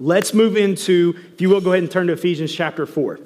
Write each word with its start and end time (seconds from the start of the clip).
Let's 0.00 0.32
move 0.32 0.56
into, 0.56 1.16
if 1.32 1.40
you 1.40 1.48
will, 1.48 1.60
go 1.60 1.72
ahead 1.72 1.82
and 1.82 1.90
turn 1.90 2.06
to 2.06 2.12
Ephesians 2.12 2.54
chapter 2.54 2.86
4. 2.86 3.18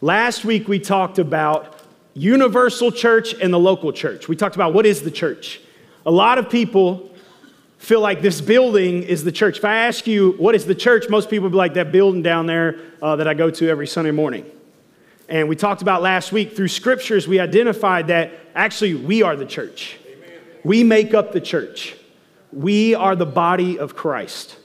Last 0.00 0.44
week 0.44 0.66
we 0.66 0.80
talked 0.80 1.20
about 1.20 1.80
universal 2.14 2.90
church 2.90 3.32
and 3.34 3.54
the 3.54 3.58
local 3.58 3.92
church. 3.92 4.26
We 4.26 4.34
talked 4.34 4.56
about 4.56 4.74
what 4.74 4.86
is 4.86 5.02
the 5.02 5.10
church. 5.10 5.60
A 6.04 6.10
lot 6.10 6.38
of 6.38 6.50
people 6.50 7.14
feel 7.78 8.00
like 8.00 8.22
this 8.22 8.40
building 8.40 9.04
is 9.04 9.22
the 9.22 9.30
church. 9.30 9.58
If 9.58 9.64
I 9.64 9.76
ask 9.86 10.08
you, 10.08 10.32
what 10.32 10.56
is 10.56 10.66
the 10.66 10.74
church, 10.74 11.08
most 11.08 11.30
people 11.30 11.48
be 11.48 11.56
like, 11.56 11.74
that 11.74 11.92
building 11.92 12.22
down 12.22 12.46
there 12.46 12.80
uh, 13.00 13.14
that 13.16 13.28
I 13.28 13.34
go 13.34 13.48
to 13.50 13.68
every 13.68 13.86
Sunday 13.86 14.10
morning. 14.10 14.50
And 15.28 15.48
we 15.48 15.54
talked 15.54 15.82
about 15.82 16.02
last 16.02 16.32
week 16.32 16.56
through 16.56 16.68
scriptures, 16.68 17.28
we 17.28 17.38
identified 17.38 18.08
that 18.08 18.32
actually 18.56 18.94
we 18.94 19.22
are 19.22 19.36
the 19.36 19.46
church. 19.46 19.98
Amen. 20.06 20.40
We 20.64 20.82
make 20.82 21.14
up 21.14 21.32
the 21.32 21.40
church. 21.40 21.96
We 22.52 22.96
are 22.96 23.14
the 23.14 23.26
body 23.26 23.78
of 23.78 23.94
Christ. 23.94 24.56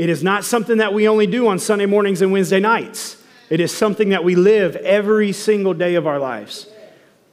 It 0.00 0.08
is 0.08 0.22
not 0.22 0.46
something 0.46 0.78
that 0.78 0.94
we 0.94 1.06
only 1.08 1.26
do 1.26 1.48
on 1.48 1.58
Sunday 1.58 1.84
mornings 1.84 2.22
and 2.22 2.32
Wednesday 2.32 2.58
nights. 2.58 3.22
It 3.50 3.60
is 3.60 3.70
something 3.70 4.08
that 4.08 4.24
we 4.24 4.34
live 4.34 4.74
every 4.76 5.30
single 5.32 5.74
day 5.74 5.96
of 5.96 6.06
our 6.06 6.18
lives. 6.18 6.66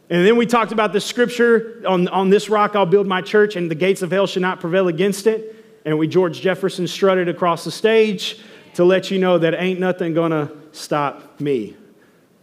And 0.09 0.25
then 0.25 0.35
we 0.35 0.45
talked 0.45 0.73
about 0.73 0.91
the 0.91 0.99
scripture 0.99 1.81
on, 1.88 2.09
on 2.09 2.30
this 2.30 2.49
rock 2.49 2.75
I'll 2.75 2.85
build 2.85 3.08
my 3.08 3.22
church, 3.22 3.55
and 3.55 3.72
the 3.72 3.75
gates 3.75 4.02
of 4.02 4.11
hell 4.11 4.27
should 4.27 4.41
not 4.41 4.59
prevail 4.59 4.89
against 4.89 5.27
it. 5.27 5.80
And 5.85 5.98
we 5.98 6.09
George 6.09 6.41
Jefferson 6.41 6.88
strutted 6.88 7.30
across 7.30 7.63
the 7.63 7.72
stage 7.72 8.41
to 8.73 8.84
let 8.84 9.11
you 9.11 9.17
know 9.17 9.38
that 9.38 9.53
ain't 9.53 9.80
nothing 9.80 10.13
gonna 10.13 10.52
stop 10.73 11.39
me. 11.39 11.73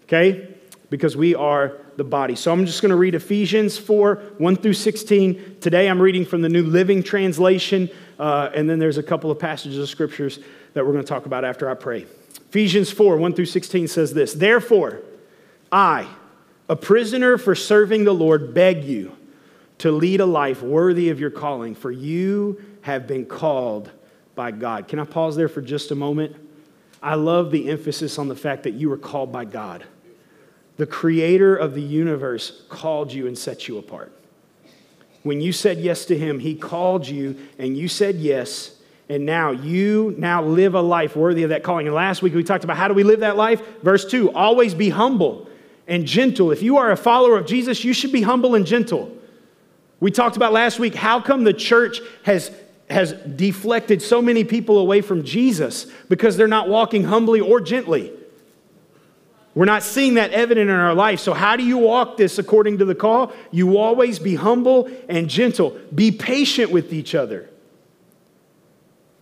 Okay? 0.05 0.49
Because 0.89 1.19
we 1.19 1.35
are 1.35 1.77
the 1.99 2.05
body. 2.05 2.35
So 2.35 2.51
I'm 2.51 2.65
just 2.65 2.81
gonna 2.81 2.97
read 2.97 3.15
Ephesians 3.15 3.77
4 3.77 4.23
1 4.39 4.57
through 4.57 4.73
16. 4.73 5.59
Today 5.61 5.87
I'm 5.87 6.01
reading 6.01 6.25
from 6.25 6.41
the 6.41 6.49
New 6.49 6.63
Living 6.63 7.03
Translation. 7.03 7.91
Uh, 8.19 8.51
and 8.55 8.69
then 8.69 8.79
there's 8.79 8.99
a 8.99 9.03
couple 9.03 9.31
of 9.31 9.39
passages 9.39 9.79
of 9.79 9.89
scriptures 9.89 10.39
that 10.75 10.85
we're 10.85 10.93
going 10.93 11.05
to 11.05 11.09
talk 11.09 11.27
about 11.27 11.45
after 11.45 11.69
I 11.69 11.75
pray. 11.75 12.07
Ephesians 12.49 12.91
4 12.91 13.17
1 13.17 13.35
through 13.35 13.47
16 13.47 13.89
says 13.89 14.15
this 14.15 14.35
Therefore, 14.35 15.01
I, 15.73 16.07
a 16.69 16.77
prisoner 16.77 17.37
for 17.37 17.55
serving 17.55 18.05
the 18.05 18.15
Lord, 18.15 18.55
beg 18.55 18.85
you 18.85 19.17
to 19.79 19.91
lead 19.91 20.21
a 20.21 20.27
life 20.27 20.63
worthy 20.63 21.11
of 21.11 21.19
your 21.19 21.31
calling, 21.31 21.75
for 21.75 21.91
you 21.91 22.63
have 22.83 23.07
been 23.07 23.27
called 23.27 23.91
by 24.35 24.51
God. 24.51 24.89
Can 24.89 24.99
I 24.99 25.05
pause 25.05 25.37
there 25.37 25.49
for 25.49 25.61
just 25.61 25.91
a 25.91 25.95
moment? 25.95 26.37
I 27.03 27.17
love 27.17 27.51
the 27.51 27.69
emphasis 27.69 28.19
on 28.19 28.29
the 28.29 28.37
fact 28.37 28.63
that 28.63 28.75
you 28.75 28.89
were 28.89 28.97
called 28.97 29.33
by 29.33 29.45
God. 29.45 29.85
The 30.77 30.87
creator 30.87 31.55
of 31.57 31.75
the 31.75 31.83
universe 31.83 32.63
called 32.69 33.13
you 33.13 33.27
and 33.27 33.37
set 33.37 33.69
you 33.69 33.79
apart. 33.79 34.14
When 35.25 35.41
you 35.41 35.53
said 35.53 35.79
yes 35.79 36.05
to 36.07 36.17
him, 36.17 36.39
he 36.39 36.55
called 36.55 37.09
you 37.09 37.37
and 37.59 37.77
you 37.77 37.89
said 37.89 38.17
yes. 38.17 38.71
And 39.09 39.27
now 39.27 39.51
you 39.51 40.15
now 40.19 40.43
live 40.43 40.75
a 40.75 40.81
life 40.81 41.17
worthy 41.17 41.43
of 41.43 41.51
that 41.51 41.63
calling. 41.63 41.87
And 41.87 41.97
last 41.97 42.23
week 42.23 42.35
we 42.35 42.45
talked 42.45 42.63
about 42.63 42.77
how 42.77 42.89
do 42.89 42.95
we 42.95 43.03
live 43.03 43.21
that 43.21 43.37
life? 43.37 43.63
Verse 43.83 44.05
2 44.05 44.33
always 44.33 44.75
be 44.75 44.91
humble 44.91 45.49
and 45.89 46.07
gentle. 46.07 46.53
If 46.53 46.63
you 46.63 46.77
are 46.77 46.91
a 46.91 46.97
follower 46.97 47.39
of 47.39 47.47
Jesus, 47.47 47.85
you 47.85 47.95
should 47.95 48.13
be 48.13 48.23
humble 48.23 48.55
and 48.55 48.67
gentle. 48.67 49.11
We 49.99 50.11
talked 50.11 50.37
about 50.37 50.53
last 50.53 50.79
week 50.79 50.95
how 50.95 51.21
come 51.21 51.45
the 51.45 51.55
church 51.55 52.01
has, 52.25 52.51
has 52.91 53.13
deflected 53.13 54.03
so 54.03 54.21
many 54.21 54.45
people 54.45 54.79
away 54.79 55.01
from 55.01 55.25
Jesus 55.25 55.87
because 56.11 56.37
they're 56.37 56.47
not 56.47 56.69
walking 56.69 57.05
humbly 57.05 57.41
or 57.41 57.61
gently. 57.61 58.13
We're 59.55 59.67
not 59.67 59.85
seeing 59.85 60.15
that 60.15 60.33
evident 60.33 60.69
in 60.69 60.77
our 60.77 60.95
life. 60.95 61.21
So, 61.21 61.33
how 61.33 61.57
do 61.57 61.63
you 61.63 61.79
walk 61.79 62.17
this 62.17 62.39
according 62.39 62.79
to 62.79 62.85
the 62.85 62.95
call? 62.95 63.33
You 63.53 63.79
always 63.79 64.19
be 64.19 64.35
humble 64.35 64.91
and 65.09 65.29
gentle. 65.29 65.79
Be 65.95 66.11
patient 66.11 66.73
with 66.73 66.93
each 66.93 67.15
other. 67.15 67.49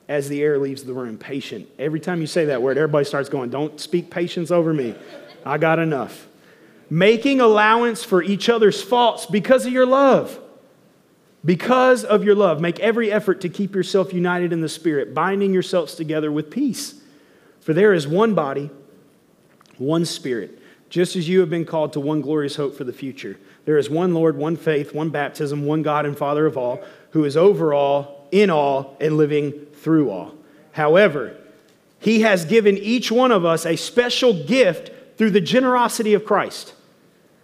As 0.09 0.29
the 0.29 0.43
air 0.43 0.59
leaves 0.59 0.85
the 0.85 0.95
room, 0.95 1.19
patient. 1.19 1.69
Every 1.79 2.01
time 2.01 2.21
you 2.21 2.27
say 2.27 2.47
that 2.47 2.63
word, 2.63 2.79
everybody 2.79 3.05
starts 3.05 3.29
going, 3.29 3.51
Don't 3.51 3.79
speak 3.79 4.11
patience 4.11 4.51
over 4.51 4.73
me. 4.73 4.95
I 5.45 5.59
got 5.59 5.79
enough. 5.79 6.27
Making 6.89 7.41
allowance 7.41 8.03
for 8.03 8.23
each 8.23 8.49
other's 8.49 8.83
faults 8.83 9.27
because 9.27 9.67
of 9.67 9.73
your 9.73 9.87
love. 9.87 10.39
Because 11.45 12.05
of 12.05 12.25
your 12.25 12.35
love. 12.35 12.61
Make 12.61 12.81
every 12.81 13.13
effort 13.13 13.42
to 13.42 13.48
keep 13.48 13.75
yourself 13.75 14.13
united 14.13 14.53
in 14.53 14.61
the 14.61 14.69
Spirit, 14.69 15.13
binding 15.13 15.53
yourselves 15.53 15.95
together 15.95 16.33
with 16.33 16.51
peace. 16.51 17.01
For 17.61 17.75
there 17.75 17.92
is 17.92 18.07
one 18.07 18.35
body 18.35 18.71
one 19.79 20.05
Spirit, 20.05 20.59
just 20.89 21.17
as 21.17 21.29
you 21.29 21.41
have 21.41 21.51
been 21.51 21.65
called 21.65 21.93
to 21.95 22.01
one 22.01 22.21
glorious 22.21 22.57
hope 22.57 22.77
for 22.77 22.85
the 22.85 22.93
future. 22.93 23.39
There 23.65 23.79
is 23.79 23.89
one 23.89 24.15
Lord, 24.15 24.37
one 24.37 24.57
faith, 24.57 24.95
one 24.95 25.11
baptism, 25.11 25.65
one 25.65 25.83
God 25.83 26.07
and 26.07 26.17
Father 26.17 26.47
of 26.47 26.59
all, 26.59 26.83
who 27.11 27.25
is 27.25 27.37
over 27.37 27.73
all, 27.73 28.27
in 28.33 28.51
all, 28.51 28.97
and 29.01 29.17
living 29.17 29.53
through 29.75 30.11
all. 30.11 30.35
However, 30.73 31.37
he 31.99 32.23
has 32.23 32.45
given 32.45 32.77
each 32.77 33.13
one 33.13 33.31
of 33.31 33.45
us 33.45 33.65
a 33.65 33.77
special 33.77 34.45
gift 34.45 34.91
through 35.17 35.31
the 35.31 35.41
generosity 35.41 36.15
of 36.15 36.25
Christ. 36.25 36.75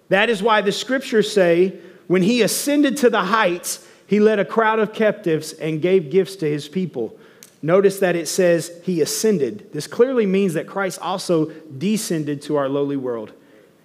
That 0.08 0.30
is 0.30 0.42
why 0.42 0.62
the 0.62 0.72
scriptures 0.72 1.32
say, 1.32 1.78
when 2.06 2.22
he 2.22 2.42
ascended 2.42 2.96
to 2.98 3.10
the 3.10 3.22
heights, 3.22 3.86
he 4.06 4.18
led 4.18 4.38
a 4.38 4.44
crowd 4.44 4.78
of 4.78 4.94
captives 4.94 5.52
and 5.52 5.82
gave 5.82 6.10
gifts 6.10 6.36
to 6.36 6.50
his 6.50 6.66
people. 6.66 7.18
Notice 7.60 7.98
that 7.98 8.14
it 8.14 8.28
says 8.28 8.70
he 8.84 9.00
ascended. 9.00 9.72
This 9.72 9.86
clearly 9.86 10.26
means 10.26 10.54
that 10.54 10.66
Christ 10.66 11.00
also 11.00 11.46
descended 11.46 12.42
to 12.42 12.56
our 12.56 12.68
lowly 12.68 12.96
world. 12.96 13.32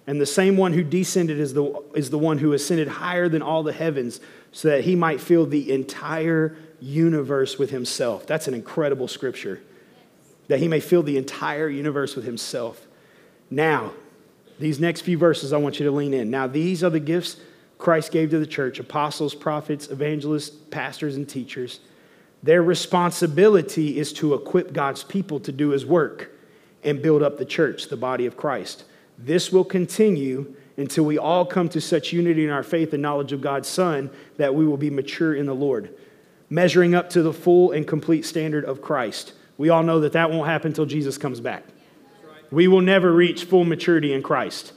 And 0.06 0.20
the 0.20 0.26
same 0.26 0.56
one 0.56 0.72
who 0.74 0.84
descended 0.84 1.40
is 1.40 1.54
the, 1.54 1.82
is 1.94 2.10
the 2.10 2.18
one 2.18 2.38
who 2.38 2.52
ascended 2.52 2.88
higher 2.88 3.28
than 3.28 3.42
all 3.42 3.62
the 3.62 3.72
heavens 3.72 4.20
so 4.52 4.68
that 4.68 4.84
he 4.84 4.94
might 4.94 5.20
fill 5.20 5.46
the 5.46 5.72
entire 5.72 6.56
universe 6.80 7.58
with 7.58 7.70
himself. 7.70 8.26
That's 8.26 8.46
an 8.46 8.54
incredible 8.54 9.08
scripture. 9.08 9.62
That 10.48 10.58
he 10.58 10.68
may 10.68 10.80
fill 10.80 11.02
the 11.02 11.16
entire 11.16 11.68
universe 11.68 12.14
with 12.14 12.26
himself. 12.26 12.86
Now, 13.50 13.92
these 14.58 14.78
next 14.78 15.00
few 15.00 15.18
verses, 15.18 15.52
I 15.52 15.56
want 15.56 15.80
you 15.80 15.86
to 15.86 15.92
lean 15.92 16.14
in. 16.14 16.30
Now, 16.30 16.46
these 16.46 16.84
are 16.84 16.90
the 16.90 17.00
gifts 17.00 17.38
Christ 17.78 18.12
gave 18.12 18.30
to 18.30 18.38
the 18.38 18.46
church 18.46 18.78
apostles, 18.78 19.34
prophets, 19.34 19.88
evangelists, 19.88 20.50
pastors, 20.70 21.16
and 21.16 21.28
teachers. 21.28 21.80
Their 22.44 22.62
responsibility 22.62 23.98
is 23.98 24.12
to 24.14 24.34
equip 24.34 24.74
God's 24.74 25.02
people 25.02 25.40
to 25.40 25.50
do 25.50 25.70
his 25.70 25.86
work 25.86 26.30
and 26.82 27.00
build 27.00 27.22
up 27.22 27.38
the 27.38 27.46
church, 27.46 27.88
the 27.88 27.96
body 27.96 28.26
of 28.26 28.36
Christ. 28.36 28.84
This 29.16 29.50
will 29.50 29.64
continue 29.64 30.54
until 30.76 31.04
we 31.04 31.16
all 31.16 31.46
come 31.46 31.70
to 31.70 31.80
such 31.80 32.12
unity 32.12 32.44
in 32.44 32.50
our 32.50 32.62
faith 32.62 32.92
and 32.92 33.00
knowledge 33.00 33.32
of 33.32 33.40
God's 33.40 33.66
Son 33.66 34.10
that 34.36 34.54
we 34.54 34.66
will 34.66 34.76
be 34.76 34.90
mature 34.90 35.34
in 35.34 35.46
the 35.46 35.54
Lord, 35.54 35.96
measuring 36.50 36.94
up 36.94 37.08
to 37.10 37.22
the 37.22 37.32
full 37.32 37.72
and 37.72 37.88
complete 37.88 38.26
standard 38.26 38.66
of 38.66 38.82
Christ. 38.82 39.32
We 39.56 39.70
all 39.70 39.82
know 39.82 40.00
that 40.00 40.12
that 40.12 40.30
won't 40.30 40.46
happen 40.46 40.72
until 40.72 40.84
Jesus 40.84 41.16
comes 41.16 41.40
back. 41.40 41.64
We 42.50 42.68
will 42.68 42.82
never 42.82 43.10
reach 43.10 43.44
full 43.44 43.64
maturity 43.64 44.12
in 44.12 44.22
Christ. 44.22 44.74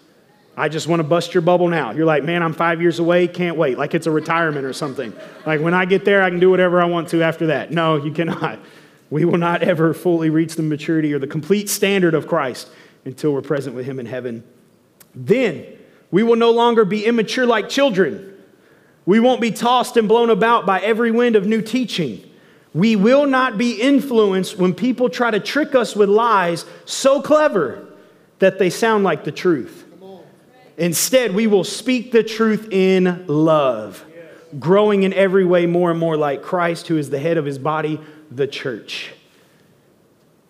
I 0.60 0.70
just 0.70 0.88
want 0.88 1.02
to 1.02 1.04
bust 1.04 1.36
your 1.36 1.42
bubble 1.42 1.68
now. 1.68 1.92
You're 1.92 2.08
like, 2.08 2.24
man, 2.24 2.42
I'm 2.42 2.54
five 2.54 2.82
years 2.82 2.98
away, 2.98 3.28
can't 3.28 3.58
wait. 3.58 3.78
Like 3.78 3.94
it's 3.94 4.08
a 4.08 4.12
retirement 4.12 4.66
or 4.66 4.74
something. 4.74 5.14
Like 5.46 5.62
when 5.62 5.76
I 5.76 5.86
get 5.86 6.04
there, 6.04 6.24
I 6.24 6.32
can 6.32 6.40
do 6.40 6.50
whatever 6.50 6.82
I 6.82 6.86
want 6.86 7.10
to 7.10 7.22
after 7.22 7.48
that. 7.48 7.72
No, 7.72 7.98
you 7.98 8.12
cannot. 8.12 8.60
We 9.12 9.24
will 9.24 9.38
not 9.38 9.62
ever 9.62 9.94
fully 9.94 10.32
reach 10.32 10.56
the 10.56 10.64
maturity 10.64 11.14
or 11.14 11.20
the 11.20 11.28
complete 11.28 11.70
standard 11.70 12.16
of 12.16 12.28
Christ 12.28 12.68
until 13.06 13.34
we're 13.34 13.44
present 13.44 13.76
with 13.76 13.86
Him 13.86 14.00
in 14.00 14.08
heaven. 14.08 14.44
Then 15.14 15.66
we 16.10 16.24
will 16.24 16.36
no 16.36 16.52
longer 16.52 16.86
be 16.86 17.06
immature 17.06 17.46
like 17.46 17.70
children. 17.70 18.34
We 19.06 19.20
won't 19.20 19.40
be 19.40 19.52
tossed 19.52 19.96
and 19.96 20.08
blown 20.08 20.32
about 20.32 20.66
by 20.66 20.80
every 20.82 21.12
wind 21.12 21.36
of 21.36 21.46
new 21.46 21.62
teaching. 21.62 22.24
We 22.74 22.96
will 22.96 23.28
not 23.28 23.58
be 23.58 23.80
influenced 23.80 24.58
when 24.58 24.74
people 24.74 25.10
try 25.10 25.32
to 25.32 25.40
trick 25.40 25.76
us 25.76 25.96
with 25.96 26.10
lies 26.10 26.66
so 26.86 27.22
clever 27.22 27.88
that 28.40 28.60
they 28.60 28.70
sound 28.70 29.04
like 29.04 29.24
the 29.24 29.32
truth. 29.32 29.87
Instead, 30.78 31.34
we 31.34 31.48
will 31.48 31.64
speak 31.64 32.12
the 32.12 32.24
truth 32.24 32.68
in 32.72 33.26
love, 33.28 34.06
growing 34.60 35.04
in 35.04 35.12
every 35.14 35.44
way 35.44 35.66
more 35.66 35.90
and 35.90 36.00
more 36.00 36.16
like 36.16 36.44
Christ, 36.44 36.88
who 36.88 36.98
is 36.98 37.10
the 37.10 37.20
head 37.20 37.38
of 37.38 37.46
his 37.46 37.58
body, 37.58 38.00
the 38.30 38.48
church. 38.48 39.12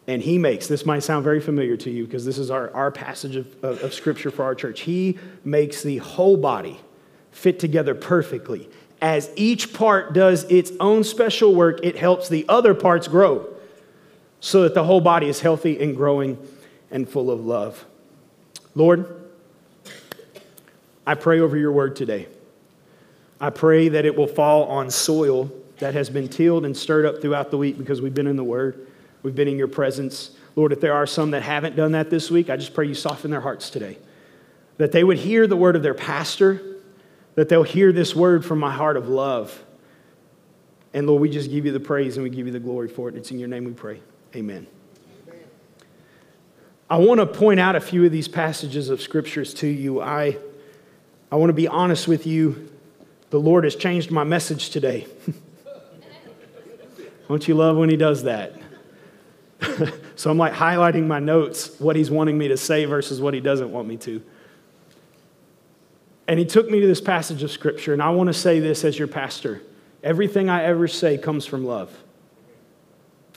And 0.05 0.21
he 0.21 0.37
makes, 0.37 0.67
this 0.67 0.85
might 0.85 0.99
sound 0.99 1.23
very 1.23 1.41
familiar 1.41 1.75
to 1.77 1.89
you 1.89 2.05
because 2.05 2.25
this 2.25 2.37
is 2.37 2.51
our, 2.51 2.73
our 2.73 2.91
passage 2.91 3.35
of, 3.35 3.63
of, 3.63 3.83
of 3.83 3.93
scripture 3.93 4.31
for 4.31 4.43
our 4.43 4.55
church. 4.55 4.81
He 4.81 5.17
makes 5.43 5.81
the 5.81 5.97
whole 5.97 6.37
body 6.37 6.79
fit 7.31 7.59
together 7.59 7.93
perfectly. 7.93 8.69
As 9.01 9.29
each 9.35 9.73
part 9.73 10.13
does 10.13 10.45
its 10.45 10.71
own 10.79 11.03
special 11.03 11.53
work, 11.53 11.79
it 11.83 11.97
helps 11.97 12.29
the 12.29 12.45
other 12.49 12.73
parts 12.73 13.07
grow 13.07 13.47
so 14.39 14.63
that 14.63 14.73
the 14.73 14.83
whole 14.83 15.01
body 15.01 15.27
is 15.27 15.41
healthy 15.41 15.81
and 15.81 15.95
growing 15.95 16.37
and 16.89 17.07
full 17.07 17.29
of 17.29 17.45
love. 17.45 17.85
Lord, 18.75 19.16
I 21.07 21.15
pray 21.15 21.39
over 21.39 21.55
your 21.55 21.71
word 21.71 21.95
today. 21.95 22.27
I 23.39 23.49
pray 23.49 23.87
that 23.87 24.03
it 24.03 24.17
will 24.17 24.27
fall 24.27 24.65
on 24.65 24.91
soil 24.91 25.49
that 25.79 25.93
has 25.93 26.09
been 26.09 26.27
tilled 26.27 26.65
and 26.65 26.75
stirred 26.75 27.05
up 27.05 27.21
throughout 27.21 27.49
the 27.49 27.57
week 27.57 27.77
because 27.77 28.01
we've 28.01 28.13
been 28.13 28.27
in 28.27 28.35
the 28.35 28.43
word, 28.43 28.87
we've 29.23 29.33
been 29.33 29.47
in 29.47 29.57
your 29.57 29.69
presence. 29.69 30.31
Lord, 30.57 30.73
if 30.73 30.81
there 30.81 30.93
are 30.93 31.07
some 31.07 31.31
that 31.31 31.43
haven't 31.43 31.77
done 31.77 31.93
that 31.93 32.09
this 32.09 32.29
week, 32.29 32.49
I 32.49 32.57
just 32.57 32.73
pray 32.73 32.87
you 32.87 32.93
soften 32.93 33.31
their 33.31 33.39
hearts 33.39 33.69
today. 33.69 33.97
That 34.77 34.91
they 34.91 35.03
would 35.03 35.17
hear 35.17 35.47
the 35.47 35.55
word 35.55 35.77
of 35.77 35.81
their 35.81 35.93
pastor, 35.93 36.61
that 37.35 37.47
they'll 37.47 37.63
hear 37.63 37.93
this 37.93 38.13
word 38.13 38.43
from 38.43 38.59
my 38.59 38.73
heart 38.73 38.97
of 38.97 39.07
love. 39.07 39.63
And 40.93 41.07
Lord, 41.07 41.21
we 41.21 41.29
just 41.29 41.49
give 41.49 41.65
you 41.65 41.71
the 41.71 41.79
praise 41.79 42.17
and 42.17 42.23
we 42.25 42.29
give 42.29 42.47
you 42.47 42.53
the 42.53 42.59
glory 42.59 42.89
for 42.89 43.07
it. 43.07 43.15
It's 43.15 43.31
in 43.31 43.39
your 43.39 43.47
name 43.47 43.63
we 43.63 43.71
pray. 43.71 44.01
Amen. 44.35 44.67
I 46.89 46.97
want 46.97 47.19
to 47.19 47.25
point 47.25 47.61
out 47.61 47.77
a 47.77 47.81
few 47.81 48.05
of 48.05 48.11
these 48.11 48.27
passages 48.27 48.89
of 48.89 49.01
scriptures 49.01 49.53
to 49.55 49.67
you. 49.67 50.01
I, 50.01 50.37
I 51.31 51.35
want 51.35 51.49
to 51.49 51.53
be 51.53 51.67
honest 51.67 52.07
with 52.07 52.25
you. 52.25 52.71
The 53.29 53.39
Lord 53.39 53.65
has 53.65 53.75
changed 53.75 54.11
my 54.11 54.23
message 54.23 54.69
today. 54.69 55.07
Don't 57.27 57.45
you 57.47 57.55
love 57.55 57.75
when 57.75 57.89
He 57.89 57.97
does 57.97 58.23
that? 58.23 58.53
so 60.15 60.31
I'm 60.31 60.37
like 60.37 60.53
highlighting 60.53 61.07
my 61.07 61.19
notes, 61.19 61.77
what 61.79 61.95
He's 61.95 62.09
wanting 62.09 62.37
me 62.37 62.47
to 62.47 62.57
say 62.57 62.85
versus 62.85 63.19
what 63.19 63.33
He 63.33 63.41
doesn't 63.41 63.71
want 63.71 63.87
me 63.87 63.97
to. 63.97 64.23
And 66.27 66.39
He 66.39 66.45
took 66.45 66.69
me 66.69 66.79
to 66.79 66.87
this 66.87 67.01
passage 67.01 67.43
of 67.43 67.51
Scripture, 67.51 67.91
and 67.91 68.01
I 68.01 68.11
want 68.11 68.27
to 68.27 68.33
say 68.33 68.59
this 68.59 68.85
as 68.85 68.97
your 68.97 69.09
pastor. 69.09 69.61
Everything 70.03 70.49
I 70.49 70.63
ever 70.63 70.87
say 70.87 71.17
comes 71.17 71.45
from 71.45 71.65
love. 71.65 71.91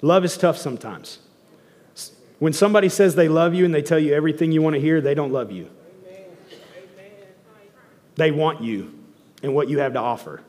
Love 0.02 0.25
is 0.25 0.37
tough 0.37 0.56
sometimes. 0.56 1.19
When 2.38 2.52
somebody 2.52 2.88
says 2.88 3.16
they 3.16 3.28
love 3.28 3.54
you 3.54 3.64
and 3.64 3.75
they 3.75 3.82
tell 3.82 3.98
you 3.98 4.14
everything 4.14 4.52
you 4.52 4.62
want 4.62 4.75
to 4.75 4.81
hear, 4.81 5.00
they 5.00 5.14
don't 5.14 5.32
love 5.32 5.50
you. 5.50 5.69
They 8.20 8.32
want 8.32 8.61
you 8.61 8.93
and 9.43 9.55
what 9.55 9.70
you 9.70 9.78
have 9.78 9.94
to 9.94 9.99
offer 9.99 10.43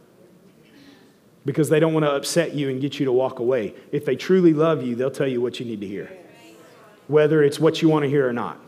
because 1.45 1.69
they 1.69 1.79
don't 1.79 1.93
want 1.93 2.03
to 2.05 2.11
upset 2.11 2.53
you 2.53 2.67
and 2.67 2.81
get 2.81 2.99
you 2.99 3.05
to 3.05 3.13
walk 3.13 3.39
away. 3.39 3.73
If 3.93 4.03
they 4.03 4.17
truly 4.17 4.53
love 4.53 4.83
you, 4.83 4.93
they'll 4.93 5.09
tell 5.09 5.25
you 5.25 5.39
what 5.39 5.57
you 5.57 5.65
need 5.65 5.79
to 5.79 5.87
hear, 5.87 6.11
whether 7.07 7.41
it's 7.41 7.61
what 7.61 7.81
you 7.81 7.87
want 7.87 8.03
to 8.03 8.09
hear 8.09 8.27
or 8.27 8.33
not. 8.33 8.59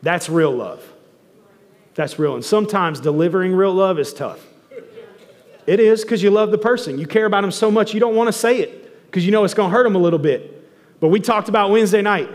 That's 0.00 0.30
real 0.30 0.52
love. 0.52 0.90
That's 1.96 2.18
real. 2.18 2.34
And 2.34 2.42
sometimes 2.42 2.98
delivering 2.98 3.52
real 3.52 3.74
love 3.74 3.98
is 3.98 4.14
tough. 4.14 4.40
It 5.66 5.78
is 5.78 6.00
because 6.00 6.22
you 6.22 6.30
love 6.30 6.50
the 6.50 6.56
person. 6.56 6.98
You 6.98 7.06
care 7.06 7.26
about 7.26 7.42
them 7.42 7.52
so 7.52 7.70
much, 7.70 7.92
you 7.92 8.00
don't 8.00 8.16
want 8.16 8.28
to 8.28 8.32
say 8.32 8.58
it 8.58 9.04
because 9.04 9.26
you 9.26 9.32
know 9.32 9.44
it's 9.44 9.52
going 9.52 9.70
to 9.70 9.76
hurt 9.76 9.84
them 9.84 9.96
a 9.96 10.00
little 10.00 10.18
bit. 10.18 10.66
But 10.98 11.08
we 11.08 11.20
talked 11.20 11.50
about 11.50 11.70
Wednesday 11.70 12.00
night. 12.00 12.30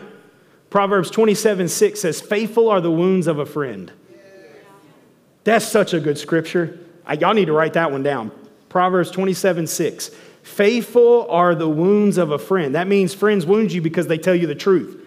Proverbs 0.69 1.09
27 1.09 1.67
6 1.67 1.99
says, 1.99 2.21
Faithful 2.21 2.69
are 2.69 2.79
the 2.79 2.91
wounds 2.91 3.25
of 3.25 3.39
a 3.39 3.45
friend. 3.47 3.91
That's 5.43 5.65
such 5.65 5.93
a 5.93 5.99
good 5.99 6.17
scripture. 6.17 6.79
I, 7.05 7.13
Y'all 7.13 7.33
need 7.33 7.45
to 7.45 7.53
write 7.53 7.73
that 7.73 7.91
one 7.91 8.03
down. 8.03 8.31
Proverbs 8.69 9.11
27 9.11 9.67
6. 9.67 10.11
Faithful 10.43 11.29
are 11.29 11.53
the 11.55 11.69
wounds 11.69 12.17
of 12.17 12.31
a 12.31 12.39
friend. 12.39 12.75
That 12.75 12.87
means 12.87 13.13
friends 13.13 13.45
wound 13.45 13.71
you 13.71 13.81
because 13.81 14.07
they 14.07 14.17
tell 14.17 14.35
you 14.35 14.47
the 14.47 14.55
truth. 14.55 15.05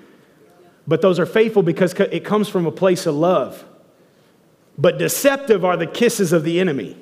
But 0.87 1.01
those 1.01 1.19
are 1.19 1.27
faithful 1.27 1.63
because 1.63 1.95
it 1.95 2.25
comes 2.25 2.49
from 2.49 2.67
a 2.67 2.73
place 2.73 3.07
of 3.07 3.15
love. 3.15 3.65
But 4.77 4.99
deceptive 4.99 5.65
are 5.65 5.77
the 5.77 5.87
kisses 5.87 6.33
of 6.33 6.45
the 6.45 6.59
enemy. 6.61 6.97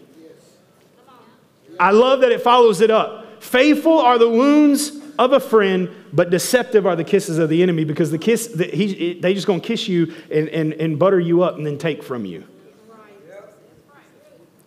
I 1.79 1.93
love 1.93 2.21
that 2.21 2.31
it 2.31 2.43
follows 2.43 2.81
it 2.81 2.91
up. 2.91 3.43
Faithful 3.43 3.99
are 3.99 4.19
the 4.19 4.29
wounds 4.29 4.93
of 5.19 5.33
a 5.33 5.41
friend, 5.41 5.89
but 6.13 6.31
deceptive 6.31 6.87
are 6.87 6.97
the 6.97 7.05
kisses 7.05 7.39
of 7.39 7.49
the 7.49 7.63
enemy 7.63 7.85
because 7.85 8.11
the 8.11 8.19
kiss, 8.19 8.49
the, 8.49 8.65
he, 8.65 9.19
they 9.19 9.33
just 9.33 9.47
gonna 9.47 9.61
kiss 9.61 9.89
you 9.89 10.15
and, 10.31 10.49
and, 10.49 10.75
and 10.75 10.99
butter 10.99 11.19
you 11.19 11.43
up 11.43 11.57
and 11.57 11.67
then 11.67 11.79
take 11.79 12.03
from 12.03 12.27
you. 12.27 12.45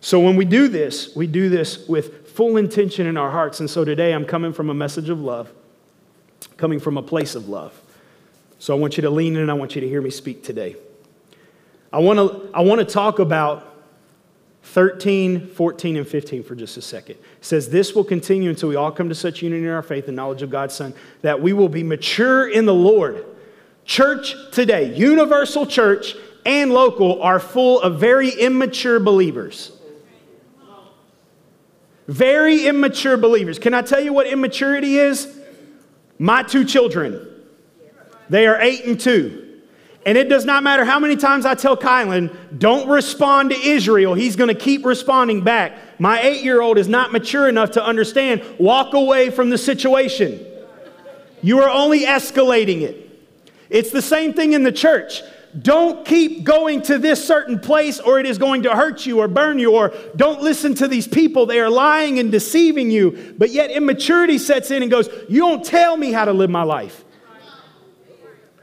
So 0.04 0.20
when 0.20 0.36
we 0.36 0.44
do 0.44 0.68
this, 0.68 1.16
we 1.16 1.26
do 1.26 1.48
this 1.48 1.88
with 1.88 2.28
full 2.28 2.58
intention 2.58 3.06
in 3.06 3.16
our 3.16 3.30
hearts. 3.30 3.60
And 3.60 3.70
so 3.70 3.86
today 3.86 4.12
I'm 4.12 4.26
coming 4.26 4.52
from 4.52 4.68
a 4.68 4.74
message 4.74 5.08
of 5.08 5.18
love, 5.18 5.50
coming 6.58 6.78
from 6.78 6.98
a 6.98 7.02
place 7.02 7.34
of 7.34 7.48
love. 7.48 7.72
So 8.58 8.76
I 8.76 8.78
want 8.78 8.98
you 8.98 9.00
to 9.00 9.08
lean 9.08 9.34
in, 9.34 9.40
and 9.40 9.50
I 9.50 9.54
want 9.54 9.74
you 9.74 9.80
to 9.80 9.88
hear 9.88 10.02
me 10.02 10.10
speak 10.10 10.44
today. 10.44 10.76
I 11.90 12.00
want 12.00 12.18
to 12.18 12.50
I 12.52 12.60
want 12.60 12.80
to 12.80 12.84
talk 12.84 13.18
about 13.18 13.66
13, 14.64 15.46
14, 15.46 15.96
and 15.96 16.06
15 16.06 16.42
for 16.42 16.54
just 16.54 16.76
a 16.76 16.82
second. 16.82 17.14
It 17.14 17.24
says, 17.40 17.70
This 17.70 17.94
will 17.94 18.04
continue 18.04 18.50
until 18.50 18.68
we 18.68 18.76
all 18.76 18.92
come 18.92 19.08
to 19.08 19.14
such 19.14 19.40
unity 19.40 19.64
in 19.64 19.70
our 19.70 19.82
faith 19.82 20.06
and 20.06 20.14
knowledge 20.14 20.42
of 20.42 20.50
God's 20.50 20.74
Son 20.74 20.92
that 21.22 21.40
we 21.40 21.54
will 21.54 21.70
be 21.70 21.82
mature 21.82 22.46
in 22.46 22.66
the 22.66 22.74
Lord. 22.74 23.24
Church 23.86 24.34
today, 24.52 24.94
universal 24.94 25.64
church 25.64 26.14
and 26.44 26.74
local, 26.74 27.22
are 27.22 27.40
full 27.40 27.80
of 27.80 27.98
very 27.98 28.28
immature 28.28 29.00
believers. 29.00 29.70
Very 32.06 32.66
immature 32.66 33.16
believers. 33.16 33.58
Can 33.58 33.74
I 33.74 33.82
tell 33.82 34.00
you 34.00 34.12
what 34.12 34.26
immaturity 34.26 34.98
is? 34.98 35.38
My 36.18 36.42
two 36.42 36.64
children. 36.64 37.26
They 38.28 38.46
are 38.46 38.60
eight 38.60 38.84
and 38.84 38.98
two. 39.00 39.40
And 40.06 40.18
it 40.18 40.28
does 40.28 40.44
not 40.44 40.62
matter 40.62 40.84
how 40.84 40.98
many 40.98 41.16
times 41.16 41.46
I 41.46 41.54
tell 41.54 41.76
Kylan, 41.76 42.58
don't 42.58 42.88
respond 42.88 43.50
to 43.50 43.56
Israel, 43.56 44.12
he's 44.12 44.36
going 44.36 44.48
to 44.48 44.60
keep 44.60 44.84
responding 44.84 45.42
back. 45.42 45.78
My 45.98 46.20
eight 46.20 46.44
year 46.44 46.60
old 46.60 46.76
is 46.76 46.88
not 46.88 47.10
mature 47.10 47.48
enough 47.48 47.72
to 47.72 47.84
understand, 47.84 48.42
walk 48.58 48.92
away 48.92 49.30
from 49.30 49.48
the 49.48 49.56
situation. 49.56 50.44
You 51.42 51.60
are 51.60 51.70
only 51.70 52.00
escalating 52.00 52.82
it. 52.82 53.00
It's 53.70 53.90
the 53.90 54.02
same 54.02 54.34
thing 54.34 54.52
in 54.52 54.62
the 54.62 54.72
church. 54.72 55.22
Don't 55.60 56.04
keep 56.04 56.42
going 56.42 56.82
to 56.82 56.98
this 56.98 57.24
certain 57.24 57.60
place 57.60 58.00
or 58.00 58.18
it 58.18 58.26
is 58.26 58.38
going 58.38 58.64
to 58.64 58.74
hurt 58.74 59.06
you 59.06 59.20
or 59.20 59.28
burn 59.28 59.58
you, 59.60 59.72
or 59.72 59.94
don't 60.16 60.42
listen 60.42 60.74
to 60.76 60.88
these 60.88 61.06
people. 61.06 61.46
They 61.46 61.60
are 61.60 61.70
lying 61.70 62.18
and 62.18 62.32
deceiving 62.32 62.90
you. 62.90 63.34
But 63.38 63.50
yet 63.50 63.70
immaturity 63.70 64.38
sets 64.38 64.72
in 64.72 64.82
and 64.82 64.90
goes, 64.90 65.08
You 65.28 65.40
don't 65.40 65.64
tell 65.64 65.96
me 65.96 66.10
how 66.10 66.24
to 66.24 66.32
live 66.32 66.50
my 66.50 66.64
life. 66.64 67.04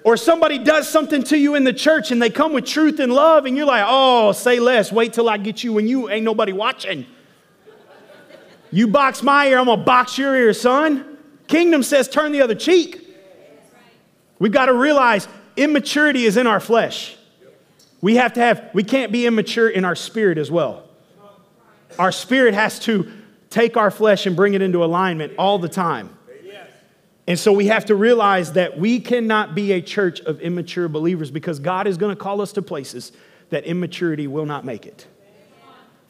Or 0.03 0.17
somebody 0.17 0.57
does 0.57 0.89
something 0.89 1.23
to 1.23 1.37
you 1.37 1.55
in 1.55 1.63
the 1.63 1.73
church 1.73 2.11
and 2.11 2.21
they 2.21 2.29
come 2.29 2.53
with 2.53 2.65
truth 2.65 2.99
and 2.99 3.13
love, 3.13 3.45
and 3.45 3.55
you're 3.55 3.67
like, 3.67 3.85
oh, 3.87 4.31
say 4.31 4.59
less. 4.59 4.91
Wait 4.91 5.13
till 5.13 5.29
I 5.29 5.37
get 5.37 5.63
you 5.63 5.73
when 5.73 5.87
you 5.87 6.09
ain't 6.09 6.25
nobody 6.25 6.53
watching. 6.53 7.05
You 8.71 8.87
box 8.87 9.21
my 9.21 9.47
ear, 9.47 9.59
I'm 9.59 9.65
gonna 9.65 9.83
box 9.83 10.17
your 10.17 10.35
ear, 10.35 10.53
son. 10.53 11.17
Kingdom 11.47 11.83
says 11.83 12.07
turn 12.07 12.31
the 12.31 12.41
other 12.41 12.55
cheek. 12.55 13.07
We've 14.39 14.51
got 14.51 14.67
to 14.67 14.73
realize 14.73 15.27
immaturity 15.55 16.25
is 16.25 16.37
in 16.37 16.47
our 16.47 16.59
flesh. 16.59 17.15
We 18.01 18.15
have 18.15 18.33
to 18.33 18.39
have, 18.39 18.69
we 18.73 18.83
can't 18.83 19.11
be 19.11 19.27
immature 19.27 19.69
in 19.69 19.85
our 19.85 19.95
spirit 19.95 20.37
as 20.37 20.49
well. 20.49 20.83
Our 21.99 22.11
spirit 22.11 22.53
has 22.53 22.79
to 22.79 23.11
take 23.49 23.77
our 23.77 23.91
flesh 23.91 24.25
and 24.25 24.35
bring 24.35 24.53
it 24.53 24.61
into 24.61 24.83
alignment 24.83 25.33
all 25.37 25.59
the 25.59 25.69
time. 25.69 26.17
And 27.27 27.37
so 27.37 27.53
we 27.53 27.67
have 27.67 27.85
to 27.85 27.95
realize 27.95 28.53
that 28.53 28.79
we 28.79 28.99
cannot 28.99 29.53
be 29.53 29.73
a 29.73 29.81
church 29.81 30.19
of 30.21 30.41
immature 30.41 30.87
believers 30.87 31.29
because 31.29 31.59
God 31.59 31.85
is 31.85 31.97
going 31.97 32.15
to 32.15 32.21
call 32.21 32.41
us 32.41 32.51
to 32.53 32.61
places 32.61 33.11
that 33.51 33.63
immaturity 33.65 34.27
will 34.27 34.45
not 34.45 34.65
make 34.65 34.85
it. 34.85 35.05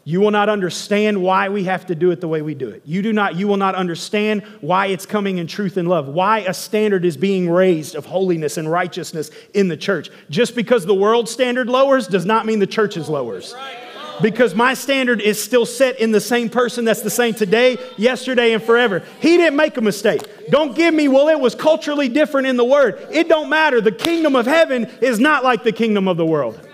You 0.04 0.20
will 0.20 0.32
not 0.32 0.50
understand 0.50 1.22
why 1.22 1.50
we 1.50 1.66
have 1.66 1.86
to 1.88 1.96
do 1.96 2.10
it 2.12 2.22
the 2.22 2.28
way 2.28 2.42
we 2.42 2.56
do 2.56 2.70
it. 2.70 2.82
You 2.86 3.02
do 3.02 3.14
not 3.14 3.36
you 3.36 3.48
will 3.48 3.58
not 3.58 3.76
understand 3.76 4.44
why 4.62 4.88
it's 4.88 5.06
coming 5.06 5.38
in 5.38 5.46
truth 5.46 5.78
and 5.78 5.88
love. 5.88 6.08
Why 6.08 6.40
a 6.40 6.54
standard 6.54 7.06
is 7.06 7.18
being 7.18 7.50
raised 7.50 7.96
of 7.96 8.06
holiness 8.06 8.58
and 8.58 8.70
righteousness 8.70 9.30
in 9.54 9.68
the 9.68 9.78
church. 9.78 10.10
Just 10.30 10.56
because 10.56 10.86
the 10.86 10.96
world 10.96 11.30
standard 11.30 11.70
lowers 11.70 12.08
does 12.08 12.26
not 12.26 12.46
mean 12.46 12.60
the 12.60 12.68
church's 12.68 13.10
lowers. 13.10 13.54
Right 13.56 13.88
because 14.22 14.56
my 14.56 14.74
standard 14.74 15.22
is 15.22 15.42
still 15.42 15.66
set 15.66 16.00
in 16.00 16.12
the 16.12 16.22
same 16.22 16.50
person 16.50 16.86
that's 16.86 17.02
the 17.02 17.10
same 17.10 17.34
today, 17.34 17.78
yesterday, 17.98 18.54
and 18.54 18.62
forever. 18.62 19.04
He 19.20 19.38
didn't 19.38 19.56
make 19.56 19.78
a 19.78 19.82
mistake. 19.82 20.22
Don't 20.50 20.76
give 20.76 20.94
me, 20.94 21.08
well, 21.08 21.28
it 21.28 21.40
was 21.40 21.56
culturally 21.56 22.10
different 22.10 22.48
in 22.48 22.58
the 22.58 22.66
word. 22.66 23.08
It 23.12 23.28
don't 23.28 23.50
matter. 23.50 23.82
The 23.82 23.92
kingdom 23.92 24.36
of 24.36 24.46
heaven 24.46 24.86
is 25.02 25.20
not 25.20 25.44
like 25.44 25.64
the 25.64 25.72
kingdom 25.72 26.08
of 26.08 26.18
the 26.18 26.26
world. 26.26 26.68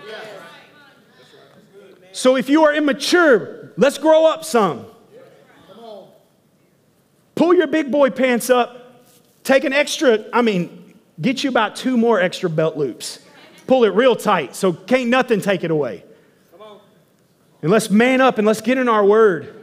So 2.18 2.34
if 2.34 2.48
you 2.48 2.64
are 2.64 2.74
immature, 2.74 3.70
let's 3.76 3.96
grow 3.96 4.26
up 4.26 4.44
some. 4.44 4.84
Pull 7.36 7.54
your 7.54 7.68
big 7.68 7.92
boy 7.92 8.10
pants 8.10 8.50
up. 8.50 9.04
Take 9.44 9.62
an 9.62 9.72
extra, 9.72 10.24
I 10.32 10.42
mean, 10.42 10.98
get 11.20 11.44
you 11.44 11.50
about 11.50 11.76
two 11.76 11.96
more 11.96 12.20
extra 12.20 12.50
belt 12.50 12.76
loops. 12.76 13.20
Pull 13.68 13.84
it 13.84 13.90
real 13.90 14.16
tight 14.16 14.56
so 14.56 14.72
can't 14.72 15.10
nothing 15.10 15.40
take 15.40 15.62
it 15.62 15.70
away. 15.70 16.02
And 17.62 17.70
let's 17.70 17.88
man 17.88 18.20
up 18.20 18.38
and 18.38 18.46
let's 18.48 18.62
get 18.62 18.78
in 18.78 18.88
our 18.88 19.04
word. 19.04 19.54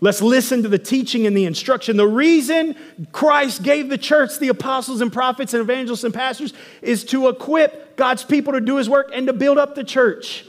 Let's 0.00 0.22
listen 0.22 0.62
to 0.62 0.70
the 0.70 0.78
teaching 0.78 1.26
and 1.26 1.36
the 1.36 1.44
instruction. 1.44 1.98
The 1.98 2.08
reason 2.08 2.76
Christ 3.12 3.62
gave 3.62 3.90
the 3.90 3.98
church 3.98 4.38
the 4.38 4.48
apostles 4.48 5.02
and 5.02 5.12
prophets 5.12 5.52
and 5.52 5.60
evangelists 5.60 6.04
and 6.04 6.14
pastors 6.14 6.54
is 6.80 7.04
to 7.04 7.28
equip 7.28 7.96
God's 7.96 8.24
people 8.24 8.54
to 8.54 8.62
do 8.62 8.76
his 8.76 8.88
work 8.88 9.10
and 9.12 9.26
to 9.26 9.34
build 9.34 9.58
up 9.58 9.74
the 9.74 9.84
church. 9.84 10.46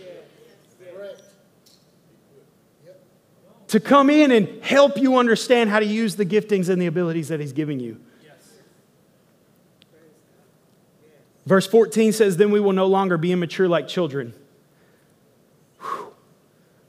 To 3.75 3.79
come 3.81 4.09
in 4.09 4.31
and 4.31 4.63
help 4.63 4.97
you 4.97 5.17
understand 5.17 5.69
how 5.69 5.79
to 5.79 5.85
use 5.85 6.15
the 6.15 6.25
giftings 6.25 6.69
and 6.69 6.81
the 6.81 6.85
abilities 6.85 7.27
that 7.27 7.41
he's 7.41 7.51
giving 7.51 7.81
you. 7.81 7.99
Verse 11.45 11.67
14 11.67 12.13
says, 12.13 12.37
Then 12.37 12.51
we 12.51 12.61
will 12.61 12.71
no 12.71 12.87
longer 12.87 13.17
be 13.17 13.33
immature 13.33 13.67
like 13.67 13.89
children 13.89 14.33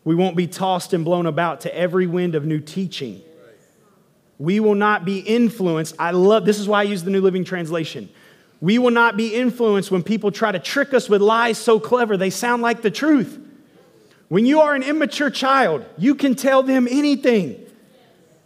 we 0.06 0.14
won't 0.14 0.36
be 0.36 0.46
tossed 0.46 0.92
and 0.92 1.04
blown 1.04 1.26
about 1.26 1.62
to 1.62 1.76
every 1.76 2.06
wind 2.06 2.36
of 2.36 2.46
new 2.46 2.60
teaching. 2.60 3.20
We 4.38 4.60
will 4.60 4.76
not 4.76 5.04
be 5.04 5.18
influenced. 5.18 5.96
I 5.98 6.12
love 6.12 6.44
this 6.44 6.60
is 6.60 6.68
why 6.68 6.78
I 6.78 6.82
use 6.84 7.02
the 7.02 7.10
New 7.10 7.20
Living 7.20 7.42
Translation. 7.42 8.08
We 8.60 8.78
will 8.78 8.92
not 8.92 9.16
be 9.16 9.34
influenced 9.34 9.90
when 9.90 10.04
people 10.04 10.30
try 10.30 10.52
to 10.52 10.60
trick 10.60 10.94
us 10.94 11.08
with 11.08 11.20
lies 11.20 11.58
so 11.58 11.80
clever 11.80 12.16
they 12.16 12.30
sound 12.30 12.62
like 12.62 12.82
the 12.82 12.90
truth. 12.90 13.36
When 14.28 14.44
you 14.46 14.60
are 14.60 14.74
an 14.74 14.82
immature 14.82 15.30
child, 15.30 15.84
you 15.96 16.14
can 16.14 16.34
tell 16.34 16.62
them 16.62 16.88
anything. 16.90 17.64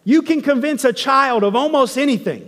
You 0.04 0.22
can 0.22 0.42
convince 0.42 0.84
a 0.84 0.92
child 0.92 1.42
of 1.44 1.54
almost 1.56 1.96
anything. 1.98 2.46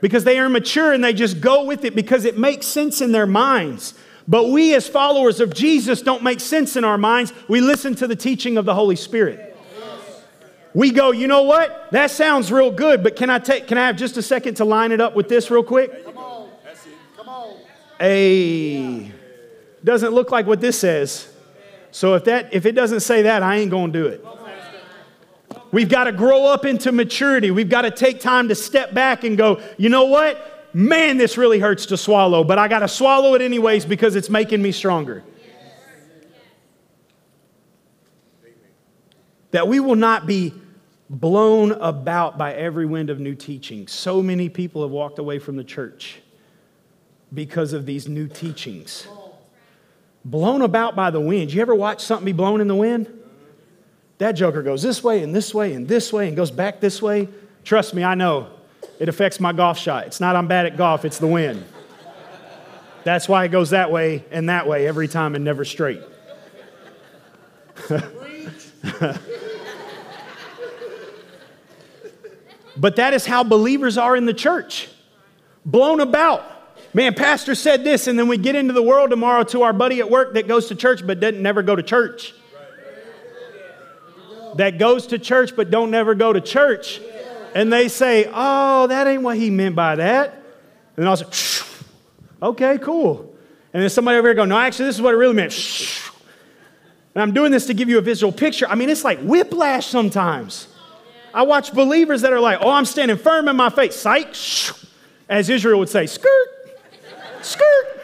because 0.00 0.24
they 0.24 0.38
are 0.38 0.48
mature 0.48 0.92
and 0.92 1.02
they 1.02 1.12
just 1.12 1.40
go 1.40 1.64
with 1.64 1.84
it 1.84 1.94
because 1.94 2.24
it 2.24 2.36
makes 2.38 2.66
sense 2.66 3.00
in 3.00 3.12
their 3.12 3.26
minds. 3.26 3.94
But 4.28 4.50
we, 4.50 4.74
as 4.74 4.86
followers 4.88 5.40
of 5.40 5.54
Jesus, 5.54 6.02
don't 6.02 6.22
make 6.22 6.40
sense 6.40 6.76
in 6.76 6.84
our 6.84 6.98
minds. 6.98 7.32
We 7.48 7.60
listen 7.60 7.94
to 7.96 8.06
the 8.06 8.16
teaching 8.16 8.56
of 8.58 8.64
the 8.64 8.74
Holy 8.74 8.96
Spirit. 8.96 9.56
We 10.74 10.90
go, 10.90 11.12
you 11.12 11.26
know 11.26 11.42
what? 11.42 11.90
That 11.92 12.10
sounds 12.10 12.52
real 12.52 12.70
good, 12.70 13.02
but 13.02 13.16
can 13.16 13.30
I 13.30 13.38
take 13.38 13.66
can 13.66 13.78
I 13.78 13.86
have 13.86 13.96
just 13.96 14.18
a 14.18 14.22
second 14.22 14.56
to 14.56 14.64
line 14.66 14.92
it 14.92 15.00
up 15.00 15.16
with 15.16 15.28
this 15.28 15.50
real 15.50 15.62
quick? 15.62 16.04
Come 16.04 16.18
on. 16.18 16.50
That's 16.62 16.84
it. 16.86 16.92
Come 17.16 17.28
on. 17.30 17.56
A 18.00 19.10
doesn't 19.82 20.12
look 20.12 20.30
like 20.30 20.46
what 20.46 20.60
this 20.60 20.78
says. 20.78 21.32
So 21.96 22.12
if 22.12 22.24
that 22.24 22.52
if 22.52 22.66
it 22.66 22.72
doesn't 22.72 23.00
say 23.00 23.22
that, 23.22 23.42
I 23.42 23.56
ain't 23.56 23.70
going 23.70 23.90
to 23.90 23.98
do 23.98 24.06
it. 24.06 24.22
We've 25.72 25.88
got 25.88 26.04
to 26.04 26.12
grow 26.12 26.44
up 26.44 26.66
into 26.66 26.92
maturity. 26.92 27.50
We've 27.50 27.70
got 27.70 27.82
to 27.82 27.90
take 27.90 28.20
time 28.20 28.48
to 28.48 28.54
step 28.54 28.92
back 28.92 29.24
and 29.24 29.36
go, 29.38 29.62
you 29.78 29.88
know 29.88 30.04
what? 30.04 30.56
man, 30.76 31.16
this 31.16 31.38
really 31.38 31.58
hurts 31.58 31.86
to 31.86 31.96
swallow, 31.96 32.44
but 32.44 32.58
I 32.58 32.68
got 32.68 32.80
to 32.80 32.88
swallow 32.88 33.32
it 33.32 33.40
anyways 33.40 33.86
because 33.86 34.14
it's 34.14 34.28
making 34.28 34.60
me 34.60 34.72
stronger. 34.72 35.24
That 39.52 39.66
we 39.66 39.80
will 39.80 39.96
not 39.96 40.26
be 40.26 40.52
blown 41.08 41.72
about 41.72 42.36
by 42.36 42.52
every 42.52 42.84
wind 42.84 43.08
of 43.08 43.18
new 43.18 43.34
teaching. 43.34 43.88
So 43.88 44.20
many 44.20 44.50
people 44.50 44.82
have 44.82 44.90
walked 44.90 45.18
away 45.18 45.38
from 45.38 45.56
the 45.56 45.64
church 45.64 46.20
because 47.32 47.72
of 47.72 47.86
these 47.86 48.06
new 48.06 48.28
teachings. 48.28 49.08
Blown 50.26 50.60
about 50.62 50.96
by 50.96 51.10
the 51.10 51.20
wind. 51.20 51.52
You 51.52 51.62
ever 51.62 51.72
watch 51.72 52.02
something 52.04 52.24
be 52.24 52.32
blown 52.32 52.60
in 52.60 52.66
the 52.66 52.74
wind? 52.74 53.06
That 54.18 54.32
joker 54.32 54.60
goes 54.60 54.82
this 54.82 55.04
way 55.04 55.22
and 55.22 55.32
this 55.32 55.54
way 55.54 55.72
and 55.72 55.86
this 55.86 56.12
way 56.12 56.26
and 56.26 56.36
goes 56.36 56.50
back 56.50 56.80
this 56.80 57.00
way. 57.00 57.28
Trust 57.62 57.94
me, 57.94 58.02
I 58.02 58.16
know. 58.16 58.48
It 58.98 59.08
affects 59.08 59.38
my 59.38 59.52
golf 59.52 59.78
shot. 59.78 60.08
It's 60.08 60.18
not 60.18 60.34
I'm 60.34 60.48
bad 60.48 60.66
at 60.66 60.76
golf, 60.76 61.04
it's 61.04 61.18
the 61.18 61.28
wind. 61.28 61.64
That's 63.04 63.28
why 63.28 63.44
it 63.44 63.50
goes 63.50 63.70
that 63.70 63.92
way 63.92 64.24
and 64.32 64.48
that 64.48 64.66
way 64.66 64.88
every 64.88 65.06
time 65.06 65.36
and 65.36 65.44
never 65.44 65.64
straight. 65.64 66.02
but 72.76 72.96
that 72.96 73.14
is 73.14 73.24
how 73.26 73.44
believers 73.44 73.96
are 73.96 74.16
in 74.16 74.26
the 74.26 74.34
church 74.34 74.88
blown 75.64 76.00
about. 76.00 76.55
Man, 76.96 77.12
pastor 77.12 77.54
said 77.54 77.84
this, 77.84 78.06
and 78.06 78.18
then 78.18 78.26
we 78.26 78.38
get 78.38 78.54
into 78.54 78.72
the 78.72 78.82
world 78.82 79.10
tomorrow 79.10 79.44
to 79.44 79.64
our 79.64 79.74
buddy 79.74 80.00
at 80.00 80.10
work 80.10 80.32
that 80.32 80.48
goes 80.48 80.68
to 80.68 80.74
church 80.74 81.06
but 81.06 81.20
doesn't 81.20 81.42
never 81.42 81.60
go 81.62 81.76
to 81.76 81.82
church. 81.82 82.32
That 84.54 84.78
goes 84.78 85.08
to 85.08 85.18
church 85.18 85.54
but 85.54 85.70
don't 85.70 85.90
never 85.90 86.14
go 86.14 86.32
to 86.32 86.40
church 86.40 87.02
and 87.54 87.70
they 87.70 87.88
say, 87.88 88.30
oh, 88.32 88.86
that 88.86 89.06
ain't 89.06 89.22
what 89.22 89.36
he 89.36 89.50
meant 89.50 89.76
by 89.76 89.96
that. 89.96 90.32
And 90.32 91.04
then 91.04 91.08
I'll 91.08 91.18
say, 91.18 91.66
okay, 92.42 92.78
cool. 92.78 93.36
And 93.74 93.82
then 93.82 93.90
somebody 93.90 94.16
over 94.16 94.28
here 94.28 94.34
go, 94.34 94.46
no, 94.46 94.56
actually, 94.56 94.86
this 94.86 94.94
is 94.94 95.02
what 95.02 95.12
it 95.12 95.18
really 95.18 95.34
meant. 95.34 95.52
And 97.14 97.20
I'm 97.20 97.34
doing 97.34 97.52
this 97.52 97.66
to 97.66 97.74
give 97.74 97.90
you 97.90 97.98
a 97.98 98.00
visual 98.00 98.32
picture. 98.32 98.66
I 98.70 98.74
mean, 98.74 98.88
it's 98.88 99.04
like 99.04 99.18
whiplash 99.20 99.86
sometimes. 99.86 100.68
I 101.34 101.42
watch 101.42 101.74
believers 101.74 102.22
that 102.22 102.32
are 102.32 102.40
like, 102.40 102.60
oh, 102.62 102.70
I'm 102.70 102.86
standing 102.86 103.18
firm 103.18 103.48
in 103.48 103.56
my 103.56 103.68
faith. 103.68 103.92
Psych, 103.92 104.34
as 105.28 105.50
Israel 105.50 105.78
would 105.80 105.90
say, 105.90 106.06
skirt, 106.06 106.55
skirt. 107.46 108.02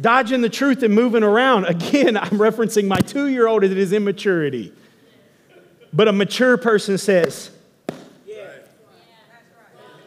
Dodging 0.00 0.40
the 0.40 0.48
truth 0.48 0.82
and 0.82 0.92
moving 0.92 1.22
around. 1.22 1.66
Again, 1.66 2.16
I'm 2.16 2.30
referencing 2.30 2.86
my 2.86 2.98
two 2.98 3.28
year 3.28 3.46
old 3.46 3.64
at 3.64 3.70
his 3.70 3.92
immaturity. 3.92 4.72
But 5.92 6.08
a 6.08 6.12
mature 6.12 6.56
person 6.56 6.98
says, 6.98 7.50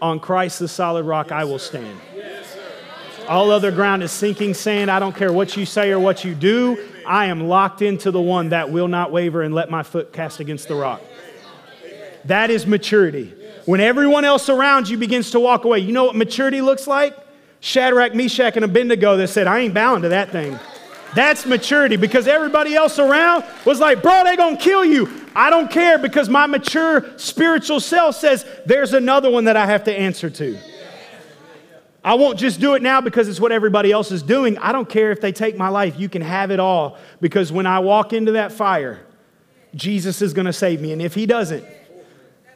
On 0.01 0.19
Christ 0.19 0.59
the 0.59 0.67
solid 0.67 1.05
rock 1.05 1.31
I 1.31 1.45
will 1.45 1.59
stand. 1.59 1.99
All 3.27 3.49
other 3.49 3.71
ground 3.71 4.03
is 4.03 4.11
sinking 4.11 4.53
sand. 4.53 4.91
I 4.91 4.99
don't 4.99 5.15
care 5.15 5.33
what 5.33 5.57
you 5.57 5.65
say 5.65 5.91
or 5.91 5.99
what 5.99 6.23
you 6.23 6.35
do. 6.35 6.77
I 7.07 7.25
am 7.25 7.47
locked 7.47 7.81
into 7.81 8.11
the 8.11 8.21
one 8.21 8.49
that 8.49 8.71
will 8.71 8.87
not 8.87 9.11
waver 9.11 9.41
and 9.41 9.53
let 9.53 9.69
my 9.69 9.81
foot 9.81 10.13
cast 10.13 10.39
against 10.39 10.67
the 10.67 10.75
rock. 10.75 11.01
That 12.25 12.51
is 12.51 12.67
maturity. 12.67 13.33
When 13.65 13.79
everyone 13.79 14.25
else 14.25 14.49
around 14.49 14.89
you 14.89 14.97
begins 14.97 15.31
to 15.31 15.39
walk 15.39 15.63
away, 15.65 15.79
you 15.79 15.91
know 15.91 16.05
what 16.05 16.15
maturity 16.15 16.61
looks 16.61 16.85
like? 16.85 17.17
Shadrach, 17.65 18.13
Meshach, 18.13 18.55
and 18.57 18.63
Abednego 18.63 19.17
that 19.17 19.29
said, 19.29 19.47
I 19.47 19.61
ain't 19.61 19.73
bowing 19.73 20.03
to 20.03 20.09
that 20.09 20.29
thing. 20.29 20.59
That's 21.15 21.47
maturity 21.47 21.95
because 21.95 22.27
everybody 22.27 22.75
else 22.75 22.99
around 22.99 23.43
was 23.65 23.79
like, 23.79 24.03
bro, 24.03 24.23
they 24.23 24.35
gonna 24.35 24.55
kill 24.55 24.85
you. 24.85 25.09
I 25.35 25.49
don't 25.49 25.71
care 25.71 25.97
because 25.97 26.29
my 26.29 26.45
mature 26.45 27.17
spiritual 27.17 27.79
self 27.79 28.17
says 28.17 28.45
there's 28.67 28.93
another 28.93 29.31
one 29.31 29.45
that 29.45 29.57
I 29.57 29.65
have 29.65 29.85
to 29.85 29.91
answer 29.91 30.29
to. 30.29 30.59
I 32.03 32.13
won't 32.13 32.37
just 32.37 32.59
do 32.59 32.75
it 32.75 32.83
now 32.83 33.01
because 33.01 33.27
it's 33.27 33.39
what 33.39 33.51
everybody 33.51 33.91
else 33.91 34.11
is 34.11 34.21
doing. 34.21 34.59
I 34.59 34.71
don't 34.71 34.87
care 34.87 35.11
if 35.11 35.19
they 35.19 35.31
take 35.31 35.57
my 35.57 35.69
life. 35.69 35.99
You 35.99 36.07
can 36.07 36.21
have 36.21 36.51
it 36.51 36.59
all 36.59 36.99
because 37.19 37.51
when 37.51 37.65
I 37.65 37.79
walk 37.79 38.13
into 38.13 38.33
that 38.33 38.51
fire, 38.51 39.03
Jesus 39.73 40.21
is 40.21 40.35
going 40.35 40.45
to 40.45 40.53
save 40.53 40.81
me. 40.81 40.91
And 40.91 41.01
if 41.01 41.15
he 41.15 41.25
doesn't, 41.25 41.65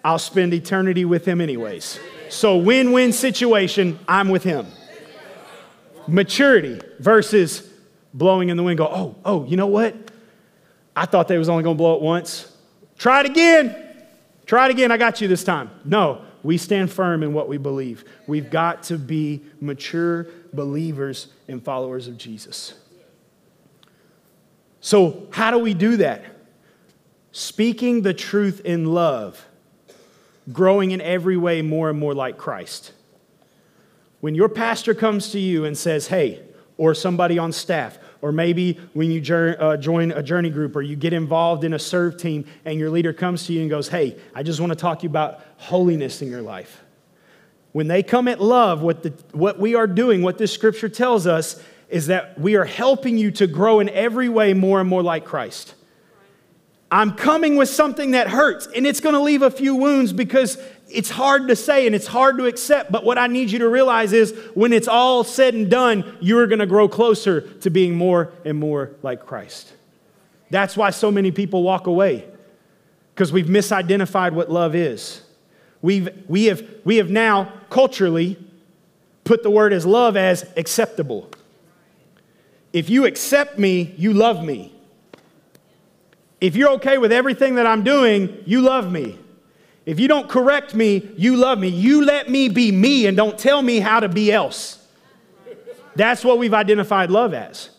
I'll 0.04 0.20
spend 0.20 0.54
eternity 0.54 1.04
with 1.04 1.26
him 1.26 1.42
anyways. 1.42 2.00
So, 2.30 2.58
win 2.58 2.92
win 2.92 3.12
situation, 3.12 3.98
I'm 4.08 4.30
with 4.30 4.44
him. 4.44 4.68
Maturity 6.12 6.80
versus 7.00 7.68
blowing 8.14 8.50
in 8.50 8.58
the 8.58 8.64
wind, 8.64 8.78
go, 8.78 8.88
oh, 8.88 9.16
oh, 9.26 9.46
you 9.46 9.58
know 9.58 9.68
what? 9.68 9.96
I 10.96 11.06
thought 11.06 11.28
they 11.28 11.38
was 11.38 11.50
only 11.50 11.64
going 11.64 11.76
to 11.76 11.78
blow 11.78 11.96
it 11.96 12.02
once. 12.02 12.52
Try 12.98 13.22
it 13.22 13.26
again. 13.26 13.76
Try 14.46 14.66
it 14.66 14.72
again. 14.72 14.92
I 14.92 14.98
got 14.98 15.22
you 15.22 15.28
this 15.28 15.44
time. 15.44 15.70
No, 15.86 16.24
we 16.44 16.58
stand 16.58 16.92
firm 16.92 17.24
in 17.24 17.34
what 17.34 17.48
we 17.48 17.58
believe. 17.58 18.04
We've 18.28 18.50
got 18.50 18.84
to 18.84 18.98
be 18.98 19.42
mature 19.62 20.28
believers 20.54 21.28
and 21.48 21.64
followers 21.64 22.08
of 22.08 22.18
Jesus. 22.18 22.74
So, 24.82 25.28
how 25.32 25.52
do 25.52 25.60
we 25.60 25.74
do 25.74 25.98
that? 25.98 26.24
Speaking 27.32 28.02
the 28.02 28.14
truth 28.14 28.62
in 28.66 28.86
love, 28.86 29.46
growing 30.52 30.92
in 30.92 31.02
every 31.02 31.38
way 31.38 31.62
more 31.62 31.90
and 31.90 32.00
more 32.00 32.14
like 32.14 32.38
Christ. 32.38 32.94
When 34.22 34.36
your 34.36 34.50
pastor 34.50 34.94
comes 34.94 35.32
to 35.32 35.40
you 35.40 35.66
and 35.66 35.78
says, 35.78 36.08
Hey, 36.08 36.42
or 36.78 36.94
somebody 36.94 37.38
on 37.38 37.52
staff, 37.52 37.98
or 38.22 38.32
maybe 38.32 38.80
when 38.94 39.12
you 39.12 39.22
uh, 39.34 39.78
join 39.78 40.12
a 40.12 40.22
journey 40.22 40.50
group 40.50 40.76
or 40.76 40.82
you 40.82 40.96
get 40.96 41.14
involved 41.14 41.64
in 41.64 41.74
a 41.74 41.80
serve 41.80 42.18
team 42.18 42.46
and 42.66 42.80
your 42.80 42.90
leader 42.90 43.14
comes 43.14 43.46
to 43.48 43.54
you 43.54 43.62
and 43.62 43.70
goes, 43.70 43.88
Hey, 43.88 44.18
I 44.36 44.44
just 44.44 44.60
want 44.60 44.72
to 44.72 44.76
talk 44.76 45.00
to 45.00 45.04
you 45.04 45.10
about 45.10 45.42
holiness 45.58 46.22
in 46.22 46.30
your 46.30 46.42
life. 46.42 46.84
When 47.72 47.88
they 47.88 48.02
come 48.02 48.28
at 48.28 48.42
love, 48.42 48.82
what, 48.82 49.04
the, 49.04 49.14
what 49.32 49.60
we 49.60 49.76
are 49.76 49.88
doing, 49.88 50.22
what 50.22 50.38
this 50.38 50.52
scripture 50.52 50.90
tells 50.90 51.28
us, 51.28 51.62
is 51.88 52.08
that 52.08 52.40
we 52.40 52.56
are 52.56 52.66
helping 52.66 53.18
you 53.18 53.32
to 53.32 53.48
grow 53.48 53.80
in 53.80 53.90
every 53.90 54.30
way 54.30 54.54
more 54.54 54.80
and 54.80 54.90
more 54.90 55.04
like 55.04 55.26
Christ. 55.26 55.76
I'm 56.92 57.14
coming 57.14 57.56
with 57.56 57.70
something 57.70 58.12
that 58.12 58.28
hurts, 58.28 58.68
and 58.68 58.88
it's 58.88 59.00
going 59.00 59.14
to 59.14 59.22
leave 59.22 59.44
a 59.44 59.52
few 59.52 59.76
wounds 59.76 60.12
because 60.12 60.58
it's 60.92 61.10
hard 61.10 61.48
to 61.48 61.56
say 61.56 61.86
and 61.86 61.96
it's 61.96 62.08
hard 62.08 62.38
to 62.38 62.46
accept. 62.46 62.92
But 62.92 63.04
what 63.04 63.18
I 63.18 63.28
need 63.28 63.52
you 63.52 63.60
to 63.60 63.70
realize 63.70 64.14
is 64.14 64.34
when 64.54 64.74
it's 64.74 64.88
all 64.88 65.24
said 65.24 65.54
and 65.54 65.70
done, 65.70 66.18
you 66.20 66.38
are 66.40 66.48
going 66.48 66.60
to 66.60 66.66
grow 66.66 66.88
closer 66.88 67.42
to 67.42 67.70
being 67.70 67.96
more 67.96 68.32
and 68.46 68.58
more 68.58 68.92
like 69.02 69.26
Christ. 69.26 69.74
That's 70.50 70.76
why 70.76 70.90
so 70.90 71.12
many 71.12 71.32
people 71.32 71.64
walk 71.64 71.88
away 71.88 72.26
because 73.14 73.32
we've 73.32 73.48
misidentified 73.48 74.34
what 74.34 74.52
love 74.52 74.76
is. 74.76 75.22
We've, 75.82 76.10
we, 76.28 76.46
have, 76.46 76.64
we 76.84 76.98
have 76.98 77.10
now 77.10 77.54
culturally 77.70 78.38
put 79.24 79.44
the 79.44 79.50
word 79.50 79.74
as 79.74 79.86
love 79.86 80.18
as 80.18 80.46
acceptable. 80.58 81.30
If 82.74 82.90
you 82.90 83.06
accept 83.06 83.60
me, 83.60 83.94
you 83.98 84.14
love 84.14 84.44
me. 84.44 84.74
If 86.42 86.56
you're 86.56 86.72
okay 86.72 86.98
with 86.98 87.12
everything 87.12 87.56
that 87.56 87.66
I'm 87.66 87.84
doing, 87.84 88.44
you 88.46 88.62
love 88.62 88.92
me. 88.92 89.18
If 89.90 90.00
you 90.00 90.08
don't 90.08 90.30
correct 90.30 90.76
me, 90.76 91.10
you 91.18 91.36
love 91.36 91.58
me. 91.58 91.68
You 91.68 92.06
let 92.06 92.30
me 92.30 92.48
be 92.48 92.72
me 92.72 93.08
and 93.08 93.18
don't 93.18 93.40
tell 93.40 93.60
me 93.60 93.80
how 93.80 94.00
to 94.00 94.08
be 94.08 94.32
else. 94.32 94.78
That's 95.96 96.24
what 96.24 96.38
we've 96.38 96.54
identified 96.54 97.10
love 97.10 97.34
as. 97.34 97.72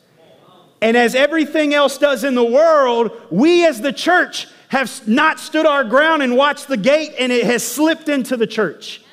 And 0.82 0.96
as 0.96 1.14
everything 1.14 1.72
else 1.72 1.98
does 1.98 2.24
in 2.24 2.34
the 2.34 2.44
world, 2.44 3.12
we 3.30 3.64
as 3.64 3.80
the 3.80 3.92
church 3.92 4.48
have 4.70 5.06
not 5.06 5.38
stood 5.38 5.66
our 5.66 5.84
ground 5.84 6.24
and 6.24 6.36
watched 6.36 6.66
the 6.66 6.76
gate, 6.76 7.14
and 7.16 7.30
it 7.30 7.44
has 7.46 7.62
slipped 7.62 8.08
into 8.08 8.36
the 8.36 8.46
church. 8.46 9.04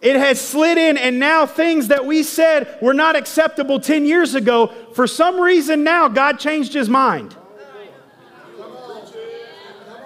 It 0.00 0.16
has 0.16 0.40
slid 0.40 0.78
in, 0.78 0.98
and 0.98 1.20
now 1.20 1.46
things 1.46 1.86
that 1.88 2.04
we 2.04 2.24
said 2.24 2.76
were 2.82 2.92
not 2.92 3.14
acceptable 3.14 3.78
10 3.78 4.04
years 4.04 4.34
ago, 4.34 4.66
for 4.94 5.06
some 5.06 5.38
reason 5.38 5.84
now 5.84 6.08
God 6.08 6.40
changed 6.40 6.74
his 6.74 6.88
mind. 6.88 7.36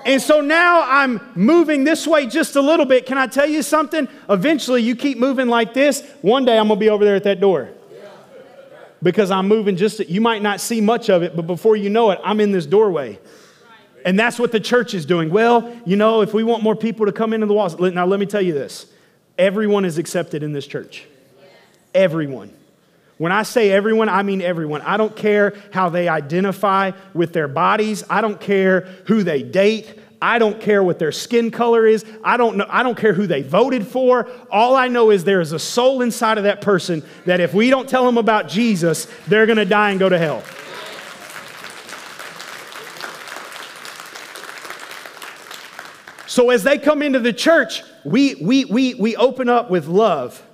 And 0.07 0.23
so 0.23 0.41
now 0.41 0.83
I'm 0.87 1.21
moving 1.35 1.83
this 1.83 2.07
way 2.07 2.29
just 2.29 2.55
a 2.55 2.61
little 2.63 2.87
bit. 2.87 3.07
Can 3.07 3.19
I 3.19 3.27
tell 3.27 3.47
you 3.47 3.61
something? 3.61 4.09
Eventually, 4.31 4.81
you 4.81 4.95
keep 4.95 5.19
moving 5.19 5.49
like 5.49 5.75
this. 5.75 6.01
One 6.23 6.45
day, 6.45 6.57
I'm 6.57 6.69
going 6.69 6.79
to 6.79 6.81
be 6.81 6.89
over 6.89 7.05
there 7.05 7.17
at 7.17 7.25
that 7.25 7.41
door 7.41 7.71
because 9.03 9.33
I'm 9.33 9.49
moving 9.49 9.77
just, 9.77 9.99
you 10.09 10.21
might 10.21 10.43
not 10.43 10.61
see 10.61 10.81
much 10.81 11.11
of 11.11 11.25
it, 11.25 11.35
but 11.35 11.49
before 11.49 11.75
you 11.75 11.91
know 11.91 12.13
it, 12.13 12.21
I'm 12.23 12.39
in 12.39 12.53
this 12.53 12.67
doorway. 12.67 13.19
And 14.05 14.17
that's 14.17 14.39
what 14.39 14.53
the 14.53 14.61
church 14.61 14.95
is 14.95 15.05
doing. 15.05 15.29
Well, 15.29 15.77
you 15.85 15.97
know, 15.97 16.23
if 16.23 16.33
we 16.33 16.45
want 16.45 16.63
more 16.63 16.77
people 16.77 17.07
to 17.07 17.13
come 17.13 17.33
into 17.33 17.47
the 17.47 17.55
walls, 17.55 17.77
now 17.77 18.07
let 18.07 18.21
me 18.21 18.27
tell 18.27 18.43
you 18.43 18.53
this 18.53 18.87
Everyone 19.37 19.85
is 19.85 19.99
accepted 19.99 20.45
in 20.45 20.53
this 20.53 20.69
church. 20.69 21.05
Everyone. 21.93 22.53
When 23.19 23.33
I 23.33 23.45
say 23.45 23.73
everyone, 23.73 24.09
I 24.09 24.23
mean 24.23 24.43
everyone. 24.43 24.83
I 24.83 24.97
don't 24.97 25.17
care 25.17 25.55
how 25.73 25.89
they 25.89 26.09
identify 26.09 26.93
with 27.15 27.33
their 27.33 27.49
bodies. 27.49 28.05
I 28.11 28.21
don't 28.21 28.39
care 28.39 28.81
who 29.07 29.23
they 29.23 29.43
date. 29.43 29.99
I 30.21 30.39
don't 30.39 30.61
care 30.61 30.83
what 30.83 30.99
their 30.99 31.13
skin 31.13 31.51
color 31.51 31.87
is. 31.87 32.05
I 32.25 32.37
don't 32.37 32.57
know 32.57 32.67
I 32.69 32.83
don't 32.83 32.97
care 32.97 33.13
who 33.13 33.27
they 33.27 33.43
voted 33.43 33.87
for. 33.87 34.29
All 34.51 34.77
I 34.77 34.89
know 34.89 35.11
is 35.11 35.25
there 35.25 35.41
is 35.41 35.53
a 35.53 35.59
soul 35.59 36.03
inside 36.03 36.39
of 36.39 36.45
that 36.45 36.61
person 36.61 37.03
that 37.25 37.41
if 37.41 37.55
we 37.55 37.71
don't 37.71 37.89
tell 37.89 38.05
them 38.05 38.19
about 38.19 38.49
Jesus, 38.49 39.07
they're 39.29 39.47
going 39.47 39.59
to 39.59 39.65
die 39.65 39.91
and 39.91 40.01
go 40.01 40.09
to 40.09 40.19
hell. 40.19 40.43
So 46.27 46.51
as 46.51 46.65
they 46.65 46.77
come 46.77 47.01
into 47.01 47.19
the 47.19 47.33
church, 47.33 47.83
we, 48.05 48.35
we, 48.35 48.67
we, 48.67 48.95
we 48.95 49.17
open 49.17 49.49
up 49.49 49.71
with 49.71 49.87
love. 49.87 50.46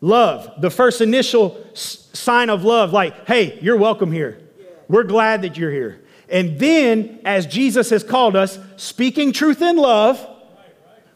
Love, 0.00 0.60
the 0.60 0.70
first 0.70 1.00
initial 1.00 1.58
sign 1.74 2.50
of 2.50 2.64
love, 2.64 2.92
like, 2.92 3.26
hey, 3.26 3.58
you're 3.60 3.76
welcome 3.76 4.12
here. 4.12 4.40
We're 4.88 5.04
glad 5.04 5.42
that 5.42 5.56
you're 5.56 5.72
here. 5.72 6.00
And 6.28 6.58
then, 6.58 7.20
as 7.24 7.46
Jesus 7.46 7.90
has 7.90 8.04
called 8.04 8.36
us, 8.36 8.58
speaking 8.76 9.32
truth 9.32 9.60
in 9.60 9.76
love, 9.76 10.24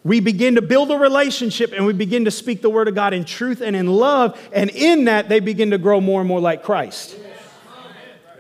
we 0.05 0.21
begin 0.21 0.57
to 0.57 0.63
build 0.63 0.91
a 0.91 0.97
relationship 0.97 1.73
and 1.73 1.87
we 1.87 1.93
begin 1.93 2.25
to 2.25 2.31
speak 2.31 2.61
the 2.61 2.71
word 2.71 2.89
of 2.89 2.95
God 2.95 3.15
in 3.15 3.25
truth 3.25 3.61
and 3.61 3.77
in 3.77 3.87
love. 3.87 4.41
And 4.53 4.71
in 4.71 5.05
that, 5.05 5.29
they 5.29 5.39
begin 5.39 5.71
to 5.71 5.79
grow 5.79 6.01
more 6.01 6.21
and 6.21 6.27
more 6.27 6.41
like 6.41 6.65
Christ. 6.65 7.17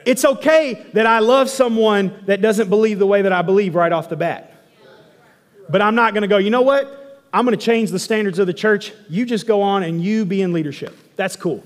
It's 0.04 0.24
okay 0.24 0.86
that 0.94 1.06
I 1.06 1.20
love 1.20 1.48
someone 1.48 2.24
that 2.26 2.40
doesn't 2.40 2.68
believe 2.68 2.98
the 2.98 3.06
way 3.06 3.22
that 3.22 3.32
I 3.32 3.42
believe 3.42 3.76
right 3.76 3.92
off 3.92 4.08
the 4.08 4.16
bat. 4.16 4.48
But 5.68 5.80
I'm 5.82 5.94
not 5.94 6.14
going 6.14 6.22
to 6.22 6.28
go, 6.28 6.38
you 6.38 6.50
know 6.50 6.62
what? 6.62 7.01
I'm 7.32 7.44
going 7.44 7.58
to 7.58 7.64
change 7.64 7.90
the 7.90 7.98
standards 7.98 8.38
of 8.38 8.46
the 8.46 8.54
church. 8.54 8.92
You 9.08 9.24
just 9.24 9.46
go 9.46 9.62
on 9.62 9.82
and 9.82 10.02
you 10.02 10.24
be 10.24 10.42
in 10.42 10.52
leadership. 10.52 10.96
That's 11.16 11.36
cool. 11.36 11.64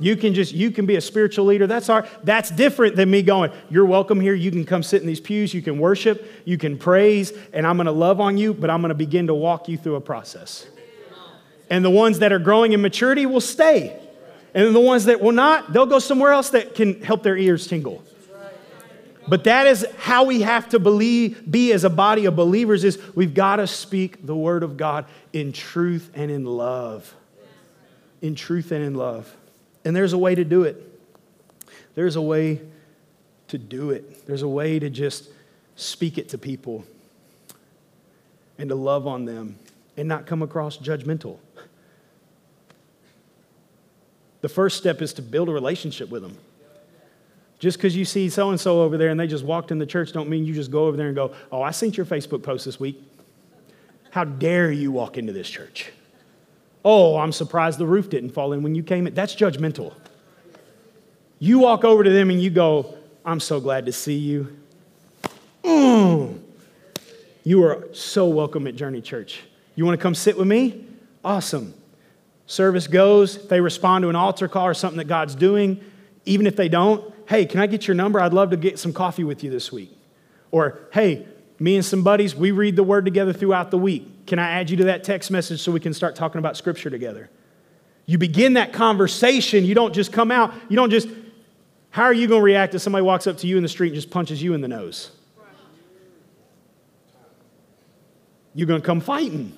You 0.00 0.16
can 0.16 0.32
just 0.32 0.52
you 0.52 0.70
can 0.70 0.86
be 0.86 0.94
a 0.94 1.00
spiritual 1.00 1.46
leader. 1.46 1.66
That's 1.66 1.88
our 1.88 2.06
that's 2.22 2.50
different 2.50 2.94
than 2.94 3.10
me 3.10 3.22
going, 3.22 3.50
you're 3.68 3.84
welcome 3.84 4.20
here. 4.20 4.34
You 4.34 4.52
can 4.52 4.64
come 4.64 4.82
sit 4.82 5.00
in 5.00 5.08
these 5.08 5.20
pews, 5.20 5.52
you 5.52 5.60
can 5.60 5.78
worship, 5.78 6.30
you 6.44 6.56
can 6.56 6.78
praise, 6.78 7.32
and 7.52 7.66
I'm 7.66 7.76
going 7.76 7.86
to 7.86 7.92
love 7.92 8.20
on 8.20 8.38
you, 8.38 8.54
but 8.54 8.70
I'm 8.70 8.80
going 8.80 8.90
to 8.90 8.94
begin 8.94 9.26
to 9.26 9.34
walk 9.34 9.68
you 9.68 9.76
through 9.76 9.96
a 9.96 10.00
process. 10.00 10.66
And 11.68 11.84
the 11.84 11.90
ones 11.90 12.20
that 12.20 12.32
are 12.32 12.38
growing 12.38 12.72
in 12.72 12.80
maturity 12.80 13.26
will 13.26 13.40
stay. 13.40 14.00
And 14.54 14.74
the 14.74 14.80
ones 14.80 15.04
that 15.04 15.20
will 15.20 15.32
not, 15.32 15.72
they'll 15.72 15.84
go 15.84 15.98
somewhere 15.98 16.32
else 16.32 16.50
that 16.50 16.74
can 16.74 17.02
help 17.02 17.22
their 17.22 17.36
ears 17.36 17.66
tingle. 17.66 18.02
But 19.28 19.44
that 19.44 19.66
is 19.66 19.86
how 19.98 20.24
we 20.24 20.42
have 20.42 20.68
to 20.70 20.78
believe, 20.78 21.50
be 21.50 21.72
as 21.72 21.84
a 21.84 21.90
body 21.90 22.24
of 22.24 22.34
believers 22.34 22.84
is 22.84 22.98
we've 23.14 23.34
got 23.34 23.56
to 23.56 23.66
speak 23.66 24.24
the 24.24 24.36
word 24.36 24.62
of 24.62 24.76
God 24.76 25.04
in 25.32 25.52
truth 25.52 26.10
and 26.14 26.30
in 26.30 26.44
love. 26.44 27.14
In 28.22 28.34
truth 28.34 28.72
and 28.72 28.82
in 28.82 28.94
love. 28.94 29.34
And 29.84 29.94
there's 29.94 30.12
a 30.12 30.18
way 30.18 30.34
to 30.34 30.44
do 30.44 30.62
it. 30.62 30.84
There's 31.94 32.16
a 32.16 32.22
way 32.22 32.60
to 33.48 33.58
do 33.58 33.90
it. 33.90 34.26
There's 34.26 34.42
a 34.42 34.48
way 34.48 34.78
to 34.78 34.88
just 34.88 35.28
speak 35.76 36.18
it 36.18 36.30
to 36.30 36.38
people 36.38 36.84
and 38.58 38.68
to 38.68 38.74
love 38.74 39.06
on 39.06 39.24
them 39.24 39.58
and 39.96 40.08
not 40.08 40.26
come 40.26 40.42
across 40.42 40.78
judgmental. 40.78 41.38
The 44.40 44.48
first 44.48 44.78
step 44.78 45.02
is 45.02 45.12
to 45.14 45.22
build 45.22 45.48
a 45.48 45.52
relationship 45.52 46.10
with 46.10 46.22
them. 46.22 46.36
Just 47.58 47.76
because 47.76 47.96
you 47.96 48.04
see 48.04 48.28
so 48.28 48.50
and 48.50 48.60
so 48.60 48.82
over 48.82 48.96
there 48.96 49.08
and 49.08 49.18
they 49.18 49.26
just 49.26 49.44
walked 49.44 49.70
in 49.70 49.78
the 49.78 49.86
church, 49.86 50.12
don't 50.12 50.28
mean 50.28 50.44
you 50.44 50.54
just 50.54 50.70
go 50.70 50.86
over 50.86 50.96
there 50.96 51.08
and 51.08 51.16
go, 51.16 51.34
Oh, 51.50 51.62
I 51.62 51.72
seen 51.72 51.92
your 51.92 52.06
Facebook 52.06 52.42
post 52.42 52.64
this 52.64 52.78
week. 52.78 53.02
How 54.10 54.24
dare 54.24 54.70
you 54.70 54.92
walk 54.92 55.18
into 55.18 55.32
this 55.32 55.48
church? 55.48 55.90
Oh, 56.84 57.16
I'm 57.16 57.32
surprised 57.32 57.78
the 57.78 57.86
roof 57.86 58.08
didn't 58.08 58.30
fall 58.30 58.52
in 58.52 58.62
when 58.62 58.74
you 58.74 58.82
came 58.82 59.06
in. 59.06 59.14
That's 59.14 59.34
judgmental. 59.34 59.92
You 61.40 61.58
walk 61.58 61.84
over 61.84 62.02
to 62.02 62.10
them 62.10 62.30
and 62.30 62.40
you 62.40 62.50
go, 62.50 62.96
I'm 63.24 63.40
so 63.40 63.60
glad 63.60 63.86
to 63.86 63.92
see 63.92 64.16
you. 64.16 64.56
Mm. 65.64 66.40
You 67.44 67.64
are 67.64 67.88
so 67.92 68.26
welcome 68.26 68.66
at 68.66 68.76
Journey 68.76 69.00
Church. 69.00 69.42
You 69.74 69.84
want 69.84 69.98
to 69.98 70.02
come 70.02 70.14
sit 70.14 70.36
with 70.36 70.48
me? 70.48 70.84
Awesome. 71.24 71.74
Service 72.46 72.86
goes, 72.86 73.46
they 73.48 73.60
respond 73.60 74.02
to 74.02 74.08
an 74.08 74.16
altar 74.16 74.48
call 74.48 74.66
or 74.66 74.74
something 74.74 74.98
that 74.98 75.08
God's 75.08 75.34
doing, 75.34 75.80
even 76.24 76.46
if 76.46 76.56
they 76.56 76.68
don't, 76.68 77.04
hey, 77.28 77.44
can 77.44 77.60
I 77.60 77.66
get 77.66 77.86
your 77.86 77.94
number? 77.94 78.18
I'd 78.18 78.32
love 78.32 78.50
to 78.50 78.56
get 78.56 78.78
some 78.78 78.94
coffee 78.94 79.22
with 79.22 79.44
you 79.44 79.50
this 79.50 79.70
week. 79.70 79.94
Or, 80.50 80.80
hey, 80.92 81.26
me 81.58 81.76
and 81.76 81.84
some 81.84 82.02
buddies, 82.02 82.34
we 82.34 82.52
read 82.52 82.74
the 82.74 82.82
word 82.82 83.04
together 83.04 83.34
throughout 83.34 83.70
the 83.70 83.76
week. 83.76 84.26
Can 84.26 84.38
I 84.38 84.52
add 84.52 84.70
you 84.70 84.78
to 84.78 84.84
that 84.84 85.04
text 85.04 85.30
message 85.30 85.60
so 85.60 85.70
we 85.70 85.78
can 85.78 85.92
start 85.92 86.16
talking 86.16 86.38
about 86.38 86.56
scripture 86.56 86.88
together? 86.88 87.28
You 88.06 88.16
begin 88.16 88.54
that 88.54 88.72
conversation. 88.72 89.66
You 89.66 89.74
don't 89.74 89.94
just 89.94 90.10
come 90.10 90.30
out, 90.30 90.54
you 90.70 90.76
don't 90.76 90.88
just, 90.88 91.06
how 91.90 92.04
are 92.04 92.14
you 92.14 92.28
going 92.28 92.40
to 92.40 92.44
react 92.44 92.74
if 92.74 92.80
somebody 92.80 93.02
walks 93.02 93.26
up 93.26 93.36
to 93.38 93.46
you 93.46 93.58
in 93.58 93.62
the 93.62 93.68
street 93.68 93.88
and 93.88 93.96
just 93.96 94.10
punches 94.10 94.42
you 94.42 94.54
in 94.54 94.62
the 94.62 94.68
nose? 94.68 95.10
You're 98.54 98.66
going 98.66 98.80
to 98.80 98.86
come 98.86 99.02
fighting. 99.02 99.54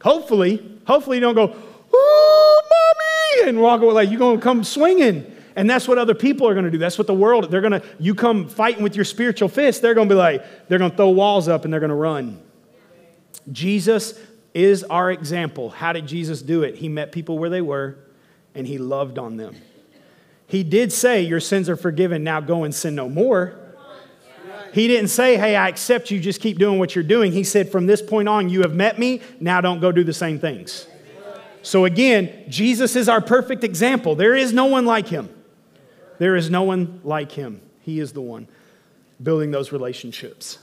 Hopefully, 0.00 0.80
hopefully 0.86 1.16
you 1.16 1.20
don't 1.20 1.34
go, 1.34 1.46
ooh, 1.46 2.60
mommy, 2.70 3.48
and 3.48 3.60
walk 3.60 3.82
away 3.82 3.94
like 3.94 4.10
you're 4.10 4.18
going 4.20 4.38
to 4.38 4.42
come 4.42 4.62
swinging. 4.62 5.33
And 5.56 5.70
that's 5.70 5.86
what 5.86 5.98
other 5.98 6.14
people 6.14 6.48
are 6.48 6.54
going 6.54 6.64
to 6.64 6.70
do. 6.70 6.78
That's 6.78 6.98
what 6.98 7.06
the 7.06 7.14
world, 7.14 7.50
they're 7.50 7.60
going 7.60 7.80
to, 7.80 7.82
you 7.98 8.14
come 8.14 8.48
fighting 8.48 8.82
with 8.82 8.96
your 8.96 9.04
spiritual 9.04 9.48
fist, 9.48 9.82
they're 9.82 9.94
going 9.94 10.08
to 10.08 10.14
be 10.14 10.18
like, 10.18 10.68
they're 10.68 10.78
going 10.78 10.90
to 10.90 10.96
throw 10.96 11.10
walls 11.10 11.48
up 11.48 11.64
and 11.64 11.72
they're 11.72 11.80
going 11.80 11.90
to 11.90 11.94
run. 11.94 12.42
Jesus 13.52 14.18
is 14.52 14.84
our 14.84 15.10
example. 15.10 15.70
How 15.70 15.92
did 15.92 16.06
Jesus 16.06 16.42
do 16.42 16.62
it? 16.62 16.76
He 16.76 16.88
met 16.88 17.12
people 17.12 17.38
where 17.38 17.50
they 17.50 17.60
were 17.60 17.98
and 18.54 18.66
he 18.66 18.78
loved 18.78 19.18
on 19.18 19.36
them. 19.36 19.56
He 20.46 20.62
did 20.62 20.92
say, 20.92 21.22
Your 21.22 21.40
sins 21.40 21.68
are 21.68 21.76
forgiven, 21.76 22.22
now 22.22 22.40
go 22.40 22.64
and 22.64 22.74
sin 22.74 22.94
no 22.94 23.08
more. 23.08 23.58
He 24.72 24.88
didn't 24.88 25.08
say, 25.08 25.36
Hey, 25.36 25.56
I 25.56 25.68
accept 25.68 26.10
you, 26.10 26.20
just 26.20 26.40
keep 26.40 26.58
doing 26.58 26.78
what 26.78 26.94
you're 26.94 27.04
doing. 27.04 27.32
He 27.32 27.44
said, 27.44 27.70
From 27.70 27.86
this 27.86 28.02
point 28.02 28.28
on, 28.28 28.48
you 28.48 28.60
have 28.62 28.74
met 28.74 28.98
me, 28.98 29.20
now 29.40 29.60
don't 29.60 29.80
go 29.80 29.90
do 29.90 30.04
the 30.04 30.12
same 30.12 30.38
things. 30.38 30.86
So 31.62 31.86
again, 31.86 32.44
Jesus 32.48 32.94
is 32.94 33.08
our 33.08 33.22
perfect 33.22 33.64
example. 33.64 34.14
There 34.14 34.36
is 34.36 34.52
no 34.52 34.66
one 34.66 34.84
like 34.84 35.08
him. 35.08 35.33
There 36.18 36.36
is 36.36 36.50
no 36.50 36.62
one 36.62 37.00
like 37.04 37.32
him. 37.32 37.62
He 37.80 38.00
is 38.00 38.12
the 38.12 38.20
one 38.20 38.48
building 39.22 39.50
those 39.50 39.72
relationships. 39.72 40.58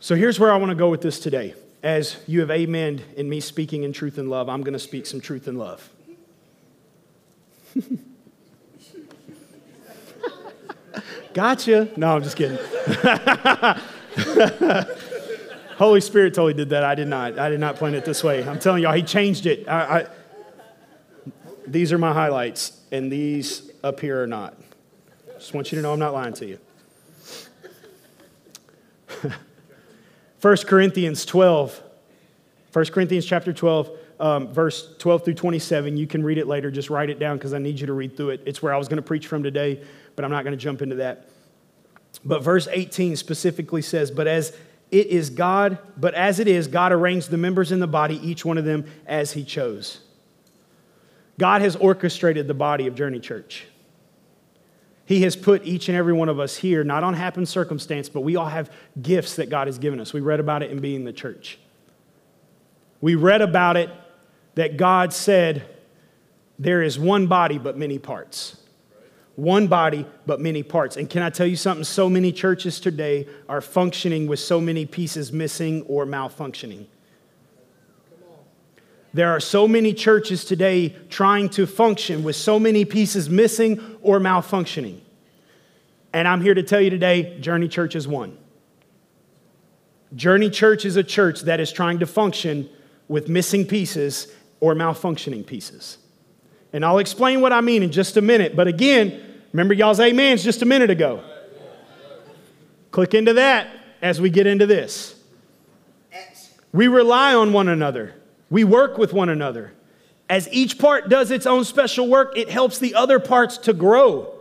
So 0.00 0.14
here's 0.14 0.38
where 0.38 0.52
I 0.52 0.56
want 0.56 0.70
to 0.70 0.76
go 0.76 0.90
with 0.90 1.00
this 1.00 1.18
today. 1.18 1.54
As 1.82 2.18
you 2.26 2.40
have 2.40 2.50
amen 2.50 3.02
in 3.16 3.26
me 3.28 3.40
speaking 3.40 3.84
in 3.84 3.92
truth 3.92 4.18
and 4.18 4.30
love, 4.30 4.48
I'm 4.48 4.62
going 4.62 4.74
to 4.74 4.78
speak 4.78 5.06
some 5.06 5.20
truth 5.20 5.48
and 5.48 5.58
love. 5.58 5.90
gotcha. 11.34 11.88
No, 11.96 12.16
I'm 12.16 12.22
just 12.22 12.36
kidding. 12.36 12.56
Holy 15.76 16.00
Spirit 16.00 16.34
totally 16.34 16.54
did 16.54 16.70
that. 16.70 16.84
I 16.84 16.94
did 16.94 17.08
not. 17.08 17.38
I 17.38 17.48
did 17.48 17.60
not 17.60 17.76
plan 17.76 17.94
it 17.94 18.04
this 18.04 18.22
way. 18.22 18.46
I'm 18.46 18.58
telling 18.58 18.82
y'all, 18.82 18.92
He 18.92 19.02
changed 19.02 19.46
it. 19.46 19.66
I, 19.68 20.00
I, 20.00 20.06
these 21.66 21.92
are 21.92 21.98
my 21.98 22.12
highlights, 22.12 22.80
and 22.92 23.10
these 23.10 23.70
up 23.82 24.00
here 24.00 24.22
are 24.22 24.26
not. 24.26 24.58
Just 25.34 25.54
want 25.54 25.72
you 25.72 25.76
to 25.76 25.82
know 25.82 25.92
I'm 25.92 25.98
not 25.98 26.12
lying 26.12 26.34
to 26.34 26.46
you. 26.46 26.58
1 30.40 30.56
Corinthians 30.66 31.24
12, 31.24 31.82
1 32.72 32.84
Corinthians 32.86 33.24
chapter 33.24 33.52
12, 33.52 33.90
um, 34.20 34.52
verse 34.52 34.94
12 34.98 35.24
through 35.24 35.34
27. 35.34 35.96
You 35.96 36.06
can 36.06 36.22
read 36.22 36.38
it 36.38 36.46
later. 36.46 36.70
Just 36.70 36.90
write 36.90 37.10
it 37.10 37.18
down 37.18 37.36
because 37.36 37.54
I 37.54 37.58
need 37.58 37.80
you 37.80 37.86
to 37.86 37.92
read 37.92 38.16
through 38.16 38.30
it. 38.30 38.42
It's 38.46 38.62
where 38.62 38.72
I 38.72 38.76
was 38.76 38.88
going 38.88 38.96
to 38.96 39.02
preach 39.02 39.26
from 39.26 39.42
today, 39.42 39.82
but 40.16 40.24
I'm 40.24 40.30
not 40.30 40.44
going 40.44 40.56
to 40.56 40.62
jump 40.62 40.82
into 40.82 40.96
that. 40.96 41.28
But 42.24 42.42
verse 42.42 42.68
18 42.70 43.16
specifically 43.16 43.82
says, 43.82 44.10
But 44.10 44.26
as 44.26 44.56
it 44.90 45.08
is 45.08 45.30
God, 45.30 45.78
but 45.96 46.14
as 46.14 46.38
it 46.38 46.46
is, 46.46 46.68
God 46.68 46.92
arranged 46.92 47.30
the 47.30 47.36
members 47.36 47.72
in 47.72 47.80
the 47.80 47.86
body, 47.86 48.16
each 48.26 48.44
one 48.44 48.58
of 48.58 48.64
them 48.64 48.84
as 49.06 49.32
he 49.32 49.44
chose. 49.44 50.00
God 51.38 51.62
has 51.62 51.76
orchestrated 51.76 52.46
the 52.46 52.54
body 52.54 52.86
of 52.86 52.94
Journey 52.94 53.20
Church. 53.20 53.66
He 55.06 55.22
has 55.22 55.36
put 55.36 55.64
each 55.66 55.88
and 55.88 55.98
every 55.98 56.12
one 56.12 56.28
of 56.28 56.40
us 56.40 56.56
here, 56.56 56.82
not 56.82 57.04
on 57.04 57.14
happen 57.14 57.44
circumstance, 57.44 58.08
but 58.08 58.22
we 58.22 58.36
all 58.36 58.48
have 58.48 58.72
gifts 59.00 59.36
that 59.36 59.50
God 59.50 59.66
has 59.66 59.78
given 59.78 60.00
us. 60.00 60.12
We 60.12 60.20
read 60.20 60.40
about 60.40 60.62
it 60.62 60.70
in 60.70 60.80
being 60.80 61.04
the 61.04 61.12
church. 61.12 61.58
We 63.00 63.14
read 63.14 63.42
about 63.42 63.76
it 63.76 63.90
that 64.54 64.76
God 64.76 65.12
said, 65.12 65.68
There 66.58 66.82
is 66.82 66.98
one 66.98 67.26
body, 67.26 67.58
but 67.58 67.76
many 67.76 67.98
parts. 67.98 68.56
One 69.36 69.66
body, 69.66 70.06
but 70.26 70.40
many 70.40 70.62
parts. 70.62 70.96
And 70.96 71.10
can 71.10 71.20
I 71.20 71.28
tell 71.28 71.46
you 71.46 71.56
something? 71.56 71.84
So 71.84 72.08
many 72.08 72.32
churches 72.32 72.78
today 72.80 73.26
are 73.48 73.60
functioning 73.60 74.26
with 74.26 74.38
so 74.38 74.60
many 74.60 74.86
pieces 74.86 75.32
missing 75.32 75.82
or 75.82 76.06
malfunctioning. 76.06 76.86
There 79.14 79.30
are 79.30 79.38
so 79.40 79.68
many 79.68 79.94
churches 79.94 80.44
today 80.44 80.88
trying 81.08 81.48
to 81.50 81.66
function 81.66 82.24
with 82.24 82.34
so 82.34 82.58
many 82.58 82.84
pieces 82.84 83.30
missing 83.30 83.80
or 84.02 84.18
malfunctioning. 84.18 84.98
And 86.12 86.26
I'm 86.26 86.40
here 86.40 86.54
to 86.54 86.64
tell 86.64 86.80
you 86.80 86.90
today 86.90 87.38
Journey 87.38 87.68
Church 87.68 87.94
is 87.94 88.08
one. 88.08 88.36
Journey 90.16 90.50
Church 90.50 90.84
is 90.84 90.96
a 90.96 91.04
church 91.04 91.42
that 91.42 91.60
is 91.60 91.72
trying 91.72 92.00
to 92.00 92.06
function 92.06 92.68
with 93.06 93.28
missing 93.28 93.64
pieces 93.64 94.32
or 94.58 94.74
malfunctioning 94.74 95.46
pieces. 95.46 95.98
And 96.72 96.84
I'll 96.84 96.98
explain 96.98 97.40
what 97.40 97.52
I 97.52 97.60
mean 97.60 97.84
in 97.84 97.92
just 97.92 98.16
a 98.16 98.20
minute. 98.20 98.56
But 98.56 98.66
again, 98.66 99.42
remember 99.52 99.74
y'all's 99.74 100.00
amens 100.00 100.42
just 100.42 100.60
a 100.62 100.66
minute 100.66 100.90
ago. 100.90 101.22
Click 102.90 103.14
into 103.14 103.34
that 103.34 103.68
as 104.02 104.20
we 104.20 104.28
get 104.28 104.48
into 104.48 104.66
this. 104.66 105.14
We 106.72 106.88
rely 106.88 107.34
on 107.34 107.52
one 107.52 107.68
another, 107.68 108.14
we 108.54 108.62
work 108.62 108.98
with 108.98 109.12
one 109.12 109.30
another. 109.30 109.72
As 110.30 110.48
each 110.52 110.78
part 110.78 111.08
does 111.08 111.32
its 111.32 111.44
own 111.44 111.64
special 111.64 112.06
work, 112.06 112.38
it 112.38 112.48
helps 112.48 112.78
the 112.78 112.94
other 112.94 113.18
parts 113.18 113.58
to 113.58 113.72
grow. 113.72 114.32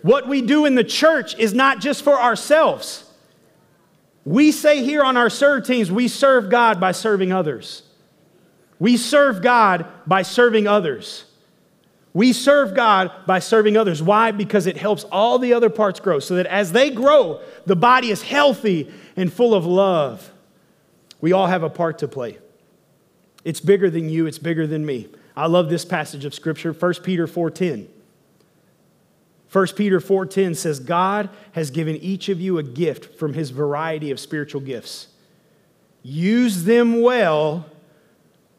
What 0.00 0.26
we 0.26 0.40
do 0.40 0.64
in 0.64 0.74
the 0.74 0.82
church 0.82 1.38
is 1.38 1.52
not 1.52 1.78
just 1.78 2.02
for 2.02 2.18
ourselves. 2.18 3.04
We 4.24 4.52
say 4.52 4.82
here 4.82 5.02
on 5.02 5.18
our 5.18 5.28
serve 5.28 5.66
teams, 5.66 5.92
we 5.92 6.08
serve 6.08 6.48
God 6.48 6.80
by 6.80 6.92
serving 6.92 7.30
others. 7.30 7.82
We 8.78 8.96
serve 8.96 9.42
God 9.42 9.84
by 10.06 10.22
serving 10.22 10.66
others. 10.66 11.26
We 12.14 12.32
serve 12.32 12.74
God 12.74 13.12
by 13.26 13.40
serving 13.40 13.76
others. 13.76 14.02
Why? 14.02 14.30
Because 14.30 14.66
it 14.66 14.78
helps 14.78 15.04
all 15.12 15.38
the 15.38 15.52
other 15.52 15.68
parts 15.68 16.00
grow 16.00 16.20
so 16.20 16.36
that 16.36 16.46
as 16.46 16.72
they 16.72 16.88
grow, 16.88 17.42
the 17.66 17.76
body 17.76 18.10
is 18.10 18.22
healthy 18.22 18.90
and 19.14 19.30
full 19.30 19.54
of 19.54 19.66
love. 19.66 20.32
We 21.20 21.32
all 21.32 21.48
have 21.48 21.62
a 21.62 21.70
part 21.70 21.98
to 21.98 22.08
play. 22.08 22.38
It's 23.44 23.60
bigger 23.60 23.90
than 23.90 24.08
you, 24.08 24.26
it's 24.26 24.38
bigger 24.38 24.66
than 24.66 24.86
me. 24.86 25.08
I 25.36 25.46
love 25.46 25.68
this 25.68 25.84
passage 25.84 26.24
of 26.24 26.34
scripture, 26.34 26.72
1 26.72 27.02
Peter 27.02 27.26
4:10. 27.26 27.88
1 29.50 29.76
Peter 29.76 30.00
4:10 30.00 30.54
says 30.54 30.80
God 30.80 31.28
has 31.52 31.70
given 31.70 31.96
each 31.96 32.28
of 32.28 32.40
you 32.40 32.58
a 32.58 32.62
gift 32.62 33.18
from 33.18 33.34
his 33.34 33.50
variety 33.50 34.10
of 34.10 34.18
spiritual 34.18 34.60
gifts. 34.60 35.08
Use 36.02 36.64
them 36.64 37.00
well 37.00 37.66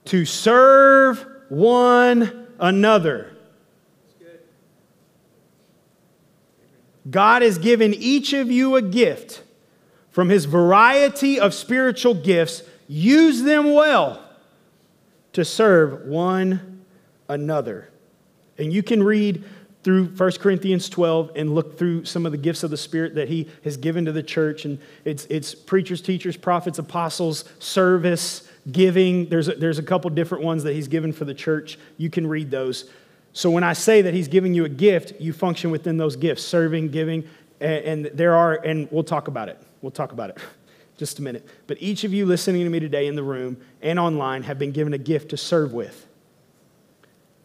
to 0.05 0.25
serve 0.25 1.25
one 1.49 2.47
another. 2.59 3.29
God 7.09 7.41
has 7.41 7.57
given 7.57 7.93
each 7.93 8.33
of 8.33 8.49
you 8.49 8.75
a 8.75 8.81
gift 8.81 9.43
from 10.11 10.29
his 10.29 10.45
variety 10.45 11.39
of 11.39 11.53
spiritual 11.53 12.13
gifts. 12.13 12.63
Use 12.87 13.41
them 13.41 13.73
well 13.73 14.22
to 15.33 15.43
serve 15.43 16.05
one 16.05 16.83
another. 17.27 17.89
And 18.57 18.71
you 18.71 18.83
can 18.83 19.03
read 19.03 19.43
through 19.83 20.05
1 20.05 20.31
Corinthians 20.33 20.87
12 20.87 21.31
and 21.35 21.53
look 21.53 21.77
through 21.77 22.05
some 22.05 22.25
of 22.25 22.31
the 22.31 22.37
gifts 22.37 22.63
of 22.63 22.71
the 22.71 22.77
Spirit 22.77 23.15
that 23.15 23.27
He 23.27 23.49
has 23.63 23.75
given 23.75 24.05
to 24.05 24.11
the 24.11 24.23
church. 24.23 24.65
And 24.65 24.79
it's, 25.03 25.25
it's 25.25 25.53
preachers, 25.53 26.01
teachers, 26.01 26.37
prophets, 26.37 26.79
apostles, 26.79 27.43
service, 27.59 28.47
giving. 28.71 29.27
There's 29.27 29.49
a, 29.49 29.55
there's 29.55 29.79
a 29.79 29.83
couple 29.83 30.09
different 30.11 30.43
ones 30.43 30.63
that 30.63 30.73
He's 30.73 30.87
given 30.87 31.11
for 31.11 31.25
the 31.25 31.33
church. 31.33 31.77
You 31.97 32.09
can 32.09 32.25
read 32.25 32.49
those. 32.49 32.89
So 33.33 33.49
when 33.49 33.63
I 33.63 33.73
say 33.73 34.03
that 34.03 34.13
He's 34.13 34.27
giving 34.27 34.53
you 34.53 34.63
a 34.63 34.69
gift, 34.69 35.19
you 35.19 35.33
function 35.33 35.71
within 35.71 35.97
those 35.97 36.15
gifts 36.15 36.43
serving, 36.43 36.89
giving, 36.89 37.27
and, 37.59 38.05
and 38.05 38.05
there 38.17 38.35
are, 38.35 38.53
and 38.53 38.87
we'll 38.91 39.03
talk 39.03 39.27
about 39.27 39.49
it. 39.49 39.59
We'll 39.81 39.91
talk 39.91 40.13
about 40.13 40.29
it 40.29 40.37
just 40.97 41.19
a 41.19 41.21
minute. 41.21 41.47
But 41.67 41.77
each 41.81 42.03
of 42.03 42.13
you 42.13 42.25
listening 42.25 42.63
to 42.63 42.69
me 42.69 42.79
today 42.79 43.07
in 43.07 43.15
the 43.15 43.23
room 43.23 43.57
and 43.81 43.99
online 43.99 44.43
have 44.43 44.59
been 44.59 44.71
given 44.71 44.93
a 44.93 44.97
gift 44.97 45.29
to 45.29 45.37
serve 45.37 45.73
with. 45.73 46.07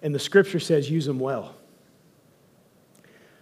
And 0.02 0.14
the 0.14 0.18
scripture 0.18 0.60
says 0.60 0.90
use 0.90 1.06
them 1.06 1.18
well. 1.18 1.54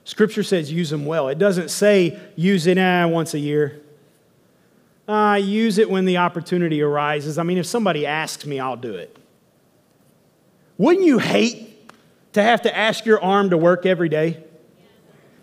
Scripture 0.05 0.45
says 0.45 0.71
use 0.71 0.91
them 0.91 1.05
well. 1.05 1.29
It 1.29 1.39
doesn't 1.39 1.69
say 1.69 2.19
use 2.37 2.67
it 2.67 2.79
eh, 2.79 3.05
once 3.05 3.35
a 3.35 3.39
year. 3.39 3.83
Uh, 5.09 5.39
use 5.41 5.79
it 5.79 5.91
when 5.91 6.05
the 6.05 6.17
opportunity 6.17 6.81
arises. 6.83 7.39
I 7.39 7.43
mean, 7.43 7.59
if 7.59 7.67
somebody 7.67 8.07
asks 8.07 8.47
me, 8.47 8.59
I'll 8.59 8.77
do 8.77 8.95
it. 8.95 9.17
Wouldn't 10.79 11.05
you 11.05 11.19
hate 11.19 11.93
to 12.33 12.43
have 12.43 12.63
to 12.63 12.77
ask 12.77 13.05
your 13.05 13.23
arm 13.23 13.51
to 13.51 13.57
work 13.57 13.87
every 13.87 14.09
day? 14.09 14.45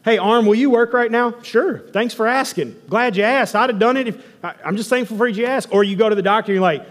Hey, 0.04 0.18
arm, 0.18 0.46
will 0.46 0.56
you 0.56 0.70
work 0.70 0.92
right 0.92 1.10
now? 1.10 1.42
Sure. 1.44 1.80
Thanks 1.80 2.14
for 2.14 2.28
asking. 2.28 2.76
Glad 2.90 3.16
you 3.16 3.24
asked. 3.24 3.56
I'd 3.56 3.70
have 3.70 3.80
done 3.80 3.96
it 3.96 4.10
if 4.10 4.24
I'm 4.44 4.76
just 4.76 4.90
thankful 4.90 5.16
for 5.16 5.28
you 5.28 5.46
asked. 5.46 5.70
Or 5.72 5.84
you 5.84 5.96
go 5.96 6.10
to 6.10 6.16
the 6.16 6.22
doctor 6.22 6.52
and 6.52 6.56
you're 6.56 6.62
like, 6.62 6.86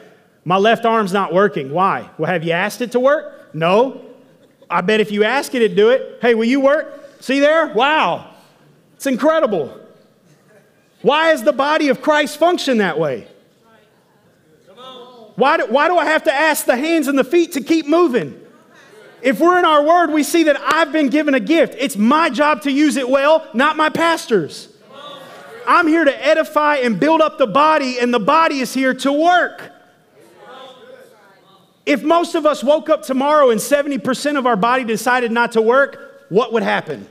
my 0.45 0.57
left 0.57 0.87
arm's 0.87 1.13
not 1.13 1.33
working. 1.33 1.71
Why? 1.73 2.09
Well, 2.17 2.31
have 2.31 2.43
you 2.43 2.53
asked 2.53 2.81
it 2.81 2.93
to 2.93 3.01
work? 3.01 3.55
No. 3.55 4.03
I 4.71 4.81
bet 4.81 5.01
if 5.01 5.11
you 5.11 5.25
ask 5.25 5.55
it, 5.55 5.61
it'd 5.61 5.77
do 5.77 5.91
it. 5.91 6.19
Hey, 6.23 6.35
will 6.35 6.47
you 6.47 6.61
work? 6.61 7.21
See 7.21 7.39
there? 7.39 7.69
Wow. 7.75 8.35
It's 8.97 9.07
incredible. 9.07 9.79
Why 11.03 11.33
does 11.33 11.43
the 11.43 11.53
body 11.53 11.89
of 11.89 12.01
Christ 12.01 12.39
function 12.39 12.79
that 12.79 12.99
way? 12.99 13.29
Why 15.37 15.59
do, 15.59 15.67
why 15.67 15.89
do 15.89 15.99
I 15.99 16.07
have 16.07 16.25
to 16.25 16.33
ask 16.33 16.65
the 16.65 16.77
hands 16.77 17.09
and 17.09 17.19
the 17.19 17.25
feet 17.25 17.53
to 17.53 17.61
keep 17.61 17.87
moving? 17.87 18.42
If 19.23 19.39
we're 19.39 19.59
in 19.59 19.65
our 19.65 19.85
word, 19.85 20.11
we 20.11 20.25
see 20.25 20.45
that 20.45 20.61
I've 20.61 20.93
been 20.93 21.09
given 21.09 21.35
a 21.35 21.41
gift. 21.41 21.77
It's 21.79 21.97
my 21.97 22.29
job 22.29 22.63
to 22.63 22.73
use 22.73 22.97
it 22.97 23.09
well, 23.09 23.49
not 23.55 23.77
my 23.77 23.89
pastor's. 23.89 24.69
I'm 25.67 25.87
here 25.87 26.05
to 26.05 26.27
edify 26.27 26.77
and 26.77 26.99
build 26.99 27.21
up 27.21 27.39
the 27.39 27.47
body, 27.47 28.01
and 28.01 28.13
the 28.13 28.19
body 28.19 28.59
is 28.59 28.75
here 28.75 28.95
to 28.95 29.13
work. 29.13 29.71
If 31.87 32.03
most 32.03 32.35
of 32.35 32.47
us 32.47 32.65
woke 32.65 32.89
up 32.89 33.03
tomorrow 33.03 33.51
and 33.51 33.61
70% 33.61 34.37
of 34.39 34.47
our 34.47 34.57
body 34.57 34.85
decided 34.85 35.31
not 35.31 35.53
to 35.53 35.63
work, 35.63 36.27
what 36.29 36.53
would 36.53 36.63
happen? 36.63 37.07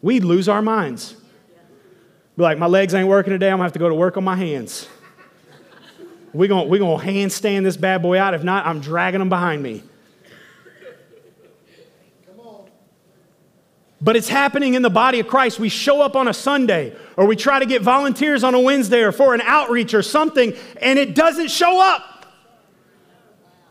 We'd 0.00 0.24
lose 0.24 0.48
our 0.48 0.62
minds. 0.62 1.16
Be 2.36 2.42
like, 2.42 2.58
my 2.58 2.66
legs 2.66 2.94
ain't 2.94 3.08
working 3.08 3.32
today, 3.32 3.48
I'm 3.48 3.54
gonna 3.54 3.64
have 3.64 3.72
to 3.74 3.78
go 3.78 3.88
to 3.88 3.94
work 3.94 4.16
on 4.16 4.24
my 4.24 4.36
hands. 4.36 4.88
We're 6.32 6.48
going 6.48 6.68
we 6.68 6.78
gonna 6.78 7.02
handstand 7.02 7.64
this 7.64 7.76
bad 7.76 8.02
boy 8.02 8.18
out. 8.18 8.34
If 8.34 8.42
not, 8.42 8.66
I'm 8.66 8.80
dragging 8.80 9.20
him 9.20 9.28
behind 9.28 9.62
me. 9.62 9.82
But 14.00 14.16
it's 14.16 14.28
happening 14.28 14.74
in 14.74 14.82
the 14.82 14.90
body 14.90 15.20
of 15.20 15.28
Christ. 15.28 15.60
We 15.60 15.68
show 15.68 16.02
up 16.02 16.16
on 16.16 16.26
a 16.26 16.34
Sunday, 16.34 16.96
or 17.16 17.24
we 17.26 17.36
try 17.36 17.60
to 17.60 17.66
get 17.66 17.82
volunteers 17.82 18.42
on 18.42 18.52
a 18.52 18.60
Wednesday, 18.60 19.00
or 19.02 19.12
for 19.12 19.32
an 19.32 19.40
outreach 19.42 19.94
or 19.94 20.02
something, 20.02 20.54
and 20.80 20.98
it 20.98 21.14
doesn't 21.14 21.52
show 21.52 21.80
up. 21.80 22.26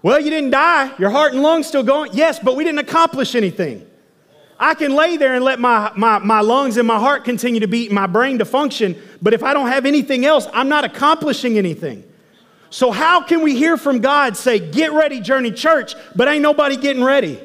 Well, 0.01 0.21
you 0.21 0.29
didn't 0.29 0.51
die. 0.51 0.95
Your 0.97 1.09
heart 1.09 1.33
and 1.33 1.43
lungs 1.43 1.67
still 1.67 1.83
going. 1.83 2.11
Yes, 2.13 2.39
but 2.39 2.55
we 2.55 2.63
didn't 2.63 2.79
accomplish 2.79 3.35
anything. 3.35 3.85
I 4.57 4.73
can 4.73 4.95
lay 4.95 5.17
there 5.17 5.33
and 5.33 5.43
let 5.43 5.59
my, 5.59 5.91
my, 5.97 6.19
my 6.19 6.41
lungs 6.41 6.77
and 6.77 6.87
my 6.87 6.99
heart 6.99 7.23
continue 7.25 7.59
to 7.59 7.67
beat 7.67 7.87
and 7.87 7.95
my 7.95 8.07
brain 8.07 8.37
to 8.37 8.45
function, 8.45 8.95
but 9.21 9.33
if 9.33 9.43
I 9.43 9.53
don't 9.53 9.67
have 9.67 9.87
anything 9.87 10.23
else, 10.23 10.47
I'm 10.53 10.69
not 10.69 10.85
accomplishing 10.85 11.57
anything. 11.57 12.03
So, 12.71 12.89
how 12.89 13.21
can 13.21 13.41
we 13.41 13.55
hear 13.55 13.75
from 13.75 13.99
God 13.99 14.37
say, 14.37 14.57
Get 14.57 14.93
ready, 14.93 15.19
Journey 15.19 15.51
Church, 15.51 15.93
but 16.15 16.29
ain't 16.29 16.41
nobody 16.41 16.77
getting 16.77 17.03
ready? 17.03 17.39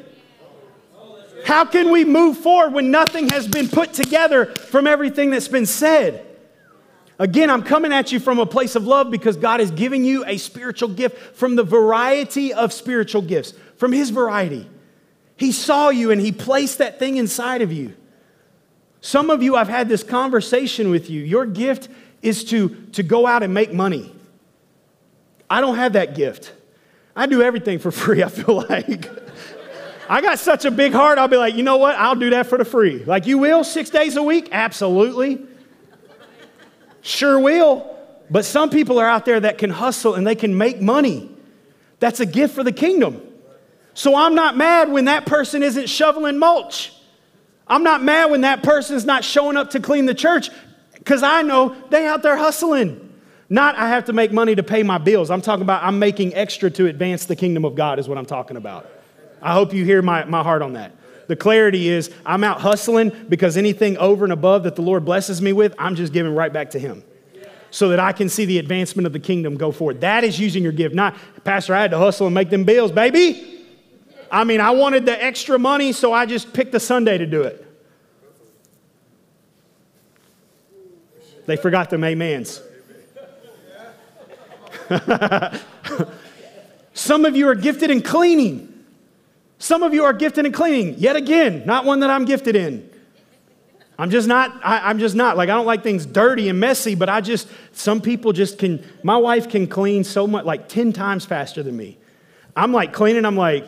How 1.45 1.65
can 1.65 1.91
we 1.91 2.05
move 2.05 2.37
forward 2.37 2.73
when 2.73 2.91
nothing 2.91 3.29
has 3.29 3.47
been 3.47 3.67
put 3.67 3.93
together 3.93 4.45
from 4.45 4.87
everything 4.87 5.29
that's 5.29 5.49
been 5.49 5.65
said? 5.65 6.25
Again, 7.19 7.49
I'm 7.49 7.61
coming 7.61 7.91
at 7.91 8.11
you 8.11 8.21
from 8.21 8.39
a 8.39 8.45
place 8.45 8.75
of 8.75 8.85
love 8.85 9.11
because 9.11 9.35
God 9.35 9.59
is 9.59 9.69
giving 9.69 10.05
you 10.05 10.23
a 10.25 10.37
spiritual 10.37 10.89
gift 10.89 11.35
from 11.35 11.55
the 11.55 11.63
variety 11.63 12.53
of 12.53 12.71
spiritual 12.71 13.21
gifts, 13.21 13.53
from 13.75 13.91
His 13.91 14.11
variety. 14.11 14.69
He 15.35 15.51
saw 15.51 15.89
you 15.89 16.09
and 16.09 16.21
He 16.21 16.31
placed 16.31 16.77
that 16.77 16.99
thing 16.99 17.17
inside 17.17 17.61
of 17.61 17.73
you. 17.73 17.93
Some 19.01 19.29
of 19.29 19.43
you, 19.43 19.57
I've 19.57 19.67
had 19.67 19.89
this 19.89 20.03
conversation 20.03 20.89
with 20.89 21.09
you. 21.09 21.21
Your 21.21 21.45
gift 21.45 21.89
is 22.21 22.45
to, 22.45 22.69
to 22.93 23.03
go 23.03 23.27
out 23.27 23.43
and 23.43 23.53
make 23.53 23.73
money. 23.73 24.13
I 25.49 25.61
don't 25.61 25.75
have 25.75 25.93
that 25.93 26.15
gift. 26.15 26.53
I 27.15 27.25
do 27.25 27.41
everything 27.41 27.79
for 27.79 27.91
free, 28.03 28.23
I 28.23 28.29
feel 28.29 28.63
like. 28.69 29.09
I 30.09 30.21
got 30.21 30.39
such 30.39 30.63
a 30.63 30.71
big 30.71 30.93
heart, 30.93 31.17
I'll 31.17 31.27
be 31.27 31.37
like, 31.37 31.55
you 31.55 31.63
know 31.63 31.77
what? 31.77 31.95
I'll 31.95 32.15
do 32.15 32.29
that 32.29 32.47
for 32.47 32.57
the 32.57 32.65
free. 32.65 33.03
Like, 33.03 33.27
you 33.27 33.37
will 33.37 33.63
six 33.63 33.89
days 33.89 34.15
a 34.15 34.23
week? 34.23 34.49
Absolutely. 34.51 35.45
Sure 37.01 37.39
will. 37.39 37.93
But 38.29 38.45
some 38.45 38.69
people 38.69 38.99
are 38.99 39.07
out 39.07 39.25
there 39.25 39.39
that 39.39 39.57
can 39.57 39.69
hustle 39.69 40.15
and 40.15 40.25
they 40.25 40.35
can 40.35 40.57
make 40.57 40.81
money. 40.81 41.29
That's 41.99 42.19
a 42.19 42.25
gift 42.25 42.55
for 42.55 42.63
the 42.63 42.71
kingdom. 42.71 43.21
So 43.93 44.15
I'm 44.15 44.35
not 44.35 44.55
mad 44.55 44.91
when 44.91 45.05
that 45.05 45.25
person 45.25 45.63
isn't 45.63 45.87
shoveling 45.87 46.37
mulch. 46.37 46.93
I'm 47.67 47.83
not 47.83 48.03
mad 48.03 48.31
when 48.31 48.41
that 48.41 48.63
person's 48.63 49.05
not 49.05 49.23
showing 49.23 49.57
up 49.57 49.71
to 49.71 49.79
clean 49.79 50.05
the 50.05 50.13
church 50.13 50.49
because 50.93 51.23
I 51.23 51.41
know 51.41 51.75
they 51.89 52.05
out 52.05 52.23
there 52.23 52.37
hustling. 52.37 53.06
Not 53.49 53.75
I 53.75 53.89
have 53.89 54.05
to 54.05 54.13
make 54.13 54.31
money 54.31 54.55
to 54.55 54.63
pay 54.63 54.83
my 54.83 54.97
bills. 54.97 55.29
I'm 55.29 55.41
talking 55.41 55.61
about 55.61 55.83
I'm 55.83 55.99
making 55.99 56.35
extra 56.35 56.69
to 56.71 56.87
advance 56.87 57.25
the 57.25 57.35
kingdom 57.35 57.63
of 57.65 57.75
God, 57.75 57.99
is 57.99 58.09
what 58.09 58.17
I'm 58.17 58.25
talking 58.25 58.57
about. 58.57 58.89
I 59.41 59.53
hope 59.53 59.73
you 59.73 59.85
hear 59.85 60.01
my, 60.01 60.25
my 60.25 60.43
heart 60.43 60.61
on 60.61 60.73
that. 60.73 60.93
The 61.27 61.35
clarity 61.35 61.89
is 61.89 62.11
I'm 62.25 62.43
out 62.43 62.61
hustling 62.61 63.11
because 63.29 63.57
anything 63.57 63.97
over 63.97 64.23
and 64.23 64.33
above 64.33 64.63
that 64.63 64.75
the 64.75 64.81
Lord 64.81 65.05
blesses 65.05 65.41
me 65.41 65.53
with, 65.53 65.75
I'm 65.77 65.95
just 65.95 66.13
giving 66.13 66.33
right 66.33 66.51
back 66.51 66.71
to 66.71 66.79
Him 66.79 67.03
so 67.69 67.89
that 67.89 67.99
I 67.99 68.13
can 68.13 68.29
see 68.29 68.45
the 68.45 68.59
advancement 68.59 69.05
of 69.05 69.13
the 69.13 69.19
kingdom 69.19 69.55
go 69.55 69.71
forward. 69.71 70.01
That 70.01 70.23
is 70.23 70.39
using 70.39 70.63
your 70.63 70.71
gift. 70.71 70.95
Not, 70.95 71.15
Pastor, 71.43 71.75
I 71.75 71.81
had 71.81 71.91
to 71.91 71.97
hustle 71.97 72.27
and 72.27 72.33
make 72.33 72.49
them 72.49 72.63
bills, 72.63 72.91
baby. 72.91 73.65
I 74.31 74.43
mean, 74.43 74.61
I 74.61 74.71
wanted 74.71 75.05
the 75.05 75.21
extra 75.21 75.59
money, 75.59 75.91
so 75.91 76.13
I 76.13 76.25
just 76.25 76.53
picked 76.53 76.73
a 76.75 76.79
Sunday 76.79 77.17
to 77.17 77.25
do 77.25 77.43
it. 77.43 77.63
They 81.45 81.55
forgot 81.55 81.89
them 81.89 82.03
amens. 82.03 82.61
Some 86.93 87.25
of 87.25 87.35
you 87.35 87.47
are 87.47 87.55
gifted 87.55 87.91
in 87.91 88.01
cleaning. 88.01 88.73
Some 89.59 89.83
of 89.83 89.93
you 89.93 90.03
are 90.03 90.13
gifted 90.13 90.45
in 90.45 90.51
cleaning. 90.51 90.95
Yet 90.97 91.15
again, 91.15 91.63
not 91.65 91.85
one 91.85 91.99
that 92.01 92.09
I'm 92.09 92.25
gifted 92.25 92.55
in. 92.55 92.89
I'm 93.99 94.11
just 94.11 94.27
not, 94.27 94.59
I, 94.63 94.91
am 94.91 94.99
just 94.99 95.15
not. 95.15 95.37
Like, 95.37 95.49
I 95.49 95.53
don't 95.53 95.65
like 95.65 95.81
things 95.81 96.05
dirty 96.05 96.49
and 96.49 96.59
messy, 96.59 96.93
but 96.93 97.09
I 97.09 97.21
just, 97.21 97.47
some 97.71 97.99
people 97.99 98.31
just 98.31 98.59
can, 98.59 98.83
my 99.01 99.17
wife 99.17 99.49
can 99.49 99.67
clean 99.67 100.03
so 100.03 100.27
much, 100.27 100.45
like 100.45 100.69
10 100.69 100.93
times 100.93 101.25
faster 101.25 101.63
than 101.63 101.75
me. 101.75 101.97
I'm 102.55 102.71
like 102.71 102.93
cleaning, 102.93 103.25
I'm 103.25 103.37
like, 103.37 103.67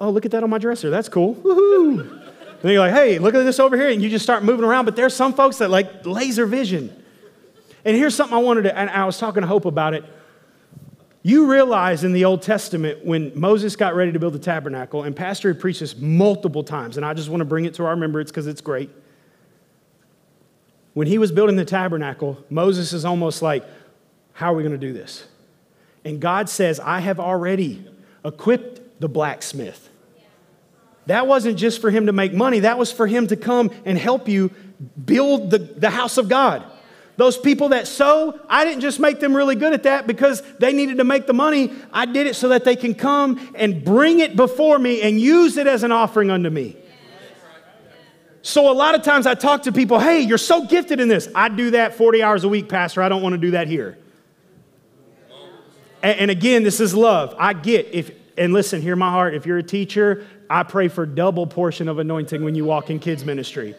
oh, 0.00 0.10
look 0.10 0.24
at 0.24 0.30
that 0.32 0.44
on 0.44 0.50
my 0.50 0.58
dresser. 0.58 0.90
That's 0.90 1.08
cool. 1.08 1.34
Woohoo. 1.36 2.22
And 2.62 2.72
you're 2.72 2.80
like, 2.80 2.94
hey, 2.94 3.18
look 3.18 3.34
at 3.34 3.44
this 3.44 3.60
over 3.60 3.76
here. 3.76 3.88
And 3.88 4.00
you 4.00 4.08
just 4.08 4.24
start 4.24 4.42
moving 4.44 4.64
around. 4.64 4.84
But 4.84 4.96
there's 4.96 5.14
some 5.14 5.34
folks 5.34 5.58
that 5.58 5.70
like 5.70 6.06
laser 6.06 6.46
vision. 6.46 7.04
And 7.84 7.96
here's 7.96 8.14
something 8.14 8.36
I 8.36 8.40
wanted 8.40 8.62
to, 8.62 8.76
and 8.76 8.90
I 8.90 9.04
was 9.04 9.18
talking 9.18 9.42
to 9.42 9.46
Hope 9.46 9.64
about 9.64 9.94
it. 9.94 10.04
You 11.26 11.50
realize 11.50 12.04
in 12.04 12.12
the 12.12 12.24
Old 12.24 12.42
Testament 12.42 13.04
when 13.04 13.32
Moses 13.34 13.74
got 13.74 13.96
ready 13.96 14.12
to 14.12 14.18
build 14.20 14.32
the 14.32 14.38
tabernacle, 14.38 15.02
and 15.02 15.16
Pastor 15.16 15.48
had 15.48 15.58
preached 15.58 15.80
this 15.80 15.96
multiple 15.96 16.62
times, 16.62 16.96
and 16.96 17.04
I 17.04 17.14
just 17.14 17.28
want 17.28 17.40
to 17.40 17.44
bring 17.44 17.64
it 17.64 17.74
to 17.74 17.84
our 17.84 17.90
remembrance 17.90 18.30
because 18.30 18.46
it's 18.46 18.60
great. 18.60 18.90
When 20.94 21.08
he 21.08 21.18
was 21.18 21.32
building 21.32 21.56
the 21.56 21.64
tabernacle, 21.64 22.38
Moses 22.48 22.92
is 22.92 23.04
almost 23.04 23.42
like, 23.42 23.64
How 24.34 24.52
are 24.52 24.56
we 24.56 24.62
going 24.62 24.78
to 24.78 24.86
do 24.86 24.92
this? 24.92 25.26
And 26.04 26.20
God 26.20 26.48
says, 26.48 26.78
I 26.78 27.00
have 27.00 27.18
already 27.18 27.84
equipped 28.24 29.00
the 29.00 29.08
blacksmith. 29.08 29.90
That 31.06 31.26
wasn't 31.26 31.58
just 31.58 31.80
for 31.80 31.90
him 31.90 32.06
to 32.06 32.12
make 32.12 32.34
money, 32.34 32.60
that 32.60 32.78
was 32.78 32.92
for 32.92 33.08
him 33.08 33.26
to 33.26 33.36
come 33.36 33.72
and 33.84 33.98
help 33.98 34.28
you 34.28 34.52
build 35.04 35.50
the, 35.50 35.58
the 35.58 35.90
house 35.90 36.18
of 36.18 36.28
God. 36.28 36.64
Those 37.16 37.38
people 37.38 37.70
that 37.70 37.86
sow, 37.86 38.38
I 38.48 38.64
didn't 38.64 38.82
just 38.82 39.00
make 39.00 39.20
them 39.20 39.34
really 39.34 39.56
good 39.56 39.72
at 39.72 39.84
that 39.84 40.06
because 40.06 40.42
they 40.58 40.74
needed 40.74 40.98
to 40.98 41.04
make 41.04 41.26
the 41.26 41.32
money. 41.32 41.72
I 41.92 42.04
did 42.04 42.26
it 42.26 42.36
so 42.36 42.50
that 42.50 42.64
they 42.64 42.76
can 42.76 42.94
come 42.94 43.52
and 43.54 43.82
bring 43.82 44.20
it 44.20 44.36
before 44.36 44.78
me 44.78 45.00
and 45.00 45.18
use 45.18 45.56
it 45.56 45.66
as 45.66 45.82
an 45.82 45.92
offering 45.92 46.30
unto 46.30 46.50
me. 46.50 46.76
So, 48.42 48.70
a 48.70 48.74
lot 48.74 48.94
of 48.94 49.02
times 49.02 49.26
I 49.26 49.34
talk 49.34 49.62
to 49.62 49.72
people, 49.72 49.98
hey, 49.98 50.20
you're 50.20 50.38
so 50.38 50.66
gifted 50.66 51.00
in 51.00 51.08
this. 51.08 51.28
I 51.34 51.48
do 51.48 51.72
that 51.72 51.94
40 51.94 52.22
hours 52.22 52.44
a 52.44 52.48
week, 52.48 52.68
Pastor. 52.68 53.02
I 53.02 53.08
don't 53.08 53.22
want 53.22 53.32
to 53.32 53.38
do 53.38 53.52
that 53.52 53.66
here. 53.66 53.98
And, 56.02 56.30
again, 56.30 56.62
this 56.62 56.78
is 56.78 56.94
love. 56.94 57.34
I 57.38 57.54
get 57.54 57.88
if, 57.92 58.12
and 58.38 58.52
listen, 58.52 58.82
hear 58.82 58.94
my 58.94 59.10
heart. 59.10 59.34
If 59.34 59.46
you're 59.46 59.58
a 59.58 59.64
teacher, 59.64 60.24
I 60.48 60.62
pray 60.62 60.86
for 60.86 61.06
double 61.06 61.48
portion 61.48 61.88
of 61.88 61.98
anointing 61.98 62.44
when 62.44 62.54
you 62.54 62.64
walk 62.64 62.88
in 62.90 63.00
kids' 63.00 63.24
ministry 63.24 63.74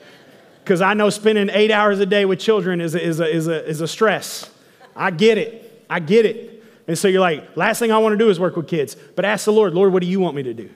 because 0.67 0.82
I 0.82 0.95
know 0.95 1.10
spending 1.10 1.49
eight 1.49 1.71
hours 1.71 2.01
a 2.01 2.06
day 2.06 2.25
with 2.25 2.41
children 2.41 2.82
is 2.82 2.93
a, 2.93 3.01
is, 3.01 3.21
a, 3.21 3.25
is, 3.34 3.47
a, 3.47 3.65
is 3.65 3.80
a 3.80 3.88
stress. 3.88 4.51
I 4.97 5.12
get 5.12 5.38
it. 5.38 5.86
I 5.89 6.01
get 6.01 6.25
it. 6.25 6.62
And 6.89 6.97
so 6.97 7.08
you're 7.08 7.21
like, 7.21 7.56
last 7.56 7.80
thing 7.80 7.89
I 7.89 7.99
want 7.99 8.12
to 8.12 8.17
do 8.17 8.30
is 8.30 8.38
work 8.38 8.58
with 8.58 8.67
kids. 8.67 8.97
But 9.15 9.23
ask 9.23 9.45
the 9.45 9.53
Lord, 9.53 9.73
Lord, 9.73 9.93
what 9.93 10.01
do 10.01 10.10
you 10.10 10.19
want 10.19 10.36
me 10.36 10.43
to 10.43 10.53
do? 10.53 10.69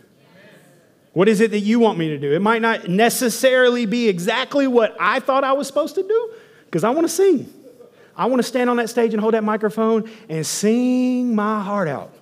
What 1.12 1.27
is 1.27 1.41
it 1.41 1.51
that 1.51 1.60
you 1.60 1.82
want 1.82 1.99
me 1.99 2.08
to 2.08 2.17
do? 2.17 2.32
It 2.32 2.41
might 2.41 2.62
not 2.62 2.88
necessarily 2.88 3.86
be 3.86 4.08
exactly 4.08 4.65
what 4.65 4.95
I 4.97 5.19
thought 5.19 5.43
I 5.43 5.51
was 5.51 5.67
supposed 5.67 5.95
to 5.95 6.04
do 6.04 6.34
because 6.67 6.86
I 6.86 6.91
want 6.91 7.04
to 7.04 7.13
sing. 7.13 7.51
I 8.15 8.27
want 8.27 8.39
to 8.39 8.47
stand 8.47 8.69
on 8.69 8.77
that 8.77 8.89
stage 8.89 9.13
and 9.13 9.19
hold 9.19 9.34
that 9.34 9.43
microphone 9.43 10.10
and 10.30 10.47
sing 10.47 11.36
my 11.36 11.62
heart 11.62 11.89
out. 11.89 12.13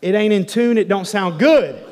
It 0.00 0.14
ain't 0.14 0.32
in 0.32 0.46
tune, 0.46 0.78
it 0.78 0.88
don't 0.88 1.06
sound 1.06 1.38
good. 1.38 1.84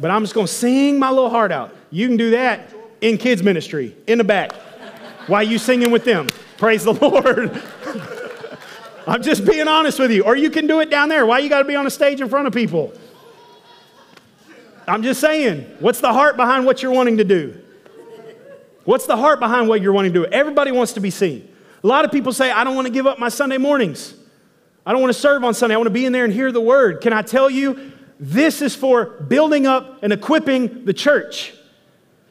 But 0.00 0.10
I'm 0.10 0.22
just 0.22 0.32
going 0.32 0.46
to 0.46 0.52
sing 0.52 0.98
my 0.98 1.10
little 1.10 1.28
heart 1.28 1.52
out. 1.52 1.76
You 1.90 2.08
can 2.08 2.16
do 2.16 2.30
that 2.30 2.73
in 3.04 3.18
kids' 3.18 3.42
ministry, 3.42 3.94
in 4.06 4.16
the 4.16 4.24
back, 4.24 4.54
while 5.26 5.42
you 5.42 5.58
singing 5.58 5.90
with 5.90 6.04
them. 6.04 6.26
Praise 6.56 6.84
the 6.84 6.94
Lord. 6.94 7.62
I'm 9.06 9.22
just 9.22 9.44
being 9.44 9.68
honest 9.68 9.98
with 9.98 10.10
you. 10.10 10.24
Or 10.24 10.34
you 10.34 10.48
can 10.48 10.66
do 10.66 10.80
it 10.80 10.88
down 10.88 11.10
there. 11.10 11.26
Why 11.26 11.40
you 11.40 11.50
got 11.50 11.58
to 11.58 11.66
be 11.66 11.76
on 11.76 11.86
a 11.86 11.90
stage 11.90 12.22
in 12.22 12.30
front 12.30 12.46
of 12.46 12.54
people? 12.54 12.94
I'm 14.88 15.02
just 15.02 15.20
saying, 15.20 15.66
what's 15.80 16.00
the 16.00 16.14
heart 16.14 16.36
behind 16.36 16.64
what 16.64 16.82
you're 16.82 16.92
wanting 16.92 17.18
to 17.18 17.24
do? 17.24 17.60
What's 18.84 19.06
the 19.06 19.18
heart 19.18 19.38
behind 19.38 19.68
what 19.68 19.82
you're 19.82 19.92
wanting 19.92 20.14
to 20.14 20.24
do? 20.24 20.26
Everybody 20.26 20.72
wants 20.72 20.94
to 20.94 21.00
be 21.00 21.10
seen. 21.10 21.46
A 21.82 21.86
lot 21.86 22.06
of 22.06 22.10
people 22.10 22.32
say, 22.32 22.50
I 22.50 22.64
don't 22.64 22.74
want 22.74 22.86
to 22.86 22.92
give 22.92 23.06
up 23.06 23.18
my 23.18 23.28
Sunday 23.28 23.58
mornings. 23.58 24.14
I 24.86 24.92
don't 24.92 25.02
want 25.02 25.12
to 25.12 25.18
serve 25.18 25.44
on 25.44 25.52
Sunday. 25.52 25.74
I 25.74 25.78
want 25.78 25.88
to 25.88 25.94
be 25.94 26.06
in 26.06 26.12
there 26.12 26.24
and 26.24 26.32
hear 26.32 26.50
the 26.50 26.60
word. 26.60 27.02
Can 27.02 27.12
I 27.12 27.20
tell 27.20 27.50
you, 27.50 27.92
this 28.18 28.62
is 28.62 28.74
for 28.74 29.04
building 29.04 29.66
up 29.66 30.02
and 30.02 30.10
equipping 30.10 30.86
the 30.86 30.94
church. 30.94 31.52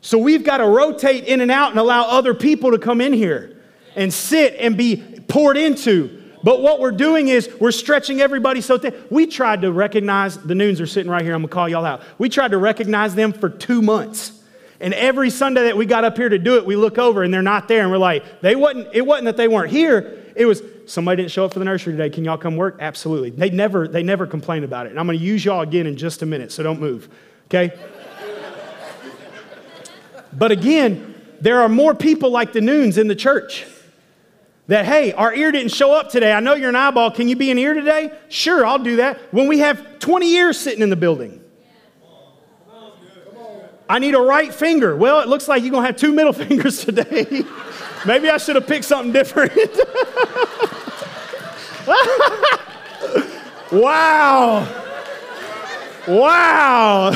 So 0.04 0.18
we've 0.18 0.44
got 0.44 0.58
to 0.58 0.68
rotate 0.68 1.24
in 1.24 1.40
and 1.40 1.50
out 1.50 1.72
and 1.72 1.80
allow 1.80 2.10
other 2.10 2.34
people 2.34 2.72
to 2.72 2.78
come 2.78 3.00
in 3.00 3.14
here 3.14 3.58
and 3.96 4.14
sit 4.14 4.54
and 4.60 4.76
be 4.76 4.98
poured 5.30 5.56
into. 5.56 6.22
But 6.44 6.62
what 6.62 6.82
we're 6.82 6.92
doing 6.92 7.30
is 7.30 7.50
we're 7.58 7.72
stretching 7.72 8.20
everybody 8.20 8.60
so 8.60 8.78
thin. 8.78 8.94
We 9.10 9.28
tried 9.28 9.62
to 9.62 9.72
recognize 9.72 10.38
the 10.38 10.56
noons 10.56 10.82
are 10.82 10.86
sitting 10.86 11.10
right 11.10 11.24
here. 11.24 11.34
I'm 11.34 11.42
gonna 11.42 11.54
call 11.54 11.70
y'all 11.70 11.86
out. 11.86 12.02
We 12.18 12.28
tried 12.28 12.52
to 12.52 12.58
recognize 12.58 13.16
them 13.16 13.32
for 13.32 13.50
two 13.50 13.82
months. 13.82 14.44
And 14.82 14.94
every 14.94 15.30
Sunday 15.30 15.64
that 15.64 15.78
we 15.78 15.86
got 15.86 16.04
up 16.04 16.18
here 16.18 16.28
to 16.28 16.38
do 16.38 16.58
it, 16.58 16.66
we 16.66 16.76
look 16.76 16.98
over 16.98 17.24
and 17.24 17.34
they're 17.34 17.42
not 17.42 17.70
there. 17.70 17.84
And 17.84 17.90
we're 17.90 17.98
like, 17.98 18.42
they 18.42 18.58
wasn't, 18.58 18.90
it 18.94 19.06
wasn't 19.06 19.26
that 19.26 19.38
they 19.38 19.48
weren't 19.48 19.72
here. 19.72 20.22
It 20.36 20.46
was 20.46 20.62
somebody 20.86 21.22
didn't 21.22 21.32
show 21.32 21.46
up 21.46 21.54
for 21.54 21.60
the 21.60 21.66
nursery 21.66 21.94
today. 21.94 22.10
Can 22.10 22.26
y'all 22.26 22.38
come 22.38 22.58
work? 22.58 22.76
Absolutely. 22.82 23.30
They 23.30 23.52
never, 23.52 23.88
they 23.88 24.04
never 24.04 24.28
complain 24.28 24.66
about 24.66 24.86
it. 24.86 24.90
And 24.90 25.00
I'm 25.00 25.06
gonna 25.06 25.18
use 25.18 25.46
y'all 25.46 25.62
again 25.62 25.88
in 25.88 25.96
just 25.96 26.24
a 26.24 26.26
minute, 26.26 26.52
so 26.52 26.62
don't 26.62 26.82
move. 26.82 27.08
Okay? 27.46 27.74
But 30.36 30.52
again, 30.52 31.14
there 31.42 31.62
are 31.62 31.70
more 31.70 31.94
people 31.94 32.32
like 32.32 32.54
the 32.54 32.62
noons 32.62 32.98
in 32.98 33.08
the 33.08 33.16
church. 33.16 33.66
That, 34.68 34.86
hey, 34.86 35.12
our 35.12 35.34
ear 35.34 35.52
didn't 35.52 35.74
show 35.74 35.94
up 35.94 36.10
today. 36.10 36.32
I 36.32 36.40
know 36.40 36.54
you're 36.54 36.70
an 36.70 36.76
eyeball. 36.76 37.12
Can 37.12 37.28
you 37.28 37.36
be 37.36 37.52
an 37.52 37.58
ear 37.58 37.74
today? 37.74 38.18
Sure, 38.30 38.66
I'll 38.66 38.80
do 38.80 38.98
that. 38.98 39.20
When 39.34 39.48
we 39.48 39.60
have 39.60 40.00
20 40.00 40.32
ears 40.32 40.58
sitting 40.58 40.82
in 40.82 40.90
the 40.90 40.96
building. 40.96 41.42
I 43.90 44.00
need 44.00 44.16
a 44.16 44.22
right 44.22 44.54
finger. 44.54 44.96
Well, 44.96 45.20
it 45.20 45.28
looks 45.28 45.48
like 45.48 45.62
you're 45.62 45.72
going 45.72 45.84
to 45.84 45.88
have 45.88 45.98
two 45.98 46.14
middle 46.14 46.34
fingers 46.34 46.84
today. 46.84 47.44
Maybe 48.06 48.30
I 48.30 48.38
should 48.38 48.56
have 48.56 48.68
picked 48.68 48.86
something 48.86 49.12
different. 49.12 49.54
wow. 53.72 54.68
Wow. 56.08 57.12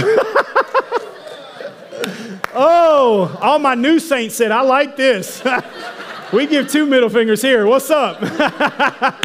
Oh, 2.53 3.37
all 3.41 3.59
my 3.59 3.75
new 3.75 3.99
saints 3.99 4.35
said, 4.35 4.51
I 4.51 4.61
like 4.61 4.95
this. 4.95 5.43
we 6.33 6.47
give 6.47 6.71
two 6.71 6.85
middle 6.85 7.09
fingers 7.09 7.41
here. 7.41 7.65
What's 7.67 7.89
up? 7.89 8.17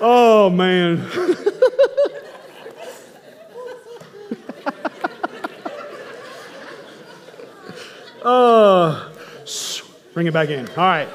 oh, 0.00 0.48
man. 0.50 1.04
oh, 8.24 9.12
bring 10.14 10.28
it 10.28 10.32
back 10.32 10.50
in. 10.50 10.68
All 10.70 10.76
right. 10.76 11.08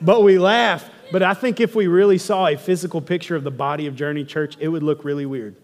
but 0.00 0.22
we 0.22 0.38
laugh 0.38 0.89
but 1.12 1.22
I 1.22 1.34
think 1.34 1.60
if 1.60 1.74
we 1.74 1.86
really 1.86 2.18
saw 2.18 2.46
a 2.46 2.56
physical 2.56 3.00
picture 3.00 3.36
of 3.36 3.44
the 3.44 3.50
body 3.50 3.86
of 3.86 3.96
Journey 3.96 4.24
Church, 4.24 4.56
it 4.60 4.68
would 4.68 4.82
look 4.82 5.04
really 5.04 5.26
weird. 5.26 5.56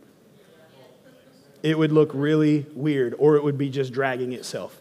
It 1.63 1.79
would 1.79 1.93
look 1.93 2.11
really 2.15 2.67
weird, 2.75 3.15
or 3.19 3.37
it 3.37 3.45
would 3.45 3.59
be 3.59 3.71
just 3.71 3.93
dragging 3.93 4.33
itself. 4.33 4.81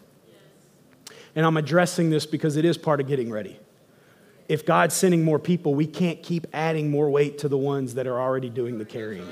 And 1.34 1.44
I'm 1.44 1.56
addressing 1.56 2.10
this 2.10 2.26
because 2.26 2.56
it 2.56 2.64
is 2.64 2.78
part 2.78 3.00
of 3.00 3.08
getting 3.08 3.30
ready. 3.30 3.58
If 4.48 4.64
God's 4.64 4.94
sending 4.94 5.24
more 5.24 5.38
people, 5.38 5.74
we 5.74 5.86
can't 5.86 6.22
keep 6.22 6.46
adding 6.52 6.90
more 6.90 7.10
weight 7.10 7.38
to 7.38 7.48
the 7.48 7.58
ones 7.58 7.94
that 7.94 8.06
are 8.06 8.20
already 8.20 8.48
doing 8.48 8.78
the 8.78 8.84
carrying. 8.84 9.26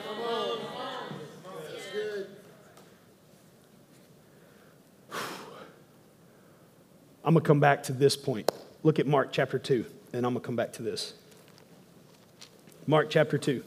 I'm 7.24 7.32
going 7.32 7.42
to 7.42 7.46
come 7.46 7.60
back 7.60 7.84
to 7.84 7.92
this 7.92 8.16
point. 8.16 8.50
Look 8.82 8.98
at 8.98 9.06
Mark 9.06 9.32
chapter 9.32 9.58
2, 9.58 9.86
and 10.12 10.26
I'm 10.26 10.34
going 10.34 10.42
to 10.42 10.46
come 10.46 10.56
back 10.56 10.74
to 10.74 10.82
this. 10.82 11.14
Mark 12.86 13.08
chapter 13.08 13.38
2. 13.38 13.64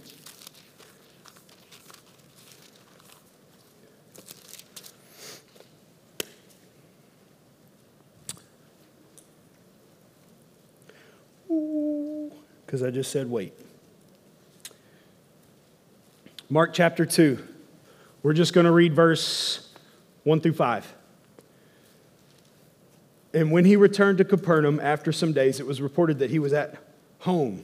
Because 12.65 12.83
I 12.83 12.91
just 12.91 13.11
said 13.11 13.31
wait. 13.31 13.53
Mark 16.49 16.73
chapter 16.73 17.05
2. 17.05 17.39
We're 18.21 18.33
just 18.33 18.53
going 18.53 18.65
to 18.65 18.71
read 18.71 18.93
verse 18.93 19.73
1 20.25 20.41
through 20.41 20.53
5. 20.53 20.93
And 23.33 23.51
when 23.51 23.65
he 23.65 23.75
returned 23.75 24.19
to 24.19 24.25
Capernaum 24.25 24.79
after 24.79 25.11
some 25.11 25.33
days, 25.33 25.59
it 25.59 25.65
was 25.65 25.81
reported 25.81 26.19
that 26.19 26.29
he 26.29 26.37
was 26.37 26.53
at 26.53 26.75
home 27.19 27.63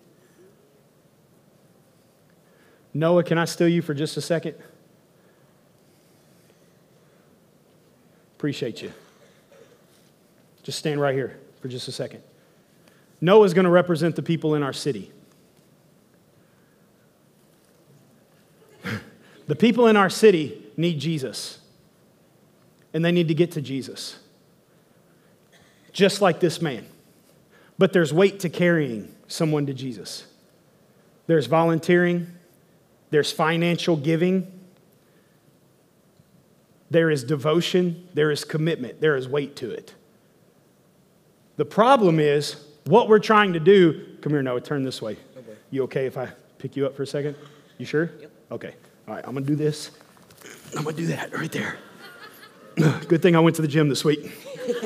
Noah, 2.93 3.23
can 3.23 3.37
I 3.37 3.45
steal 3.45 3.67
you 3.67 3.81
for 3.81 3.93
just 3.93 4.17
a 4.17 4.21
second? 4.21 4.55
Appreciate 8.37 8.81
you. 8.81 8.91
Just 10.63 10.79
stand 10.79 10.99
right 10.99 11.13
here 11.13 11.39
for 11.61 11.67
just 11.67 11.87
a 11.87 11.91
second. 11.91 12.23
Noah's 13.21 13.53
going 13.53 13.65
to 13.65 13.71
represent 13.71 14.15
the 14.15 14.23
people 14.23 14.55
in 14.55 14.63
our 14.63 14.73
city. 14.73 15.11
the 19.47 19.55
people 19.55 19.87
in 19.87 19.95
our 19.95 20.09
city 20.09 20.65
need 20.75 20.99
Jesus, 20.99 21.59
and 22.93 23.05
they 23.05 23.11
need 23.11 23.27
to 23.27 23.35
get 23.35 23.51
to 23.51 23.61
Jesus, 23.61 24.17
just 25.93 26.21
like 26.21 26.39
this 26.39 26.61
man. 26.61 26.85
But 27.77 27.93
there's 27.93 28.11
weight 28.13 28.39
to 28.41 28.49
carrying 28.49 29.13
someone 29.27 29.67
to 29.67 29.73
Jesus. 29.73 30.25
There's 31.27 31.45
volunteering, 31.45 32.27
there's 33.11 33.31
financial 33.31 33.95
giving, 33.95 34.51
there 36.89 37.09
is 37.09 37.23
devotion, 37.23 38.07
there 38.13 38.31
is 38.31 38.43
commitment, 38.43 38.99
there 38.99 39.15
is 39.15 39.27
weight 39.27 39.55
to 39.57 39.69
it. 39.69 39.93
The 41.57 41.65
problem 41.65 42.19
is 42.19 42.55
what 42.85 43.07
we're 43.07 43.19
trying 43.19 43.53
to 43.53 43.59
do. 43.59 44.17
Come 44.21 44.31
here, 44.31 44.41
Noah, 44.41 44.61
turn 44.61 44.83
this 44.83 45.01
way. 45.01 45.17
Okay. 45.37 45.53
You 45.69 45.83
okay 45.83 46.05
if 46.05 46.17
I 46.17 46.29
pick 46.57 46.75
you 46.75 46.85
up 46.85 46.95
for 46.95 47.03
a 47.03 47.07
second? 47.07 47.35
You 47.77 47.85
sure? 47.85 48.11
Yep. 48.19 48.31
Okay. 48.51 48.73
All 49.07 49.15
right, 49.15 49.23
I'm 49.27 49.33
gonna 49.33 49.45
do 49.45 49.55
this. 49.55 49.91
I'm 50.75 50.83
gonna 50.83 50.95
do 50.95 51.07
that 51.07 51.37
right 51.37 51.51
there. 51.51 51.77
Good 53.07 53.21
thing 53.21 53.35
I 53.35 53.39
went 53.39 53.55
to 53.57 53.61
the 53.61 53.67
gym 53.67 53.89
this 53.89 54.05
week. 54.05 54.31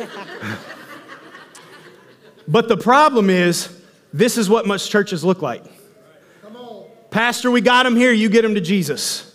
but 2.47 2.67
the 2.67 2.77
problem 2.77 3.29
is, 3.29 3.81
this 4.13 4.37
is 4.37 4.49
what 4.49 4.65
most 4.65 4.89
churches 4.89 5.23
look 5.23 5.41
like. 5.41 5.63
Pastor, 7.15 7.49
we 7.49 7.61
got 7.61 7.85
him 7.85 7.95
here, 7.95 8.11
you 8.11 8.27
get 8.27 8.43
him 8.43 8.55
to 8.55 8.59
Jesus. 8.59 9.33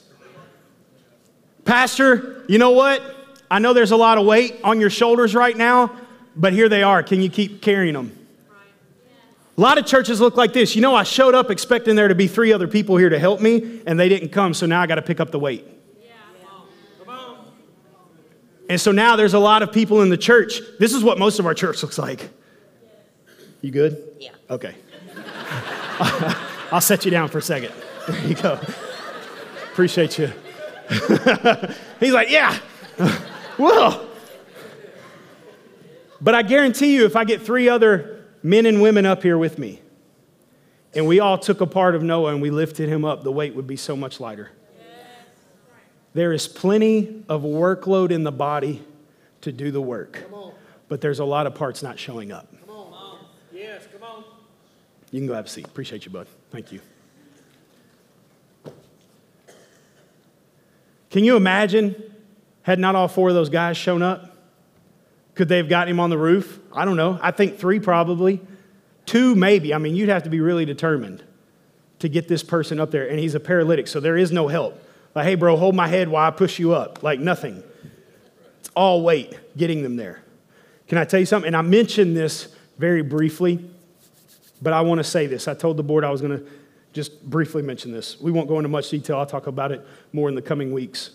Pastor, 1.65 2.45
you 2.47 2.59
know 2.59 2.73
what? 2.73 3.03
I 3.51 3.59
know 3.59 3.73
there's 3.73 3.93
a 3.93 3.97
lot 3.97 4.19
of 4.19 4.27
weight 4.27 4.57
on 4.63 4.81
your 4.81 4.91
shoulders 4.91 5.35
right 5.35 5.57
now, 5.57 5.91
but 6.37 6.53
here 6.53 6.69
they 6.69 6.83
are. 6.83 7.03
Can 7.03 7.23
you 7.23 7.31
keep 7.31 7.63
carrying 7.63 7.95
them? 7.95 8.15
A 9.57 9.61
lot 9.63 9.79
of 9.79 9.87
churches 9.87 10.21
look 10.21 10.37
like 10.37 10.53
this. 10.53 10.77
You 10.77 10.83
know, 10.83 10.95
I 10.95 11.05
showed 11.05 11.35
up 11.35 11.51
expecting 11.51 11.97
there 11.97 12.09
to 12.09 12.15
be 12.15 12.27
three 12.27 12.53
other 12.53 12.69
people 12.69 12.99
here 12.99 13.09
to 13.09 13.19
help 13.19 13.41
me, 13.41 13.81
and 13.87 13.99
they 13.99 14.11
didn't 14.11 14.29
come, 14.29 14.53
so 14.53 14.67
now 14.67 14.83
I 14.83 14.87
got 14.87 14.97
to 14.97 15.03
pick 15.03 15.19
up 15.19 15.31
the 15.31 15.39
weight. 15.39 15.67
And 18.69 18.79
so 18.79 18.93
now 18.93 19.17
there's 19.17 19.33
a 19.33 19.39
lot 19.39 19.63
of 19.63 19.73
people 19.73 20.03
in 20.03 20.11
the 20.11 20.19
church. 20.19 20.61
This 20.79 20.93
is 20.93 21.03
what 21.03 21.19
most 21.19 21.39
of 21.39 21.47
our 21.47 21.55
church 21.55 21.83
looks 21.83 21.97
like. 21.97 22.29
You 23.63 23.71
good? 23.71 24.17
Yeah. 24.19 24.33
Okay. 24.51 24.75
I'll 26.73 26.81
set 26.81 27.05
you 27.05 27.11
down 27.11 27.29
for 27.29 27.39
a 27.39 27.43
second. 27.43 27.73
There 28.09 28.27
you 28.27 28.35
go. 28.35 28.59
Appreciate 29.73 30.19
you. 30.19 30.33
He's 32.01 32.13
like, 32.13 32.31
yeah. 32.31 32.55
Whoa. 33.57 34.09
But 36.21 36.35
I 36.35 36.43
guarantee 36.43 36.95
you, 36.95 37.05
if 37.05 37.15
I 37.15 37.25
get 37.25 37.43
three 37.43 37.69
other 37.69 38.25
men 38.43 38.67
and 38.67 38.83
women 38.83 39.07
up 39.07 39.23
here 39.23 39.39
with 39.39 39.59
me, 39.59 39.81
and 40.95 41.07
we 41.07 41.21
all 41.21 41.39
took 41.39 41.61
a 41.61 41.67
part 41.67 41.95
of 41.95 42.03
Noah 42.03 42.33
and 42.33 42.43
we 42.43 42.51
lifted 42.51 42.89
him 42.89 43.05
up, 43.05 43.23
the 43.23 43.31
weight 43.31 43.55
would 43.55 43.67
be 43.67 43.77
so 43.77 43.95
much 43.95 44.19
lighter. 44.19 44.51
There 46.13 46.33
is 46.33 46.49
plenty 46.49 47.23
of 47.29 47.43
workload 47.43 48.11
in 48.11 48.25
the 48.25 48.33
body 48.33 48.83
to 49.43 49.53
do 49.53 49.71
the 49.71 49.81
work, 49.81 50.25
but 50.89 51.01
there's 51.01 51.21
a 51.21 51.25
lot 51.25 51.47
of 51.47 51.55
parts 51.55 51.83
not 51.83 51.99
showing 51.99 52.33
up. 52.33 52.49
Come 52.67 52.77
on. 52.77 53.19
Yes, 53.53 53.87
come 53.93 54.03
on. 54.03 54.25
You 55.13 55.21
can 55.21 55.29
go 55.29 55.35
have 55.35 55.47
a 55.47 55.49
seat. 55.49 55.67
Appreciate 55.67 56.05
you, 56.05 56.11
bud. 56.11 56.27
Thank 56.51 56.73
you. 56.73 56.81
Can 61.11 61.25
you 61.25 61.37
imagine 61.37 62.03
had 62.63 62.79
not 62.79 62.95
all 62.95 63.09
four 63.09 63.29
of 63.29 63.35
those 63.35 63.49
guys 63.49 63.77
shown 63.77 64.03
up? 64.03 64.37
Could 65.35 65.49
they 65.49 65.57
have 65.57 65.69
gotten 65.69 65.93
him 65.93 66.01
on 66.01 66.11
the 66.11 66.19
roof? 66.19 66.61
I 66.73 66.85
don't 66.85 66.97
know. 66.97 67.19
I 67.23 67.31
think 67.31 67.59
three 67.59 67.81
probably. 67.81 68.41
Two, 69.07 69.35
maybe. 69.35 69.75
I 69.75 69.79
mean, 69.79 69.97
you'd 69.97 70.09
have 70.09 70.25
to 70.25 70.31
be 70.31 70.41
really 70.41 70.65
determined 70.65 71.25
to 72.01 72.09
get 72.09 72.29
this 72.29 72.43
person 72.43 72.79
up 72.79 72.91
there. 72.91 73.09
And 73.09 73.19
he's 73.19 73.35
a 73.35 73.41
paralytic, 73.41 73.89
so 73.89 74.01
there 74.01 74.17
is 74.17 74.31
no 74.31 74.49
help. 74.49 74.81
Like, 75.15 75.25
hey, 75.25 75.35
bro, 75.35 75.57
hold 75.57 75.75
my 75.75 75.89
head 75.89 76.09
while 76.09 76.27
I 76.27 76.31
push 76.31 76.59
you 76.59 76.73
up. 76.73 77.03
Like, 77.03 77.19
nothing. 77.19 77.63
It's 78.61 78.71
all 78.77 79.03
weight 79.03 79.37
getting 79.57 79.83
them 79.83 79.97
there. 79.97 80.23
Can 80.87 80.99
I 80.99 81.05
tell 81.05 81.19
you 81.19 81.27
something? 81.27 81.49
And 81.49 81.57
I 81.57 81.63
mentioned 81.63 82.17
this 82.17 82.55
very 82.79 83.03
briefly, 83.03 83.69
but 84.63 84.73
I 84.73 84.81
want 84.83 84.99
to 84.99 85.05
say 85.05 85.27
this. 85.27 85.49
I 85.49 85.55
told 85.55 85.77
the 85.77 85.83
board 85.83 86.05
I 86.05 86.11
was 86.11 86.21
going 86.21 86.39
to 86.39 86.47
just 86.93 87.23
briefly 87.29 87.63
mention 87.63 87.93
this. 87.93 88.21
We 88.21 88.33
won't 88.33 88.49
go 88.49 88.59
into 88.59 88.69
much 88.69 88.91
detail. 88.91 89.19
I'll 89.19 89.27
talk 89.27 89.47
about 89.47 89.73
it 89.73 89.87
more 90.13 90.29
in 90.29 90.35
the 90.35 90.43
coming 90.43 90.73
weeks. 90.73 91.11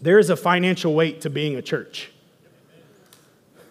There 0.00 0.18
is 0.18 0.30
a 0.30 0.36
financial 0.36 0.94
weight 0.94 1.20
to 1.22 1.30
being 1.30 1.56
a 1.56 1.62
church. 1.62 2.10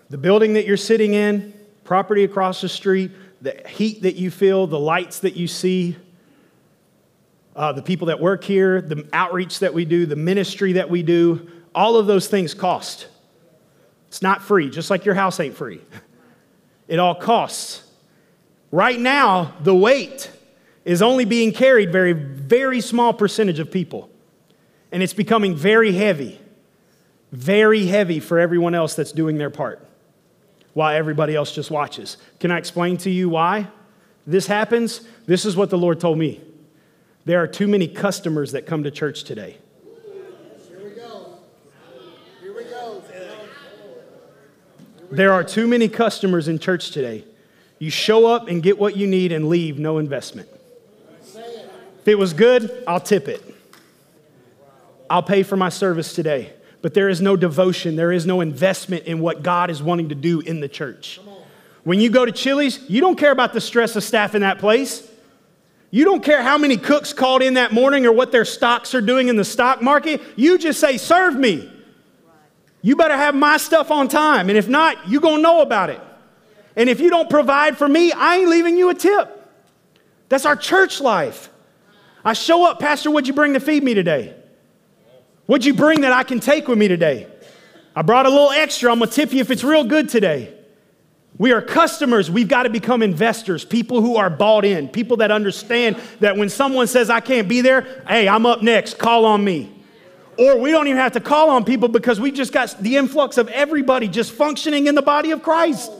The 0.09 0.17
building 0.17 0.53
that 0.53 0.65
you're 0.65 0.77
sitting 0.77 1.13
in, 1.13 1.53
property 1.83 2.23
across 2.23 2.61
the 2.61 2.69
street, 2.69 3.11
the 3.41 3.61
heat 3.67 4.01
that 4.01 4.15
you 4.15 4.29
feel, 4.29 4.67
the 4.67 4.79
lights 4.79 5.19
that 5.19 5.35
you 5.35 5.47
see, 5.47 5.95
uh, 7.55 7.71
the 7.73 7.81
people 7.81 8.07
that 8.07 8.19
work 8.19 8.43
here, 8.43 8.81
the 8.81 9.07
outreach 9.13 9.59
that 9.59 9.73
we 9.73 9.85
do, 9.85 10.05
the 10.05 10.15
ministry 10.15 10.73
that 10.73 10.89
we 10.89 11.03
do, 11.03 11.49
all 11.73 11.95
of 11.95 12.07
those 12.07 12.27
things 12.27 12.53
cost. 12.53 13.07
It's 14.07 14.21
not 14.21 14.41
free, 14.41 14.69
just 14.69 14.89
like 14.89 15.05
your 15.05 15.15
house 15.15 15.39
ain't 15.39 15.55
free. 15.55 15.81
It 16.87 16.99
all 16.99 17.15
costs. 17.15 17.83
Right 18.71 18.99
now, 18.99 19.55
the 19.61 19.75
weight 19.75 20.31
is 20.85 21.01
only 21.01 21.25
being 21.25 21.51
carried 21.51 21.91
very, 21.91 22.13
very 22.13 22.81
small 22.81 23.13
percentage 23.13 23.59
of 23.59 23.71
people. 23.71 24.09
And 24.91 25.03
it's 25.03 25.13
becoming 25.13 25.55
very 25.55 25.91
heavy, 25.91 26.39
very 27.31 27.85
heavy 27.85 28.19
for 28.19 28.39
everyone 28.39 28.75
else 28.75 28.95
that's 28.95 29.11
doing 29.11 29.37
their 29.37 29.49
part 29.49 29.85
while 30.73 30.95
everybody 30.95 31.35
else 31.35 31.51
just 31.51 31.69
watches. 31.69 32.17
Can 32.39 32.51
I 32.51 32.57
explain 32.57 32.97
to 32.97 33.09
you 33.09 33.29
why 33.29 33.67
this 34.25 34.47
happens? 34.47 35.01
This 35.25 35.45
is 35.45 35.55
what 35.55 35.69
the 35.69 35.77
Lord 35.77 35.99
told 35.99 36.17
me. 36.17 36.41
There 37.25 37.39
are 37.39 37.47
too 37.47 37.67
many 37.67 37.87
customers 37.87 38.53
that 38.53 38.65
come 38.65 38.83
to 38.83 38.91
church 38.91 39.23
today. 39.23 39.57
Here 40.67 40.83
we 40.83 40.91
go. 40.91 41.39
Here 42.41 42.55
we 42.55 42.63
go. 42.63 43.03
There 45.11 45.33
are 45.33 45.43
too 45.43 45.67
many 45.67 45.87
customers 45.87 46.47
in 46.47 46.59
church 46.59 46.91
today. 46.91 47.25
You 47.79 47.89
show 47.89 48.27
up 48.27 48.47
and 48.49 48.61
get 48.61 48.77
what 48.77 48.97
you 48.97 49.07
need 49.07 49.31
and 49.31 49.47
leave, 49.47 49.79
no 49.79 49.97
investment. 49.97 50.49
If 52.01 52.07
it 52.07 52.15
was 52.15 52.33
good, 52.33 52.83
I'll 52.87 52.99
tip 52.99 53.27
it. 53.27 53.43
I'll 55.09 55.23
pay 55.23 55.43
for 55.43 55.55
my 55.55 55.69
service 55.69 56.13
today. 56.13 56.53
But 56.81 56.93
there 56.93 57.09
is 57.09 57.19
no 57.19 57.35
devotion, 57.35 57.95
there 57.95 58.11
is 58.11 58.25
no 58.25 58.41
investment 58.41 59.05
in 59.05 59.19
what 59.19 59.43
God 59.43 59.69
is 59.69 59.83
wanting 59.83 60.09
to 60.09 60.15
do 60.15 60.39
in 60.41 60.59
the 60.61 60.69
church. 60.69 61.19
When 61.83 61.99
you 61.99 62.09
go 62.09 62.25
to 62.25 62.31
Chili's, 62.31 62.87
you 62.89 63.01
don't 63.01 63.17
care 63.17 63.31
about 63.31 63.53
the 63.53 63.61
stress 63.61 63.95
of 63.95 64.03
staff 64.03 64.35
in 64.35 64.41
that 64.41 64.59
place. 64.59 65.09
You 65.91 66.05
don't 66.05 66.23
care 66.23 66.43
how 66.43 66.57
many 66.57 66.77
cooks 66.77 67.13
called 67.13 67.41
in 67.41 67.55
that 67.55 67.73
morning 67.73 68.05
or 68.05 68.11
what 68.11 68.31
their 68.31 68.45
stocks 68.45 68.93
are 68.93 69.01
doing 69.01 69.27
in 69.27 69.37
the 69.37 69.43
stock 69.43 69.81
market. 69.81 70.21
You 70.35 70.57
just 70.57 70.79
say, 70.79 70.97
Serve 70.97 71.35
me. 71.35 71.71
You 72.81 72.95
better 72.95 73.17
have 73.17 73.35
my 73.35 73.57
stuff 73.57 73.91
on 73.91 74.07
time. 74.07 74.49
And 74.49 74.57
if 74.57 74.69
not, 74.69 75.09
you're 75.09 75.21
going 75.21 75.37
to 75.37 75.41
know 75.41 75.61
about 75.61 75.89
it. 75.89 75.99
And 76.79 76.89
if 76.89 77.01
you 77.01 77.09
don't 77.09 77.29
provide 77.29 77.77
for 77.77 77.89
me, 77.89 78.13
I 78.13 78.37
ain't 78.37 78.49
leaving 78.49 78.77
you 78.77 78.89
a 78.89 78.95
tip. 78.95 79.35
That's 80.29 80.45
our 80.45 80.55
church 80.55 81.01
life. 81.01 81.49
I 82.23 82.31
show 82.31 82.65
up, 82.65 82.79
Pastor, 82.79 83.11
what'd 83.11 83.27
you 83.27 83.33
bring 83.33 83.53
to 83.53 83.59
feed 83.59 83.83
me 83.83 83.93
today? 83.93 84.33
What'd 85.45 85.65
you 85.65 85.73
bring 85.73 86.01
that 86.01 86.13
I 86.13 86.23
can 86.23 86.39
take 86.39 86.69
with 86.69 86.77
me 86.77 86.87
today? 86.87 87.27
I 87.97 88.01
brought 88.01 88.27
a 88.27 88.29
little 88.29 88.51
extra. 88.51 88.89
I'm 88.93 88.99
gonna 88.99 89.11
tip 89.11 89.33
you 89.33 89.41
if 89.41 89.51
it's 89.51 89.61
real 89.63 89.83
good 89.83 90.07
today. 90.07 90.53
We 91.37 91.51
are 91.51 91.61
customers. 91.61 92.31
We've 92.31 92.47
got 92.47 92.63
to 92.63 92.69
become 92.69 93.01
investors, 93.01 93.65
people 93.65 94.01
who 94.01 94.15
are 94.15 94.29
bought 94.29 94.63
in, 94.63 94.87
people 94.87 95.17
that 95.17 95.31
understand 95.31 95.97
that 96.21 96.37
when 96.37 96.47
someone 96.47 96.87
says, 96.87 97.09
I 97.09 97.19
can't 97.19 97.49
be 97.49 97.59
there, 97.59 98.03
hey, 98.07 98.29
I'm 98.29 98.45
up 98.45 98.61
next, 98.61 98.97
call 98.97 99.25
on 99.25 99.43
me. 99.43 99.69
Or 100.37 100.57
we 100.57 100.71
don't 100.71 100.87
even 100.87 100.99
have 100.99 101.11
to 101.13 101.19
call 101.19 101.49
on 101.49 101.65
people 101.65 101.89
because 101.89 102.21
we 102.21 102.31
just 102.31 102.53
got 102.53 102.73
the 102.79 102.95
influx 102.95 103.37
of 103.37 103.49
everybody 103.49 104.07
just 104.07 104.31
functioning 104.31 104.87
in 104.87 104.95
the 104.95 105.01
body 105.01 105.31
of 105.31 105.43
Christ. 105.43 105.91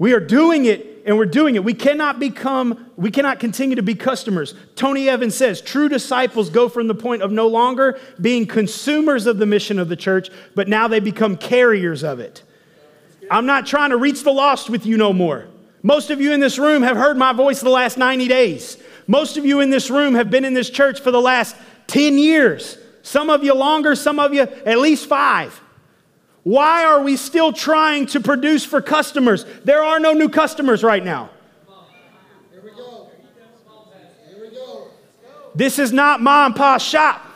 We 0.00 0.14
are 0.14 0.20
doing 0.20 0.64
it 0.64 1.02
and 1.04 1.18
we're 1.18 1.26
doing 1.26 1.56
it. 1.56 1.62
We 1.62 1.74
cannot 1.74 2.18
become, 2.18 2.90
we 2.96 3.10
cannot 3.10 3.38
continue 3.38 3.76
to 3.76 3.82
be 3.82 3.94
customers. 3.94 4.54
Tony 4.74 5.10
Evans 5.10 5.34
says 5.34 5.60
true 5.60 5.90
disciples 5.90 6.48
go 6.48 6.70
from 6.70 6.86
the 6.88 6.94
point 6.94 7.20
of 7.20 7.30
no 7.30 7.48
longer 7.48 8.00
being 8.18 8.46
consumers 8.46 9.26
of 9.26 9.36
the 9.36 9.44
mission 9.44 9.78
of 9.78 9.90
the 9.90 9.96
church, 9.96 10.30
but 10.54 10.68
now 10.68 10.88
they 10.88 11.00
become 11.00 11.36
carriers 11.36 12.02
of 12.02 12.18
it. 12.18 12.42
I'm 13.30 13.44
not 13.44 13.66
trying 13.66 13.90
to 13.90 13.98
reach 13.98 14.24
the 14.24 14.32
lost 14.32 14.70
with 14.70 14.86
you 14.86 14.96
no 14.96 15.12
more. 15.12 15.48
Most 15.82 16.08
of 16.08 16.18
you 16.18 16.32
in 16.32 16.40
this 16.40 16.58
room 16.58 16.82
have 16.82 16.96
heard 16.96 17.18
my 17.18 17.34
voice 17.34 17.60
the 17.60 17.68
last 17.68 17.98
90 17.98 18.26
days. 18.26 18.78
Most 19.06 19.36
of 19.36 19.44
you 19.44 19.60
in 19.60 19.68
this 19.68 19.90
room 19.90 20.14
have 20.14 20.30
been 20.30 20.46
in 20.46 20.54
this 20.54 20.70
church 20.70 21.00
for 21.00 21.10
the 21.10 21.20
last 21.20 21.54
10 21.88 22.16
years. 22.16 22.78
Some 23.02 23.28
of 23.28 23.44
you 23.44 23.54
longer, 23.54 23.94
some 23.94 24.18
of 24.18 24.32
you 24.32 24.40
at 24.40 24.78
least 24.78 25.06
five. 25.06 25.60
Why 26.42 26.84
are 26.84 27.02
we 27.02 27.16
still 27.16 27.52
trying 27.52 28.06
to 28.06 28.20
produce 28.20 28.64
for 28.64 28.80
customers? 28.80 29.44
There 29.64 29.82
are 29.82 30.00
no 30.00 30.12
new 30.12 30.28
customers 30.28 30.82
right 30.82 31.04
now. 31.04 31.30
Here 32.50 32.62
we 32.62 32.70
go. 32.70 33.08
This 35.54 35.78
is 35.78 35.92
not 35.92 36.22
mom 36.22 36.52
and 36.52 36.56
pa's 36.56 36.82
shop 36.82 37.26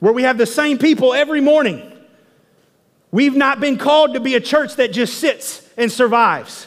where 0.00 0.12
we 0.12 0.22
have 0.22 0.38
the 0.38 0.46
same 0.46 0.78
people 0.78 1.14
every 1.14 1.40
morning. 1.40 1.92
We've 3.10 3.36
not 3.36 3.60
been 3.60 3.78
called 3.78 4.14
to 4.14 4.20
be 4.20 4.34
a 4.34 4.40
church 4.40 4.76
that 4.76 4.92
just 4.92 5.18
sits 5.18 5.66
and 5.76 5.90
survives. 5.90 6.66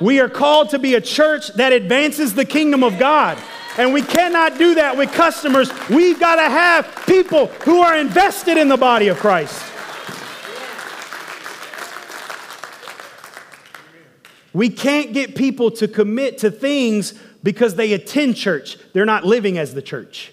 We 0.00 0.20
are 0.20 0.28
called 0.28 0.70
to 0.70 0.78
be 0.78 0.94
a 0.94 1.00
church 1.00 1.48
that 1.54 1.72
advances 1.72 2.34
the 2.34 2.44
kingdom 2.44 2.82
of 2.82 2.98
God. 2.98 3.38
And 3.78 3.92
we 3.92 4.02
cannot 4.02 4.58
do 4.58 4.74
that 4.76 4.96
with 4.96 5.12
customers. 5.12 5.70
We've 5.88 6.18
got 6.18 6.36
to 6.36 6.48
have 6.48 7.04
people 7.06 7.46
who 7.64 7.80
are 7.80 7.96
invested 7.96 8.56
in 8.56 8.68
the 8.68 8.76
body 8.76 9.08
of 9.08 9.18
Christ. 9.18 9.62
We 14.56 14.70
can't 14.70 15.12
get 15.12 15.34
people 15.34 15.70
to 15.72 15.86
commit 15.86 16.38
to 16.38 16.50
things 16.50 17.12
because 17.42 17.74
they 17.74 17.92
attend 17.92 18.36
church. 18.36 18.78
They're 18.94 19.04
not 19.04 19.22
living 19.22 19.58
as 19.58 19.74
the 19.74 19.82
church. 19.82 20.32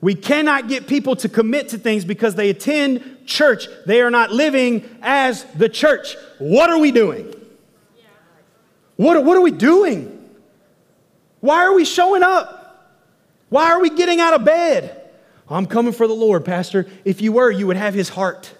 We 0.00 0.14
cannot 0.14 0.68
get 0.68 0.86
people 0.86 1.16
to 1.16 1.28
commit 1.28 1.70
to 1.70 1.78
things 1.78 2.04
because 2.04 2.36
they 2.36 2.48
attend 2.48 3.26
church. 3.26 3.66
They 3.86 4.02
are 4.02 4.10
not 4.10 4.30
living 4.30 4.88
as 5.02 5.42
the 5.56 5.68
church. 5.68 6.14
What 6.38 6.70
are 6.70 6.78
we 6.78 6.92
doing? 6.92 7.34
What, 8.94 9.24
what 9.24 9.36
are 9.36 9.42
we 9.42 9.50
doing? 9.50 10.30
Why 11.40 11.64
are 11.64 11.74
we 11.74 11.84
showing 11.84 12.22
up? 12.22 13.02
Why 13.48 13.72
are 13.72 13.80
we 13.80 13.90
getting 13.90 14.20
out 14.20 14.34
of 14.34 14.44
bed? 14.44 15.10
I'm 15.48 15.66
coming 15.66 15.92
for 15.92 16.06
the 16.06 16.14
Lord, 16.14 16.44
Pastor. 16.44 16.86
If 17.04 17.20
you 17.20 17.32
were, 17.32 17.50
you 17.50 17.66
would 17.66 17.76
have 17.76 17.94
his 17.94 18.10
heart. 18.10 18.54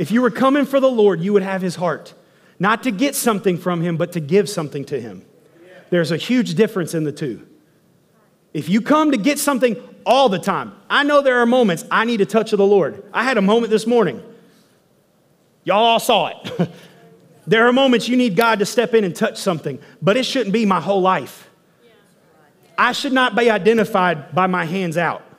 If 0.00 0.10
you 0.10 0.22
were 0.22 0.30
coming 0.30 0.64
for 0.64 0.80
the 0.80 0.88
Lord, 0.88 1.20
you 1.20 1.34
would 1.34 1.42
have 1.42 1.60
his 1.60 1.76
heart. 1.76 2.14
Not 2.58 2.84
to 2.84 2.90
get 2.90 3.14
something 3.14 3.58
from 3.58 3.82
him, 3.82 3.98
but 3.98 4.12
to 4.12 4.20
give 4.20 4.48
something 4.48 4.86
to 4.86 4.98
him. 4.98 5.26
There's 5.90 6.10
a 6.10 6.16
huge 6.16 6.54
difference 6.54 6.94
in 6.94 7.04
the 7.04 7.12
two. 7.12 7.46
If 8.54 8.70
you 8.70 8.80
come 8.80 9.10
to 9.10 9.18
get 9.18 9.38
something 9.38 9.76
all 10.06 10.30
the 10.30 10.38
time, 10.38 10.72
I 10.88 11.02
know 11.02 11.20
there 11.20 11.40
are 11.40 11.44
moments 11.44 11.84
I 11.90 12.06
need 12.06 12.22
a 12.22 12.24
touch 12.24 12.54
of 12.54 12.56
the 12.56 12.66
Lord. 12.66 13.04
I 13.12 13.24
had 13.24 13.36
a 13.36 13.42
moment 13.42 13.70
this 13.70 13.86
morning. 13.86 14.22
Y'all 15.64 15.84
all 15.84 16.00
saw 16.00 16.28
it. 16.28 16.70
there 17.46 17.66
are 17.66 17.72
moments 17.72 18.08
you 18.08 18.16
need 18.16 18.36
God 18.36 18.60
to 18.60 18.64
step 18.64 18.94
in 18.94 19.04
and 19.04 19.14
touch 19.14 19.36
something, 19.36 19.78
but 20.00 20.16
it 20.16 20.24
shouldn't 20.24 20.54
be 20.54 20.64
my 20.64 20.80
whole 20.80 21.02
life. 21.02 21.50
I 22.78 22.92
should 22.92 23.12
not 23.12 23.36
be 23.36 23.50
identified 23.50 24.34
by 24.34 24.46
my 24.46 24.64
hands 24.64 24.96
out. 24.96 25.29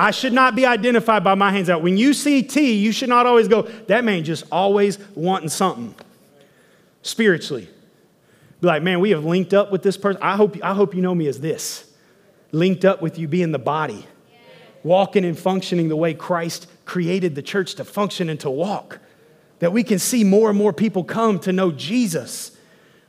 I 0.00 0.12
should 0.12 0.32
not 0.32 0.56
be 0.56 0.64
identified 0.64 1.22
by 1.22 1.34
my 1.34 1.52
hands 1.52 1.68
out. 1.68 1.82
When 1.82 1.98
you 1.98 2.14
see 2.14 2.42
T, 2.42 2.72
you 2.72 2.90
should 2.90 3.10
not 3.10 3.26
always 3.26 3.48
go, 3.48 3.62
that 3.86 4.02
man 4.02 4.24
just 4.24 4.44
always 4.50 4.98
wanting 5.14 5.50
something 5.50 5.94
spiritually. 7.02 7.68
Be 8.62 8.66
like, 8.66 8.82
man, 8.82 9.00
we 9.00 9.10
have 9.10 9.26
linked 9.26 9.52
up 9.52 9.70
with 9.70 9.82
this 9.82 9.98
person. 9.98 10.22
I 10.22 10.36
hope, 10.36 10.56
I 10.62 10.72
hope 10.72 10.94
you 10.94 11.02
know 11.02 11.14
me 11.14 11.26
as 11.28 11.40
this 11.40 11.86
linked 12.50 12.86
up 12.86 13.02
with 13.02 13.18
you 13.18 13.28
being 13.28 13.52
the 13.52 13.58
body, 13.58 14.06
walking 14.82 15.22
and 15.26 15.38
functioning 15.38 15.90
the 15.90 15.96
way 15.96 16.14
Christ 16.14 16.66
created 16.86 17.34
the 17.34 17.42
church 17.42 17.74
to 17.74 17.84
function 17.84 18.30
and 18.30 18.40
to 18.40 18.48
walk. 18.48 19.00
That 19.58 19.74
we 19.74 19.84
can 19.84 19.98
see 19.98 20.24
more 20.24 20.48
and 20.48 20.56
more 20.56 20.72
people 20.72 21.04
come 21.04 21.38
to 21.40 21.52
know 21.52 21.72
Jesus. 21.72 22.56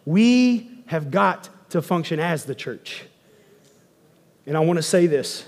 We 0.04 0.70
have 0.88 1.10
got 1.10 1.48
to 1.70 1.82
function 1.82 2.20
as 2.20 2.44
the 2.44 2.54
church. 2.54 3.06
And 4.46 4.58
I 4.58 4.60
want 4.60 4.76
to 4.76 4.84
say 4.84 5.08
this 5.08 5.46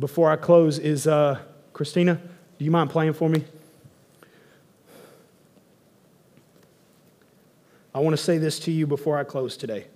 before 0.00 0.30
I 0.30 0.36
close 0.36 0.78
is 0.78 1.06
uh, 1.06 1.38
Christina, 1.74 2.20
do 2.58 2.64
you 2.64 2.70
mind 2.70 2.90
playing 2.90 3.12
for 3.12 3.28
me? 3.28 3.44
I 7.94 7.98
want 7.98 8.16
to 8.16 8.22
say 8.22 8.38
this 8.38 8.58
to 8.60 8.70
you 8.70 8.86
before 8.86 9.18
I 9.18 9.24
close 9.24 9.56
today. 9.56 9.86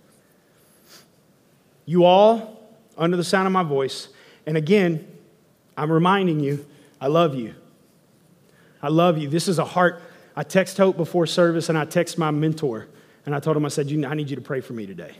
You 1.87 2.05
all, 2.05 2.61
under 2.99 3.17
the 3.17 3.25
sound 3.25 3.47
of 3.47 3.53
my 3.53 3.63
voice, 3.63 4.09
and 4.47 4.57
again, 4.57 5.11
I'm 5.77 5.91
reminding 5.91 6.41
you, 6.41 6.67
I 7.01 7.07
love 7.07 7.35
you. 7.35 7.55
I 8.83 8.89
love 8.89 9.17
you. 9.17 9.29
This 9.29 9.49
is 9.49 9.59
a 9.59 9.65
heart. 9.65 10.03
I 10.37 10.43
text 10.43 10.77
Hope 10.77 10.97
before 10.97 11.27
service 11.27 11.69
and 11.69 11.79
I 11.79 11.85
text 11.85 12.19
my 12.19 12.31
mentor 12.31 12.89
and 13.25 13.35
I 13.35 13.41
told 13.41 13.57
him, 13.57 13.65
I 13.65 13.69
said, 13.69 13.87
I 14.05 14.15
need 14.15 14.29
you 14.29 14.37
to 14.37 14.43
pray 14.43 14.61
for 14.61 14.75
me 14.75 14.85
today. 14.87 15.17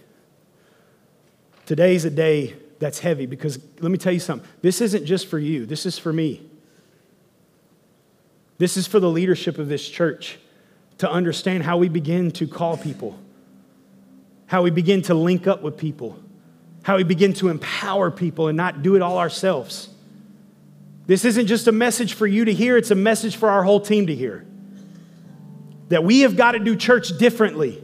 Today's 1.67 2.05
a 2.05 2.11
day 2.11 2.55
that's 2.79 2.99
heavy 2.99 3.27
because 3.27 3.59
let 3.81 3.91
me 3.91 3.99
tell 3.99 4.13
you 4.13 4.21
something. 4.21 4.49
This 4.61 4.81
isn't 4.81 5.07
just 5.07 5.27
for 5.27 5.39
you, 5.39 5.67
this 5.67 5.87
is 5.87 5.99
for 5.99 6.13
me. 6.13 6.43
This 8.59 8.77
is 8.77 8.87
for 8.87 9.01
the 9.01 9.11
leadership 9.11 9.59
of 9.59 9.69
this 9.69 9.89
church 9.89 10.39
to 10.99 11.11
understand 11.11 11.65
how 11.65 11.77
we 11.77 11.89
begin 11.89 12.31
to 12.33 12.47
call 12.47 12.77
people, 12.77 13.19
how 14.47 14.63
we 14.63 14.71
begin 14.71 15.03
to 15.03 15.15
link 15.15 15.47
up 15.47 15.63
with 15.63 15.77
people, 15.77 16.19
how 16.83 16.97
we 16.97 17.03
begin 17.03 17.33
to 17.35 17.49
empower 17.49 18.11
people 18.11 18.49
and 18.49 18.57
not 18.57 18.83
do 18.83 18.95
it 18.95 19.03
all 19.03 19.19
ourselves. 19.19 19.89
This 21.07 21.25
isn't 21.25 21.47
just 21.47 21.67
a 21.67 21.73
message 21.73 22.15
for 22.15 22.27
you 22.27 22.45
to 22.45 22.53
hear, 22.53 22.77
it's 22.77 22.91
a 22.91 22.95
message 22.95 23.37
for 23.37 23.51
our 23.51 23.65
whole 23.65 23.81
team 23.81 24.07
to 24.07 24.15
hear. 24.15 24.47
That 25.89 26.05
we 26.05 26.21
have 26.21 26.37
got 26.37 26.53
to 26.53 26.59
do 26.59 26.77
church 26.77 27.19
differently. 27.19 27.83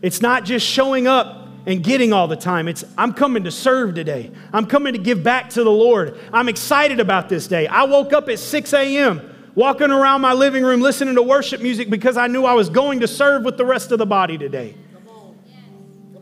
It's 0.00 0.22
not 0.22 0.44
just 0.44 0.66
showing 0.66 1.06
up 1.06 1.41
and 1.66 1.82
getting 1.82 2.12
all 2.12 2.28
the 2.28 2.36
time. 2.36 2.68
It's, 2.68 2.84
I'm 2.98 3.12
coming 3.12 3.44
to 3.44 3.50
serve 3.50 3.94
today. 3.94 4.30
I'm 4.52 4.66
coming 4.66 4.92
to 4.94 4.98
give 4.98 5.22
back 5.22 5.50
to 5.50 5.64
the 5.64 5.70
Lord. 5.70 6.18
I'm 6.32 6.48
excited 6.48 7.00
about 7.00 7.28
this 7.28 7.46
day. 7.46 7.66
I 7.66 7.84
woke 7.84 8.12
up 8.12 8.28
at 8.28 8.38
6 8.38 8.72
a.m., 8.72 9.28
walking 9.54 9.90
around 9.90 10.20
my 10.22 10.32
living 10.32 10.64
room 10.64 10.80
listening 10.80 11.14
to 11.14 11.22
worship 11.22 11.60
music 11.60 11.90
because 11.90 12.16
I 12.16 12.26
knew 12.26 12.44
I 12.44 12.54
was 12.54 12.68
going 12.68 13.00
to 13.00 13.08
serve 13.08 13.44
with 13.44 13.56
the 13.56 13.64
rest 13.64 13.92
of 13.92 13.98
the 13.98 14.06
body 14.06 14.38
today. 14.38 14.74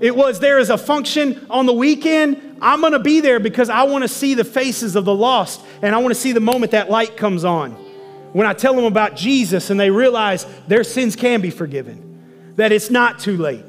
It 0.01 0.17
was 0.17 0.41
there 0.41 0.59
is 0.59 0.71
a 0.71 0.79
function 0.79 1.47
on 1.51 1.67
the 1.67 1.75
weekend. 1.75 2.59
I'm 2.63 2.81
going 2.81 2.95
to 2.95 2.99
be 2.99 3.21
there 3.21 3.39
because 3.39 3.69
I 3.69 3.83
want 3.85 4.03
to 4.03 4.09
see 4.09 4.35
the 4.35 4.45
faces 4.45 4.97
of 4.97 5.05
the 5.05 5.15
lost 5.15 5.61
and 5.83 5.95
I 5.95 5.99
want 5.99 6.15
to 6.15 6.21
see 6.21 6.33
the 6.33 6.41
moment 6.41 6.73
that 6.73 6.91
light 6.91 7.17
comes 7.17 7.45
on. 7.45 7.73
When 8.33 8.47
I 8.47 8.55
tell 8.55 8.75
them 8.75 8.85
about 8.85 9.17
Jesus 9.17 9.71
and 9.71 9.79
they 9.79 9.91
realize 9.91 10.47
their 10.69 10.85
sins 10.85 11.17
can 11.17 11.41
be 11.41 11.51
forgiven, 11.51 12.55
that 12.57 12.73
it's 12.73 12.91
not 12.91 13.19
too 13.19 13.37
late, 13.37 13.65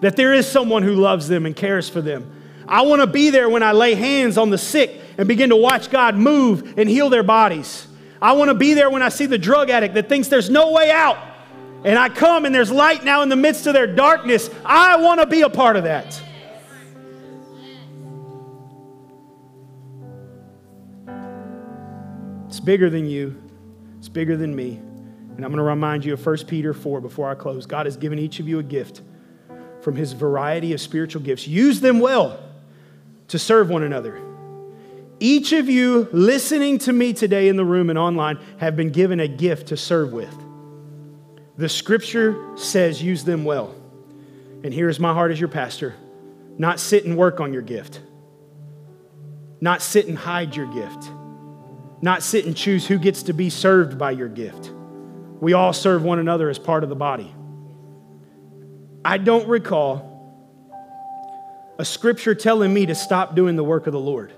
that 0.00 0.16
there 0.16 0.32
is 0.32 0.46
someone 0.46 0.82
who 0.82 0.94
loves 0.94 1.28
them 1.28 1.46
and 1.46 1.54
cares 1.54 1.88
for 1.88 2.00
them. 2.00 2.30
I 2.66 2.82
want 2.82 3.00
to 3.00 3.06
be 3.06 3.30
there 3.30 3.48
when 3.48 3.62
I 3.62 3.72
lay 3.72 3.94
hands 3.94 4.38
on 4.38 4.50
the 4.50 4.58
sick 4.58 5.00
and 5.18 5.26
begin 5.26 5.50
to 5.50 5.56
watch 5.56 5.90
God 5.90 6.14
move 6.14 6.78
and 6.78 6.88
heal 6.88 7.10
their 7.10 7.22
bodies. 7.22 7.86
I 8.22 8.32
want 8.32 8.48
to 8.48 8.54
be 8.54 8.74
there 8.74 8.90
when 8.90 9.02
I 9.02 9.08
see 9.08 9.26
the 9.26 9.38
drug 9.38 9.70
addict 9.70 9.94
that 9.94 10.08
thinks 10.08 10.28
there's 10.28 10.50
no 10.50 10.72
way 10.72 10.90
out 10.90 11.18
and 11.84 11.98
I 11.98 12.10
come 12.10 12.44
and 12.44 12.54
there's 12.54 12.70
light 12.70 13.04
now 13.04 13.22
in 13.22 13.28
the 13.28 13.36
midst 13.36 13.66
of 13.66 13.72
their 13.72 13.86
darkness, 13.86 14.50
I 14.64 14.96
want 14.96 15.20
to 15.20 15.26
be 15.26 15.42
a 15.42 15.48
part 15.48 15.76
of 15.76 15.84
that. 15.84 16.22
It's 22.48 22.60
bigger 22.60 22.90
than 22.90 23.06
you, 23.06 23.40
it's 23.98 24.08
bigger 24.08 24.36
than 24.36 24.54
me. 24.54 24.76
And 25.36 25.44
I'm 25.44 25.52
going 25.52 25.56
to 25.56 25.62
remind 25.62 26.04
you 26.04 26.12
of 26.12 26.26
1 26.26 26.38
Peter 26.46 26.74
4 26.74 27.00
before 27.00 27.30
I 27.30 27.34
close. 27.34 27.64
God 27.64 27.86
has 27.86 27.96
given 27.96 28.18
each 28.18 28.40
of 28.40 28.48
you 28.48 28.58
a 28.58 28.62
gift 28.62 29.00
from 29.82 29.96
his 29.96 30.12
variety 30.12 30.72
of 30.72 30.80
spiritual 30.80 31.22
gifts. 31.22 31.46
Use 31.46 31.80
them 31.80 32.00
well 32.00 32.38
to 33.28 33.38
serve 33.38 33.70
one 33.70 33.82
another. 33.82 34.20
Each 35.20 35.52
of 35.52 35.68
you 35.68 36.08
listening 36.12 36.78
to 36.78 36.92
me 36.92 37.12
today 37.12 37.48
in 37.48 37.56
the 37.56 37.64
room 37.64 37.90
and 37.90 37.98
online 37.98 38.38
have 38.58 38.74
been 38.74 38.90
given 38.90 39.20
a 39.20 39.28
gift 39.28 39.68
to 39.68 39.76
serve 39.76 40.12
with. 40.12 40.34
The 41.58 41.68
scripture 41.68 42.56
says 42.56 43.02
use 43.02 43.22
them 43.22 43.44
well. 43.44 43.74
And 44.64 44.72
here's 44.72 44.98
my 44.98 45.12
heart 45.12 45.30
as 45.30 45.38
your 45.38 45.48
pastor 45.48 45.94
not 46.58 46.80
sit 46.80 47.04
and 47.04 47.16
work 47.16 47.40
on 47.40 47.52
your 47.52 47.62
gift, 47.62 48.00
not 49.60 49.80
sit 49.82 50.06
and 50.06 50.16
hide 50.16 50.56
your 50.56 50.66
gift, 50.66 51.10
not 52.02 52.22
sit 52.22 52.46
and 52.46 52.56
choose 52.56 52.86
who 52.86 52.98
gets 52.98 53.24
to 53.24 53.32
be 53.32 53.50
served 53.50 53.98
by 53.98 54.10
your 54.10 54.28
gift. 54.28 54.72
We 55.40 55.52
all 55.52 55.72
serve 55.72 56.02
one 56.02 56.18
another 56.18 56.50
as 56.50 56.58
part 56.58 56.82
of 56.82 56.88
the 56.90 56.96
body. 56.96 57.34
I 59.04 59.18
don't 59.18 59.48
recall 59.48 60.06
a 61.78 61.84
scripture 61.84 62.34
telling 62.34 62.72
me 62.72 62.86
to 62.86 62.94
stop 62.94 63.34
doing 63.34 63.56
the 63.56 63.64
work 63.64 63.86
of 63.86 63.92
the 63.92 64.00
Lord. 64.00 64.32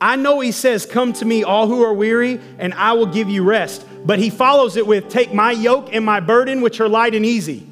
I 0.00 0.16
know 0.16 0.40
he 0.40 0.52
says, 0.52 0.84
Come 0.84 1.14
to 1.14 1.24
me, 1.24 1.44
all 1.44 1.66
who 1.66 1.82
are 1.82 1.94
weary, 1.94 2.40
and 2.58 2.74
I 2.74 2.92
will 2.92 3.06
give 3.06 3.30
you 3.30 3.42
rest. 3.42 3.86
But 4.04 4.18
he 4.18 4.28
follows 4.28 4.76
it 4.76 4.86
with, 4.86 5.08
Take 5.08 5.32
my 5.32 5.52
yoke 5.52 5.88
and 5.92 6.04
my 6.04 6.20
burden, 6.20 6.60
which 6.60 6.80
are 6.80 6.88
light 6.88 7.14
and 7.14 7.24
easy. 7.24 7.66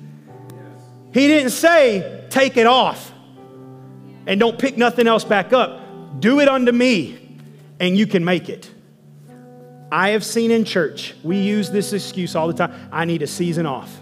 He 1.13 1.27
didn't 1.27 1.51
say, 1.51 2.27
Take 2.31 2.57
it 2.57 2.67
off 2.67 3.13
and 4.27 4.39
don't 4.39 4.59
pick 4.59 4.77
nothing 4.77 5.07
else 5.07 5.25
back 5.25 5.53
up. 5.53 6.21
Do 6.21 6.41
it 6.41 6.49
unto 6.49 6.73
me, 6.73 7.39
and 7.81 7.97
you 7.97 8.07
can 8.07 8.25
make 8.25 8.49
it. 8.49 8.71
I 9.91 10.11
have 10.11 10.25
seen 10.25 10.51
in 10.51 10.65
church, 10.65 11.15
we 11.23 11.39
use 11.39 11.71
this 11.71 11.93
excuse 11.93 12.35
all 12.35 12.47
the 12.47 12.55
time 12.55 12.89
I 12.91 13.05
need 13.05 13.23
a 13.23 13.27
season 13.27 13.67
off. 13.67 14.02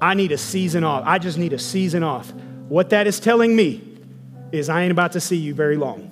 I 0.00 0.14
need 0.14 0.32
a 0.32 0.38
season 0.38 0.84
off. 0.84 1.02
I 1.06 1.18
just 1.18 1.38
need 1.38 1.52
a 1.52 1.58
season 1.58 2.02
off. 2.02 2.32
What 2.68 2.90
that 2.90 3.06
is 3.06 3.18
telling 3.18 3.54
me 3.54 3.82
is 4.52 4.68
I 4.68 4.82
ain't 4.82 4.92
about 4.92 5.12
to 5.12 5.20
see 5.20 5.36
you 5.36 5.54
very 5.54 5.76
long. 5.76 6.10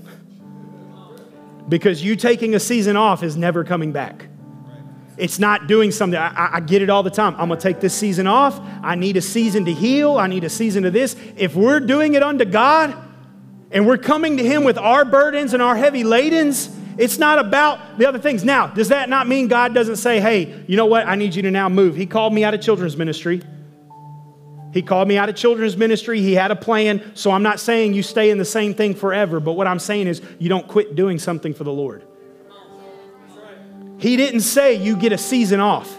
Because 1.68 2.02
you 2.02 2.16
taking 2.16 2.54
a 2.54 2.60
season 2.60 2.96
off 2.96 3.22
is 3.22 3.36
never 3.36 3.64
coming 3.64 3.92
back. 3.92 4.26
It's 5.16 5.38
not 5.38 5.66
doing 5.66 5.90
something. 5.92 6.18
I, 6.18 6.56
I, 6.56 6.60
get 6.60 6.82
it 6.82 6.90
all 6.90 7.02
the 7.02 7.10
time. 7.10 7.34
I'm 7.38 7.48
going 7.48 7.58
to 7.58 7.62
take 7.62 7.80
this 7.80 7.94
season 7.94 8.26
off. 8.26 8.60
I 8.82 8.96
need 8.96 9.16
a 9.16 9.22
season 9.22 9.64
to 9.64 9.72
heal. 9.72 10.18
I 10.18 10.26
need 10.26 10.44
a 10.44 10.50
season 10.50 10.84
of 10.84 10.92
this. 10.92 11.16
If 11.36 11.54
we're 11.54 11.80
doing 11.80 12.14
it 12.14 12.22
unto 12.22 12.44
God 12.44 12.94
and 13.70 13.86
we're 13.86 13.96
coming 13.96 14.36
to 14.36 14.44
Him 14.44 14.62
with 14.62 14.76
our 14.76 15.06
burdens 15.06 15.54
and 15.54 15.62
our 15.62 15.74
heavy 15.74 16.02
ladens, 16.02 16.70
it's 16.98 17.18
not 17.18 17.38
about 17.38 17.98
the 17.98 18.06
other 18.06 18.18
things. 18.18 18.44
Now, 18.44 18.66
does 18.66 18.88
that 18.88 19.08
not 19.08 19.26
mean 19.26 19.48
God 19.48 19.72
doesn't 19.72 19.96
say, 19.96 20.20
hey, 20.20 20.64
you 20.66 20.76
know 20.76 20.86
what? 20.86 21.06
I 21.06 21.14
need 21.14 21.34
you 21.34 21.42
to 21.42 21.50
now 21.50 21.70
move? 21.70 21.96
He 21.96 22.04
called 22.04 22.34
me 22.34 22.44
out 22.44 22.52
of 22.52 22.60
children's 22.60 22.96
ministry. 22.96 23.42
He 24.76 24.82
called 24.82 25.08
me 25.08 25.16
out 25.16 25.30
of 25.30 25.36
children's 25.36 25.76
ministry. 25.76 26.20
He 26.20 26.34
had 26.34 26.50
a 26.50 26.56
plan. 26.56 27.12
So 27.14 27.30
I'm 27.30 27.42
not 27.42 27.60
saying 27.60 27.94
you 27.94 28.02
stay 28.02 28.30
in 28.30 28.36
the 28.36 28.44
same 28.44 28.74
thing 28.74 28.94
forever, 28.94 29.40
but 29.40 29.54
what 29.54 29.66
I'm 29.66 29.78
saying 29.78 30.06
is 30.06 30.20
you 30.38 30.50
don't 30.50 30.68
quit 30.68 30.94
doing 30.94 31.18
something 31.18 31.54
for 31.54 31.64
the 31.64 31.72
Lord. 31.72 32.04
He 33.98 34.18
didn't 34.18 34.42
say 34.42 34.74
you 34.74 34.96
get 34.96 35.12
a 35.12 35.18
season 35.18 35.60
off. 35.60 35.90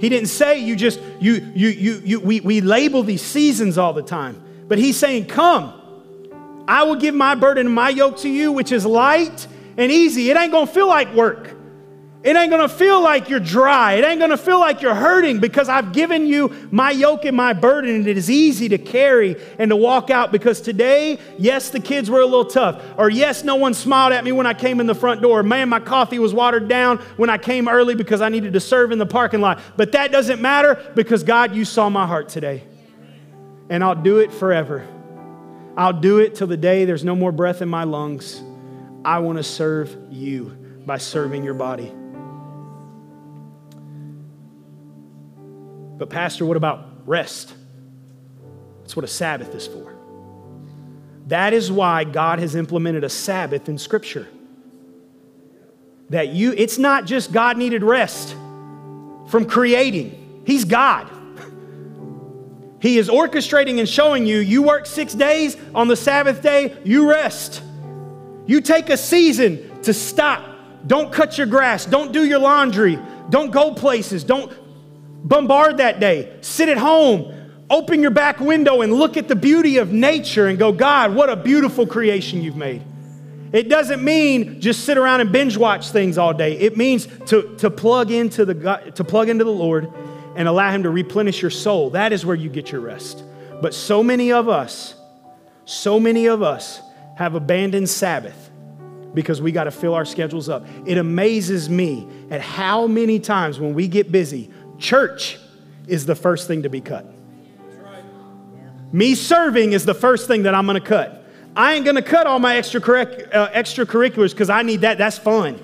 He 0.00 0.08
didn't 0.08 0.28
say 0.28 0.58
you 0.58 0.74
just, 0.74 1.00
you, 1.20 1.34
you, 1.54 1.68
you, 1.68 2.02
you 2.04 2.20
we, 2.20 2.40
we 2.40 2.60
label 2.60 3.04
these 3.04 3.22
seasons 3.22 3.78
all 3.78 3.92
the 3.92 4.02
time. 4.02 4.42
But 4.66 4.78
he's 4.78 4.96
saying, 4.96 5.26
come, 5.26 5.72
I 6.66 6.82
will 6.82 6.96
give 6.96 7.14
my 7.14 7.36
burden 7.36 7.66
and 7.66 7.74
my 7.74 7.90
yoke 7.90 8.18
to 8.18 8.28
you, 8.28 8.50
which 8.50 8.72
is 8.72 8.84
light 8.84 9.46
and 9.76 9.92
easy. 9.92 10.30
It 10.30 10.36
ain't 10.36 10.50
gonna 10.50 10.66
feel 10.66 10.88
like 10.88 11.14
work. 11.14 11.55
It 12.22 12.34
ain't 12.34 12.50
gonna 12.50 12.68
feel 12.68 13.00
like 13.02 13.28
you're 13.28 13.38
dry. 13.38 13.92
It 13.94 14.04
ain't 14.04 14.18
gonna 14.18 14.36
feel 14.36 14.58
like 14.58 14.82
you're 14.82 14.96
hurting 14.96 15.38
because 15.38 15.68
I've 15.68 15.92
given 15.92 16.26
you 16.26 16.68
my 16.72 16.90
yoke 16.90 17.24
and 17.24 17.36
my 17.36 17.52
burden, 17.52 17.94
and 17.94 18.06
it 18.08 18.16
is 18.16 18.28
easy 18.28 18.68
to 18.70 18.78
carry 18.78 19.36
and 19.58 19.68
to 19.70 19.76
walk 19.76 20.10
out. 20.10 20.32
Because 20.32 20.60
today, 20.60 21.20
yes, 21.38 21.70
the 21.70 21.78
kids 21.78 22.10
were 22.10 22.20
a 22.20 22.24
little 22.24 22.44
tough, 22.44 22.82
or 22.96 23.08
yes, 23.10 23.44
no 23.44 23.54
one 23.54 23.74
smiled 23.74 24.12
at 24.12 24.24
me 24.24 24.32
when 24.32 24.46
I 24.46 24.54
came 24.54 24.80
in 24.80 24.86
the 24.86 24.94
front 24.94 25.22
door. 25.22 25.44
Man, 25.44 25.68
my 25.68 25.78
coffee 25.78 26.18
was 26.18 26.34
watered 26.34 26.66
down 26.66 26.98
when 27.16 27.30
I 27.30 27.38
came 27.38 27.68
early 27.68 27.94
because 27.94 28.20
I 28.20 28.28
needed 28.28 28.54
to 28.54 28.60
serve 28.60 28.90
in 28.90 28.98
the 28.98 29.06
parking 29.06 29.40
lot. 29.40 29.60
But 29.76 29.92
that 29.92 30.10
doesn't 30.10 30.42
matter 30.42 30.92
because 30.96 31.22
God, 31.22 31.54
you 31.54 31.64
saw 31.64 31.88
my 31.88 32.06
heart 32.08 32.28
today. 32.28 32.64
And 33.70 33.84
I'll 33.84 33.94
do 33.94 34.18
it 34.18 34.32
forever. 34.32 34.84
I'll 35.76 35.92
do 35.92 36.18
it 36.18 36.34
till 36.34 36.46
the 36.46 36.56
day 36.56 36.86
there's 36.86 37.04
no 37.04 37.14
more 37.14 37.30
breath 37.30 37.62
in 37.62 37.68
my 37.68 37.84
lungs. 37.84 38.42
I 39.04 39.18
want 39.18 39.38
to 39.38 39.44
serve 39.44 39.96
you 40.10 40.56
by 40.86 40.98
serving 40.98 41.44
your 41.44 41.54
body. 41.54 41.92
But, 45.98 46.10
Pastor, 46.10 46.44
what 46.44 46.56
about 46.56 46.86
rest? 47.06 47.54
That's 48.80 48.94
what 48.94 49.04
a 49.04 49.08
Sabbath 49.08 49.54
is 49.54 49.66
for. 49.66 49.94
That 51.26 51.52
is 51.52 51.72
why 51.72 52.04
God 52.04 52.38
has 52.38 52.54
implemented 52.54 53.02
a 53.02 53.08
Sabbath 53.08 53.68
in 53.68 53.78
Scripture. 53.78 54.28
That 56.10 56.28
you, 56.28 56.52
it's 56.52 56.78
not 56.78 57.04
just 57.04 57.32
God 57.32 57.56
needed 57.56 57.82
rest 57.82 58.30
from 59.26 59.46
creating, 59.46 60.42
He's 60.46 60.64
God. 60.64 61.10
He 62.78 62.98
is 62.98 63.08
orchestrating 63.08 63.80
and 63.80 63.88
showing 63.88 64.26
you 64.26 64.38
you 64.38 64.62
work 64.62 64.86
six 64.86 65.14
days, 65.14 65.56
on 65.74 65.88
the 65.88 65.96
Sabbath 65.96 66.42
day, 66.42 66.76
you 66.84 67.10
rest. 67.10 67.62
You 68.46 68.60
take 68.60 68.90
a 68.90 68.96
season 68.96 69.82
to 69.82 69.92
stop. 69.94 70.44
Don't 70.86 71.10
cut 71.10 71.38
your 71.38 71.48
grass, 71.48 71.86
don't 71.86 72.12
do 72.12 72.24
your 72.24 72.38
laundry, 72.38 72.98
don't 73.30 73.50
go 73.50 73.74
places, 73.74 74.22
don't 74.22 74.52
bombard 75.26 75.78
that 75.78 76.00
day. 76.00 76.36
Sit 76.40 76.68
at 76.68 76.78
home, 76.78 77.34
open 77.68 78.00
your 78.00 78.10
back 78.10 78.40
window, 78.40 78.80
and 78.82 78.92
look 78.92 79.16
at 79.16 79.28
the 79.28 79.36
beauty 79.36 79.78
of 79.78 79.92
nature 79.92 80.46
and 80.46 80.58
go, 80.58 80.72
God, 80.72 81.14
what 81.14 81.28
a 81.28 81.36
beautiful 81.36 81.86
creation 81.86 82.42
you've 82.42 82.56
made. 82.56 82.82
It 83.52 83.68
doesn't 83.68 84.02
mean 84.02 84.60
just 84.60 84.84
sit 84.84 84.98
around 84.98 85.20
and 85.20 85.32
binge 85.32 85.56
watch 85.56 85.90
things 85.90 86.18
all 86.18 86.34
day. 86.34 86.58
It 86.58 86.76
means 86.76 87.06
to, 87.26 87.56
to, 87.56 87.70
plug 87.70 88.10
into 88.10 88.44
the, 88.44 88.92
to 88.94 89.04
plug 89.04 89.28
into 89.28 89.44
the 89.44 89.52
Lord 89.52 89.90
and 90.34 90.48
allow 90.48 90.70
Him 90.70 90.82
to 90.82 90.90
replenish 90.90 91.40
your 91.40 91.50
soul. 91.50 91.90
That 91.90 92.12
is 92.12 92.26
where 92.26 92.36
you 92.36 92.48
get 92.48 92.70
your 92.70 92.80
rest. 92.80 93.22
But 93.62 93.72
so 93.72 94.02
many 94.02 94.32
of 94.32 94.48
us, 94.48 94.94
so 95.64 95.98
many 95.98 96.26
of 96.26 96.42
us 96.42 96.80
have 97.16 97.34
abandoned 97.34 97.88
Sabbath 97.88 98.50
because 99.14 99.40
we 99.40 99.50
got 99.50 99.64
to 99.64 99.70
fill 99.70 99.94
our 99.94 100.04
schedules 100.04 100.50
up. 100.50 100.66
It 100.84 100.98
amazes 100.98 101.70
me 101.70 102.06
at 102.30 102.42
how 102.42 102.86
many 102.86 103.18
times 103.18 103.58
when 103.58 103.72
we 103.72 103.88
get 103.88 104.12
busy, 104.12 104.50
Church 104.78 105.38
is 105.86 106.06
the 106.06 106.14
first 106.14 106.46
thing 106.46 106.62
to 106.62 106.68
be 106.68 106.80
cut. 106.80 107.06
Me 108.92 109.14
serving 109.14 109.72
is 109.72 109.84
the 109.84 109.94
first 109.94 110.26
thing 110.26 110.44
that 110.44 110.54
I'm 110.54 110.66
going 110.66 110.80
to 110.80 110.86
cut. 110.86 111.24
I 111.56 111.74
ain't 111.74 111.84
going 111.84 111.96
to 111.96 112.02
cut 112.02 112.26
all 112.26 112.38
my 112.38 112.56
extra 112.56 112.80
uh, 112.80 113.50
extracurriculars 113.50 114.30
because 114.30 114.50
I 114.50 114.62
need 114.62 114.82
that. 114.82 114.98
That's 114.98 115.18
fun. 115.18 115.58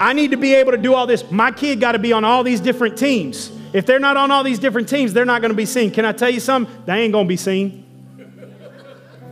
I 0.00 0.12
need 0.12 0.30
to 0.30 0.36
be 0.36 0.54
able 0.54 0.72
to 0.72 0.78
do 0.78 0.94
all 0.94 1.06
this. 1.06 1.28
My 1.30 1.50
kid 1.50 1.80
got 1.80 1.92
to 1.92 1.98
be 1.98 2.12
on 2.12 2.24
all 2.24 2.44
these 2.44 2.60
different 2.60 2.96
teams. 2.96 3.50
If 3.72 3.84
they're 3.84 3.98
not 3.98 4.16
on 4.16 4.30
all 4.30 4.44
these 4.44 4.60
different 4.60 4.88
teams, 4.88 5.12
they're 5.12 5.24
not 5.24 5.42
going 5.42 5.50
to 5.50 5.56
be 5.56 5.66
seen. 5.66 5.90
Can 5.90 6.04
I 6.04 6.12
tell 6.12 6.30
you 6.30 6.40
something? 6.40 6.72
They 6.86 7.00
ain't 7.00 7.12
going 7.12 7.26
to 7.26 7.28
be 7.28 7.36
seen. 7.36 7.84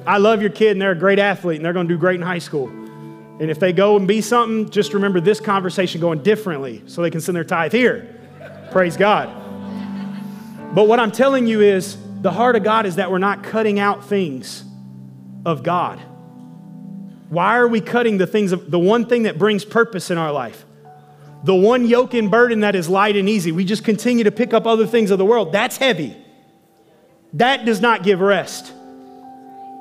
I 0.06 0.18
love 0.18 0.40
your 0.40 0.50
kid 0.50 0.72
and 0.72 0.82
they're 0.82 0.92
a 0.92 0.98
great 0.98 1.18
athlete 1.18 1.56
and 1.56 1.64
they're 1.64 1.72
going 1.72 1.88
to 1.88 1.94
do 1.94 1.98
great 1.98 2.16
in 2.16 2.22
high 2.22 2.38
school. 2.38 2.70
And 3.38 3.50
if 3.50 3.60
they 3.60 3.72
go 3.72 3.96
and 3.96 4.08
be 4.08 4.20
something, 4.20 4.70
just 4.70 4.94
remember 4.94 5.20
this 5.20 5.40
conversation 5.40 6.00
going 6.00 6.22
differently 6.22 6.82
so 6.86 7.02
they 7.02 7.10
can 7.10 7.20
send 7.20 7.36
their 7.36 7.44
tithe 7.44 7.72
here. 7.72 8.18
Praise 8.72 8.96
God. 8.96 9.28
But 10.74 10.88
what 10.88 10.98
I'm 11.00 11.12
telling 11.12 11.46
you 11.46 11.60
is 11.60 11.98
the 12.22 12.30
heart 12.30 12.56
of 12.56 12.64
God 12.64 12.86
is 12.86 12.96
that 12.96 13.10
we're 13.10 13.18
not 13.18 13.42
cutting 13.42 13.78
out 13.78 14.06
things 14.06 14.64
of 15.44 15.62
God. 15.62 15.98
Why 17.28 17.56
are 17.58 17.68
we 17.68 17.80
cutting 17.80 18.18
the 18.18 18.26
things 18.26 18.52
of 18.52 18.70
the 18.70 18.78
one 18.78 19.06
thing 19.06 19.24
that 19.24 19.38
brings 19.38 19.64
purpose 19.64 20.10
in 20.10 20.18
our 20.18 20.32
life? 20.32 20.64
The 21.44 21.54
one 21.54 21.86
yoke 21.86 22.14
and 22.14 22.30
burden 22.30 22.60
that 22.60 22.74
is 22.74 22.88
light 22.88 23.16
and 23.16 23.28
easy. 23.28 23.52
We 23.52 23.64
just 23.64 23.84
continue 23.84 24.24
to 24.24 24.32
pick 24.32 24.54
up 24.54 24.66
other 24.66 24.86
things 24.86 25.10
of 25.10 25.18
the 25.18 25.24
world. 25.24 25.52
That's 25.52 25.76
heavy. 25.76 26.16
That 27.34 27.64
does 27.64 27.80
not 27.80 28.02
give 28.02 28.20
rest. 28.20 28.72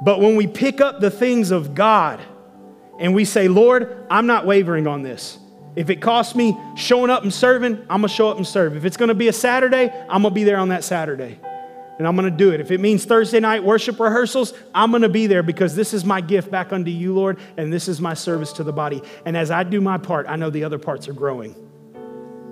But 0.04 0.20
when 0.20 0.36
we 0.36 0.46
pick 0.46 0.82
up 0.82 1.00
the 1.00 1.10
things 1.10 1.52
of 1.52 1.74
God, 1.74 2.20
and 3.00 3.14
we 3.14 3.26
say, 3.26 3.48
Lord, 3.48 4.06
I'm 4.10 4.28
not 4.28 4.46
wavering 4.46 4.88
on 4.88 5.02
this. 5.02 5.38
If 5.76 5.90
it 5.90 5.98
costs 6.02 6.36
me 6.36 6.58
showing 6.76 7.10
up 7.10 7.24
and 7.24 7.34
serving, 7.34 7.76
I'm 7.90 8.02
gonna 8.02 8.08
show 8.08 8.30
up 8.30 8.38
and 8.38 8.48
serve. 8.48 8.78
If 8.78 8.86
it's 8.86 8.98
gonna 8.98 9.14
be 9.14 9.28
a 9.28 9.34
Saturday, 9.34 9.92
I'm 10.10 10.22
gonna 10.22 10.32
be 10.32 10.44
there 10.44 10.58
on 10.58 10.70
that 10.70 10.84
Saturday. 10.84 11.40
And 11.98 12.08
I'm 12.08 12.16
gonna 12.16 12.32
do 12.32 12.52
it. 12.52 12.60
If 12.60 12.72
it 12.72 12.80
means 12.80 13.06
Thursday 13.06 13.40
night 13.40 13.64
worship 13.64 14.00
rehearsals, 14.00 14.54
I'm 14.74 14.92
gonna 14.92 15.10
be 15.10 15.28
there 15.28 15.44
because 15.44 15.76
this 15.76 15.94
is 15.94 16.06
my 16.06 16.22
gift 16.22 16.50
back 16.50 16.72
unto 16.72 16.92
you, 16.92 17.14
Lord, 17.14 17.38
and 17.58 17.72
this 17.72 17.88
is 17.88 18.00
my 18.00 18.14
service 18.14 18.54
to 18.54 18.64
the 18.64 18.74
body. 18.74 19.02
And 19.26 19.36
as 19.36 19.52
I 19.52 19.64
do 19.64 19.82
my 19.82 19.98
part, 19.98 20.28
I 20.30 20.38
know 20.38 20.50
the 20.50 20.64
other 20.64 20.80
parts 20.80 21.08
are 21.10 21.14
growing 21.14 21.56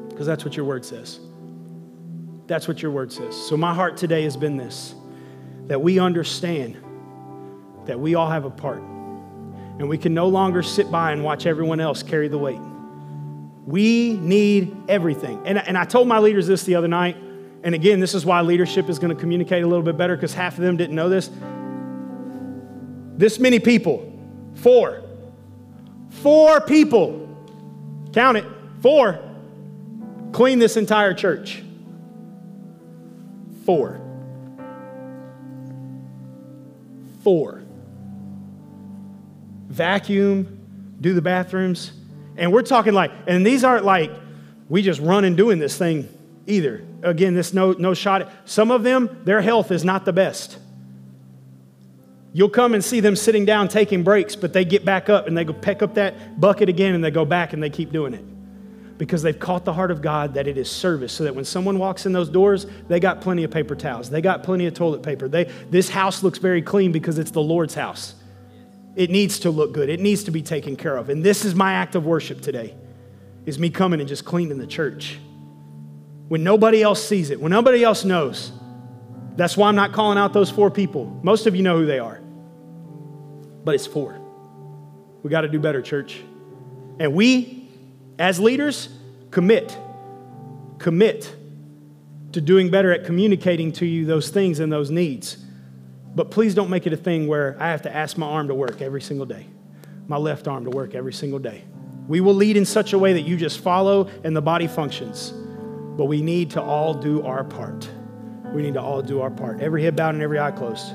because 0.09 0.27
that's 0.27 0.43
what 0.43 0.55
your 0.57 0.65
word 0.65 0.83
says. 0.83 1.19
That's 2.47 2.67
what 2.67 2.81
your 2.81 2.91
word 2.91 3.11
says. 3.11 3.35
So 3.35 3.55
my 3.55 3.73
heart 3.73 3.95
today 3.95 4.23
has 4.23 4.35
been 4.35 4.57
this 4.57 4.95
that 5.67 5.81
we 5.81 5.97
understand 5.97 6.77
that 7.85 7.97
we 7.97 8.15
all 8.15 8.29
have 8.29 8.43
a 8.43 8.49
part 8.49 8.83
and 9.80 9.89
we 9.89 9.97
can 9.97 10.13
no 10.13 10.28
longer 10.28 10.61
sit 10.61 10.91
by 10.91 11.11
and 11.11 11.24
watch 11.24 11.45
everyone 11.45 11.80
else 11.80 12.03
carry 12.03 12.28
the 12.28 12.38
weight. 12.38 12.59
We 13.65 14.13
need 14.13 14.76
everything. 14.88 15.41
And, 15.45 15.57
and 15.57 15.78
I 15.78 15.86
told 15.86 16.07
my 16.07 16.19
leaders 16.19 16.47
this 16.47 16.63
the 16.63 16.76
other 16.76 16.88
night, 16.88 17.17
and 17.63 17.74
again, 17.74 17.99
this 17.99 18.13
is 18.13 18.26
why 18.26 18.41
leadership 18.41 18.89
is 18.89 18.99
going 18.99 19.15
to 19.15 19.19
communicate 19.19 19.63
a 19.63 19.67
little 19.67 19.84
bit 19.84 19.97
better 19.97 20.15
because 20.15 20.34
half 20.34 20.57
of 20.57 20.63
them 20.63 20.78
didn't 20.78 20.95
know 20.95 21.09
this. 21.09 21.32
This 23.17 23.39
many 23.39 23.59
people, 23.59 24.11
four, 24.55 25.01
four 26.09 26.61
people, 26.61 27.28
count 28.11 28.38
it, 28.38 28.45
four, 28.82 29.19
clean 30.34 30.59
this 30.59 30.78
entire 30.78 31.13
church. 31.13 31.63
Four. 33.65 34.01
Four 37.24 37.62
vacuum, 39.74 40.95
do 41.01 41.13
the 41.13 41.21
bathrooms. 41.21 41.91
And 42.38 42.51
we're 42.51 42.61
talking 42.63 42.93
like, 42.93 43.11
and 43.28 43.45
these 43.45 43.63
aren't 43.63 43.86
like 43.86 44.11
we 44.69 44.82
just 44.82 44.99
run 45.01 45.26
and 45.26 45.36
doing 45.36 45.59
this 45.59 45.78
thing 45.78 46.09
either. 46.47 46.84
Again, 47.01 47.34
this 47.34 47.53
no, 47.53 47.74
no 47.74 47.93
shot. 47.93 48.32
Some 48.45 48.71
of 48.71 48.84
them, 48.84 49.21
their 49.24 49.41
health 49.41 49.71
is 49.71 49.84
not 49.84 50.05
the 50.05 50.13
best. 50.13 50.57
You'll 52.36 52.49
come 52.49 52.74
and 52.74 52.84
see 52.84 52.99
them 52.99 53.15
sitting 53.15 53.45
down 53.45 53.67
taking 53.67 54.03
breaks, 54.03 54.36
but 54.36 54.53
they 54.53 54.65
get 54.65 54.84
back 54.84 55.09
up 55.09 55.28
and 55.28 55.38
they 55.38 55.43
go 55.43 55.53
pick 55.53 55.84
up 55.84 55.95
that 55.95 56.39
bucket 56.39 56.69
again 56.69 56.95
and 56.95 57.03
they 57.03 57.11
go 57.11 57.26
back 57.26 57.53
and 57.53 57.61
they 57.61 57.69
keep 57.69 57.91
doing 57.91 58.13
it. 58.13 58.26
Because 58.97 59.21
they've 59.21 59.38
caught 59.38 59.65
the 59.65 59.74
heart 59.74 59.91
of 59.91 60.01
God 60.01 60.34
that 60.36 60.47
it 60.47 60.57
is 60.57 60.71
service, 60.71 61.11
so 61.11 61.24
that 61.26 61.36
when 61.36 61.45
someone 61.45 61.78
walks 61.78 62.05
in 62.05 62.13
those 62.13 62.30
doors, 62.30 62.65
they 62.88 62.99
got 62.99 63.21
plenty 63.21 63.43
of 63.43 63.51
paper 63.51 63.76
towels. 63.76 64.09
They 64.09 64.21
got 64.21 64.43
plenty 64.43 64.65
of 64.65 64.74
toilet 64.74 65.03
paper. 65.03 65.28
They, 65.28 65.45
this 65.69 65.89
house 65.89 66.24
looks 66.24 66.39
very 66.39 66.61
clean 66.61 66.91
because 66.91 67.19
it's 67.19 67.32
the 67.32 67.41
Lord's 67.41 67.76
house. 67.76 68.15
It 68.95 69.09
needs 69.09 69.39
to 69.39 69.49
look 69.49 69.73
good. 69.73 69.89
It 69.89 69.99
needs 69.99 70.25
to 70.25 70.31
be 70.31 70.41
taken 70.41 70.75
care 70.75 70.95
of. 70.95 71.09
And 71.09 71.23
this 71.23 71.45
is 71.45 71.55
my 71.55 71.73
act 71.73 71.95
of 71.95 72.05
worship 72.05 72.41
today. 72.41 72.75
Is 73.45 73.59
me 73.59 73.69
coming 73.69 73.99
and 73.99 74.07
just 74.07 74.23
cleaning 74.23 74.57
the 74.57 74.67
church. 74.67 75.19
When 76.27 76.43
nobody 76.43 76.81
else 76.81 77.03
sees 77.03 77.29
it, 77.29 77.41
when 77.41 77.51
nobody 77.51 77.83
else 77.83 78.05
knows. 78.05 78.51
That's 79.35 79.57
why 79.57 79.67
I'm 79.67 79.75
not 79.75 79.93
calling 79.93 80.17
out 80.17 80.31
those 80.31 80.49
four 80.49 80.69
people. 80.69 81.05
Most 81.23 81.47
of 81.47 81.55
you 81.55 81.63
know 81.63 81.77
who 81.77 81.85
they 81.85 81.99
are. 81.99 82.21
But 83.63 83.75
it's 83.75 83.87
four. 83.87 84.19
We 85.23 85.29
got 85.29 85.41
to 85.41 85.47
do 85.47 85.59
better, 85.59 85.81
church. 85.81 86.21
And 86.99 87.13
we, 87.13 87.67
as 88.19 88.39
leaders, 88.39 88.89
commit. 89.31 89.75
Commit 90.77 91.35
to 92.33 92.41
doing 92.41 92.69
better 92.69 92.91
at 92.91 93.05
communicating 93.05 93.71
to 93.73 93.85
you 93.85 94.05
those 94.05 94.29
things 94.29 94.59
and 94.59 94.71
those 94.71 94.91
needs. 94.91 95.37
But 96.16 96.30
please 96.30 96.53
don't 96.53 96.70
make 96.70 96.86
it 96.86 96.93
a 96.93 96.97
thing 96.97 97.28
where 97.28 97.57
I 97.59 97.70
have 97.70 97.82
to 97.84 97.95
ask 97.95 98.18
my 98.18 98.28
arm 98.28 98.47
to 98.49 98.55
work 98.55 98.82
every 98.82 99.01
single 99.01 99.26
day, 99.26 99.47
my 100.07 100.18
left 100.18 100.47
arm 100.47 100.66
to 100.66 100.70
work 100.70 100.93
every 100.93 101.14
single 101.14 101.39
day. 101.39 101.64
We 102.07 102.22
will 102.22 102.36
lead 102.36 102.57
in 102.57 102.66
such 102.66 102.93
a 102.93 102.99
way 102.99 103.14
that 103.14 103.22
you 103.22 103.38
just 103.38 103.59
follow 103.59 104.09
and 104.24 104.36
the 104.36 104.41
body 104.41 104.68
functions. 104.68 105.32
But 105.97 106.05
we 106.05 106.22
need 106.22 106.51
to 106.51 106.61
all 106.61 106.93
do 106.93 107.24
our 107.24 107.43
part. 107.43 107.89
We 108.53 108.61
need 108.61 108.76
to 108.76 108.82
all 108.82 109.01
do 109.01 109.22
our 109.22 109.32
part. 109.32 109.61
Every 109.61 109.84
head 109.84 109.95
bowed 109.95 110.14
and 110.14 110.22
every 110.22 110.39
eye 110.39 110.51
closed. 110.51 110.93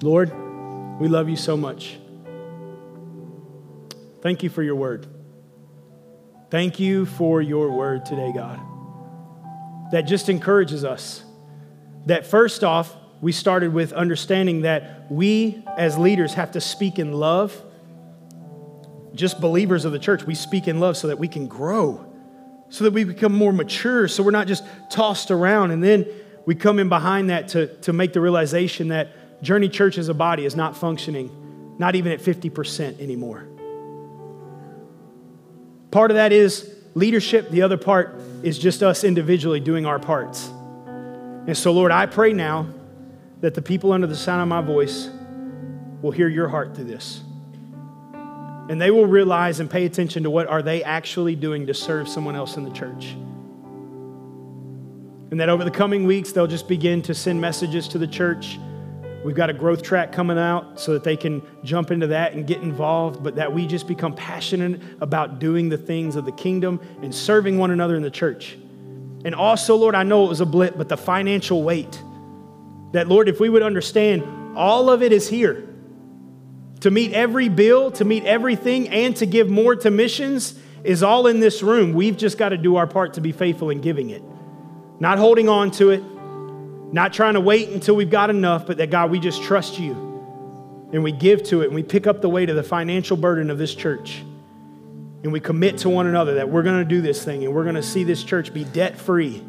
Lord, 0.00 0.30
we 1.00 1.08
love 1.08 1.28
you 1.28 1.36
so 1.36 1.56
much. 1.56 1.98
Thank 4.20 4.44
you 4.44 4.50
for 4.50 4.62
your 4.62 4.76
word. 4.76 5.17
Thank 6.50 6.80
you 6.80 7.04
for 7.04 7.42
your 7.42 7.70
word 7.70 8.06
today, 8.06 8.32
God. 8.34 8.58
That 9.92 10.02
just 10.02 10.28
encourages 10.28 10.82
us. 10.82 11.22
That 12.06 12.26
first 12.26 12.64
off, 12.64 12.96
we 13.20 13.32
started 13.32 13.74
with 13.74 13.92
understanding 13.92 14.62
that 14.62 15.10
we 15.10 15.62
as 15.76 15.98
leaders 15.98 16.34
have 16.34 16.52
to 16.52 16.60
speak 16.60 16.98
in 16.98 17.12
love. 17.12 17.60
Just 19.14 19.40
believers 19.40 19.84
of 19.84 19.92
the 19.92 19.98
church, 19.98 20.24
we 20.24 20.34
speak 20.34 20.68
in 20.68 20.80
love 20.80 20.96
so 20.96 21.08
that 21.08 21.18
we 21.18 21.28
can 21.28 21.48
grow, 21.48 22.06
so 22.70 22.84
that 22.84 22.92
we 22.92 23.04
become 23.04 23.34
more 23.34 23.52
mature, 23.52 24.08
so 24.08 24.22
we're 24.22 24.30
not 24.30 24.46
just 24.46 24.64
tossed 24.90 25.30
around. 25.30 25.70
And 25.70 25.82
then 25.82 26.06
we 26.46 26.54
come 26.54 26.78
in 26.78 26.88
behind 26.88 27.28
that 27.28 27.48
to, 27.48 27.66
to 27.82 27.92
make 27.92 28.14
the 28.14 28.20
realization 28.20 28.88
that 28.88 29.42
Journey 29.42 29.68
Church 29.68 29.98
as 29.98 30.08
a 30.08 30.14
body 30.14 30.46
is 30.46 30.56
not 30.56 30.76
functioning, 30.76 31.76
not 31.78 31.94
even 31.94 32.10
at 32.10 32.20
50% 32.20 33.00
anymore. 33.00 33.46
Part 35.90 36.10
of 36.10 36.16
that 36.16 36.32
is 36.32 36.74
leadership, 36.94 37.50
the 37.50 37.62
other 37.62 37.76
part 37.76 38.20
is 38.42 38.58
just 38.58 38.82
us 38.82 39.04
individually 39.04 39.60
doing 39.60 39.86
our 39.86 39.98
parts. 39.98 40.48
And 41.46 41.56
so, 41.56 41.72
Lord, 41.72 41.92
I 41.92 42.06
pray 42.06 42.32
now 42.32 42.66
that 43.40 43.54
the 43.54 43.62
people 43.62 43.92
under 43.92 44.06
the 44.06 44.16
sound 44.16 44.42
of 44.42 44.48
my 44.48 44.60
voice 44.60 45.08
will 46.02 46.10
hear 46.10 46.28
your 46.28 46.48
heart 46.48 46.74
through 46.74 46.84
this. 46.84 47.22
And 48.12 48.80
they 48.80 48.90
will 48.90 49.06
realize 49.06 49.60
and 49.60 49.70
pay 49.70 49.86
attention 49.86 50.24
to 50.24 50.30
what 50.30 50.46
are 50.46 50.60
they 50.60 50.84
actually 50.84 51.34
doing 51.34 51.66
to 51.68 51.74
serve 51.74 52.06
someone 52.08 52.36
else 52.36 52.56
in 52.58 52.64
the 52.64 52.70
church. 52.70 53.16
And 55.30 55.40
that 55.40 55.48
over 55.48 55.64
the 55.64 55.70
coming 55.70 56.04
weeks, 56.04 56.32
they'll 56.32 56.46
just 56.46 56.68
begin 56.68 57.00
to 57.02 57.14
send 57.14 57.40
messages 57.40 57.88
to 57.88 57.98
the 57.98 58.06
church 58.06 58.58
We've 59.24 59.34
got 59.34 59.50
a 59.50 59.52
growth 59.52 59.82
track 59.82 60.12
coming 60.12 60.38
out 60.38 60.78
so 60.78 60.92
that 60.92 61.02
they 61.02 61.16
can 61.16 61.42
jump 61.64 61.90
into 61.90 62.06
that 62.08 62.34
and 62.34 62.46
get 62.46 62.62
involved, 62.62 63.22
but 63.22 63.34
that 63.34 63.52
we 63.52 63.66
just 63.66 63.88
become 63.88 64.14
passionate 64.14 64.80
about 65.00 65.40
doing 65.40 65.68
the 65.68 65.76
things 65.76 66.14
of 66.14 66.24
the 66.24 66.32
kingdom 66.32 66.80
and 67.02 67.12
serving 67.12 67.58
one 67.58 67.72
another 67.72 67.96
in 67.96 68.02
the 68.02 68.10
church. 68.10 68.56
And 69.24 69.34
also, 69.34 69.74
Lord, 69.74 69.96
I 69.96 70.04
know 70.04 70.24
it 70.24 70.28
was 70.28 70.40
a 70.40 70.46
blip, 70.46 70.78
but 70.78 70.88
the 70.88 70.96
financial 70.96 71.64
weight. 71.64 72.00
That, 72.92 73.08
Lord, 73.08 73.28
if 73.28 73.40
we 73.40 73.48
would 73.48 73.62
understand, 73.62 74.22
all 74.56 74.88
of 74.88 75.02
it 75.02 75.12
is 75.12 75.28
here. 75.28 75.68
To 76.80 76.90
meet 76.92 77.12
every 77.12 77.48
bill, 77.48 77.90
to 77.92 78.04
meet 78.04 78.24
everything, 78.24 78.88
and 78.88 79.16
to 79.16 79.26
give 79.26 79.50
more 79.50 79.74
to 79.74 79.90
missions 79.90 80.56
is 80.84 81.02
all 81.02 81.26
in 81.26 81.40
this 81.40 81.60
room. 81.60 81.92
We've 81.92 82.16
just 82.16 82.38
got 82.38 82.50
to 82.50 82.56
do 82.56 82.76
our 82.76 82.86
part 82.86 83.14
to 83.14 83.20
be 83.20 83.32
faithful 83.32 83.70
in 83.70 83.80
giving 83.80 84.10
it, 84.10 84.22
not 85.00 85.18
holding 85.18 85.48
on 85.48 85.72
to 85.72 85.90
it 85.90 86.02
not 86.92 87.12
trying 87.12 87.34
to 87.34 87.40
wait 87.40 87.68
until 87.68 87.94
we've 87.96 88.10
got 88.10 88.30
enough, 88.30 88.66
but 88.66 88.78
that 88.78 88.90
God, 88.90 89.10
we 89.10 89.20
just 89.20 89.42
trust 89.42 89.78
you. 89.78 90.06
And 90.92 91.02
we 91.02 91.12
give 91.12 91.42
to 91.44 91.60
it 91.60 91.66
and 91.66 91.74
we 91.74 91.82
pick 91.82 92.06
up 92.06 92.22
the 92.22 92.30
weight 92.30 92.48
of 92.48 92.56
the 92.56 92.62
financial 92.62 93.16
burden 93.16 93.50
of 93.50 93.58
this 93.58 93.74
church. 93.74 94.22
And 95.22 95.32
we 95.32 95.40
commit 95.40 95.78
to 95.78 95.90
one 95.90 96.06
another 96.06 96.34
that 96.36 96.48
we're 96.48 96.62
going 96.62 96.78
to 96.78 96.88
do 96.88 97.02
this 97.02 97.22
thing 97.24 97.44
and 97.44 97.54
we're 97.54 97.64
going 97.64 97.74
to 97.74 97.82
see 97.82 98.04
this 98.04 98.24
church 98.24 98.54
be 98.54 98.64
debt 98.64 98.96
free. 98.96 99.42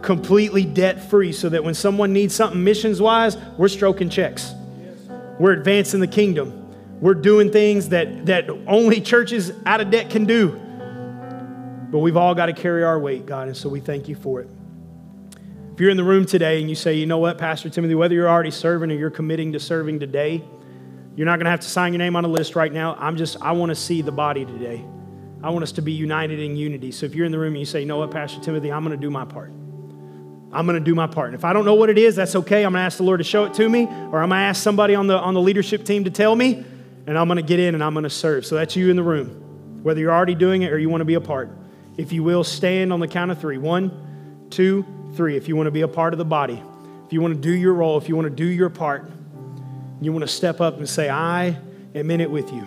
Completely 0.00 0.64
debt 0.64 1.10
free, 1.10 1.30
so 1.30 1.50
that 1.50 1.62
when 1.62 1.74
someone 1.74 2.14
needs 2.14 2.34
something 2.34 2.64
missions 2.64 3.02
wise, 3.02 3.36
we're 3.58 3.68
stroking 3.68 4.08
checks. 4.08 4.54
We're 5.38 5.52
advancing 5.52 6.00
the 6.00 6.06
kingdom. 6.06 6.56
We're 7.00 7.14
doing 7.14 7.52
things 7.52 7.90
that, 7.90 8.26
that 8.26 8.48
only 8.66 9.02
churches 9.02 9.52
out 9.66 9.82
of 9.82 9.90
debt 9.90 10.08
can 10.08 10.24
do. 10.24 10.58
But 11.90 11.98
we've 11.98 12.16
all 12.16 12.34
got 12.34 12.46
to 12.46 12.54
carry 12.54 12.82
our 12.82 12.98
weight, 12.98 13.26
God, 13.26 13.48
and 13.48 13.56
so 13.56 13.68
we 13.68 13.80
thank 13.80 14.08
you 14.08 14.14
for 14.14 14.40
it. 14.40 14.48
If 15.80 15.82
you're 15.82 15.90
in 15.90 15.96
the 15.96 16.04
room 16.04 16.26
today 16.26 16.60
and 16.60 16.68
you 16.68 16.76
say, 16.76 16.92
you 16.92 17.06
know 17.06 17.16
what, 17.16 17.38
Pastor 17.38 17.70
Timothy, 17.70 17.94
whether 17.94 18.14
you're 18.14 18.28
already 18.28 18.50
serving 18.50 18.92
or 18.92 18.94
you're 18.96 19.08
committing 19.08 19.52
to 19.52 19.58
serving 19.58 19.98
today, 19.98 20.44
you're 21.16 21.24
not 21.24 21.36
going 21.36 21.46
to 21.46 21.50
have 21.50 21.60
to 21.60 21.68
sign 21.70 21.94
your 21.94 21.98
name 22.00 22.16
on 22.16 22.24
a 22.26 22.28
list 22.28 22.54
right 22.54 22.70
now. 22.70 22.96
I'm 22.98 23.16
just, 23.16 23.40
I 23.40 23.52
want 23.52 23.70
to 23.70 23.74
see 23.74 24.02
the 24.02 24.12
body 24.12 24.44
today. 24.44 24.84
I 25.42 25.48
want 25.48 25.62
us 25.62 25.72
to 25.72 25.80
be 25.80 25.92
united 25.92 26.38
in 26.38 26.54
unity. 26.54 26.92
So 26.92 27.06
if 27.06 27.14
you're 27.14 27.24
in 27.24 27.32
the 27.32 27.38
room 27.38 27.54
and 27.54 27.60
you 27.60 27.64
say, 27.64 27.80
you 27.80 27.86
know 27.86 27.96
what, 27.96 28.10
Pastor 28.10 28.42
Timothy, 28.42 28.70
I'm 28.70 28.84
going 28.84 28.94
to 28.94 29.00
do 29.00 29.10
my 29.10 29.24
part. 29.24 29.52
I'm 30.52 30.66
going 30.66 30.78
to 30.78 30.84
do 30.84 30.94
my 30.94 31.06
part. 31.06 31.28
And 31.28 31.34
if 31.34 31.46
I 31.46 31.54
don't 31.54 31.64
know 31.64 31.76
what 31.76 31.88
it 31.88 31.96
is, 31.96 32.14
that's 32.14 32.36
okay. 32.36 32.62
I'm 32.66 32.72
going 32.72 32.82
to 32.82 32.84
ask 32.84 32.98
the 32.98 33.04
Lord 33.04 33.20
to 33.20 33.24
show 33.24 33.46
it 33.46 33.54
to 33.54 33.66
me, 33.66 33.86
or 33.86 34.20
I'm 34.20 34.28
going 34.28 34.32
to 34.32 34.36
ask 34.36 34.62
somebody 34.62 34.94
on 34.94 35.06
the, 35.06 35.18
on 35.18 35.32
the 35.32 35.40
leadership 35.40 35.86
team 35.86 36.04
to 36.04 36.10
tell 36.10 36.36
me, 36.36 36.62
and 37.06 37.16
I'm 37.16 37.26
going 37.26 37.38
to 37.38 37.42
get 37.42 37.58
in 37.58 37.74
and 37.74 37.82
I'm 37.82 37.94
going 37.94 38.02
to 38.02 38.10
serve. 38.10 38.44
So 38.44 38.54
that's 38.56 38.76
you 38.76 38.90
in 38.90 38.96
the 38.96 39.02
room, 39.02 39.82
whether 39.82 39.98
you're 39.98 40.12
already 40.12 40.34
doing 40.34 40.60
it 40.60 40.74
or 40.74 40.78
you 40.78 40.90
want 40.90 41.00
to 41.00 41.06
be 41.06 41.14
a 41.14 41.22
part. 41.22 41.48
If 41.96 42.12
you 42.12 42.22
will, 42.22 42.44
stand 42.44 42.92
on 42.92 43.00
the 43.00 43.08
count 43.08 43.30
of 43.30 43.40
three: 43.40 43.56
one, 43.56 44.46
two 44.50 44.84
three, 45.14 45.36
if 45.36 45.48
you 45.48 45.56
want 45.56 45.66
to 45.66 45.70
be 45.70 45.82
a 45.82 45.88
part 45.88 46.14
of 46.14 46.18
the 46.18 46.24
body, 46.24 46.62
if 47.06 47.12
you 47.12 47.20
want 47.20 47.34
to 47.34 47.40
do 47.40 47.50
your 47.50 47.74
role, 47.74 47.98
if 47.98 48.08
you 48.08 48.16
want 48.16 48.26
to 48.26 48.34
do 48.34 48.44
your 48.44 48.70
part, 48.70 49.10
you 50.00 50.12
want 50.12 50.22
to 50.22 50.28
step 50.28 50.60
up 50.60 50.78
and 50.78 50.88
say, 50.88 51.10
I 51.10 51.58
am 51.94 52.10
in 52.10 52.20
it 52.20 52.30
with 52.30 52.52
you. 52.52 52.66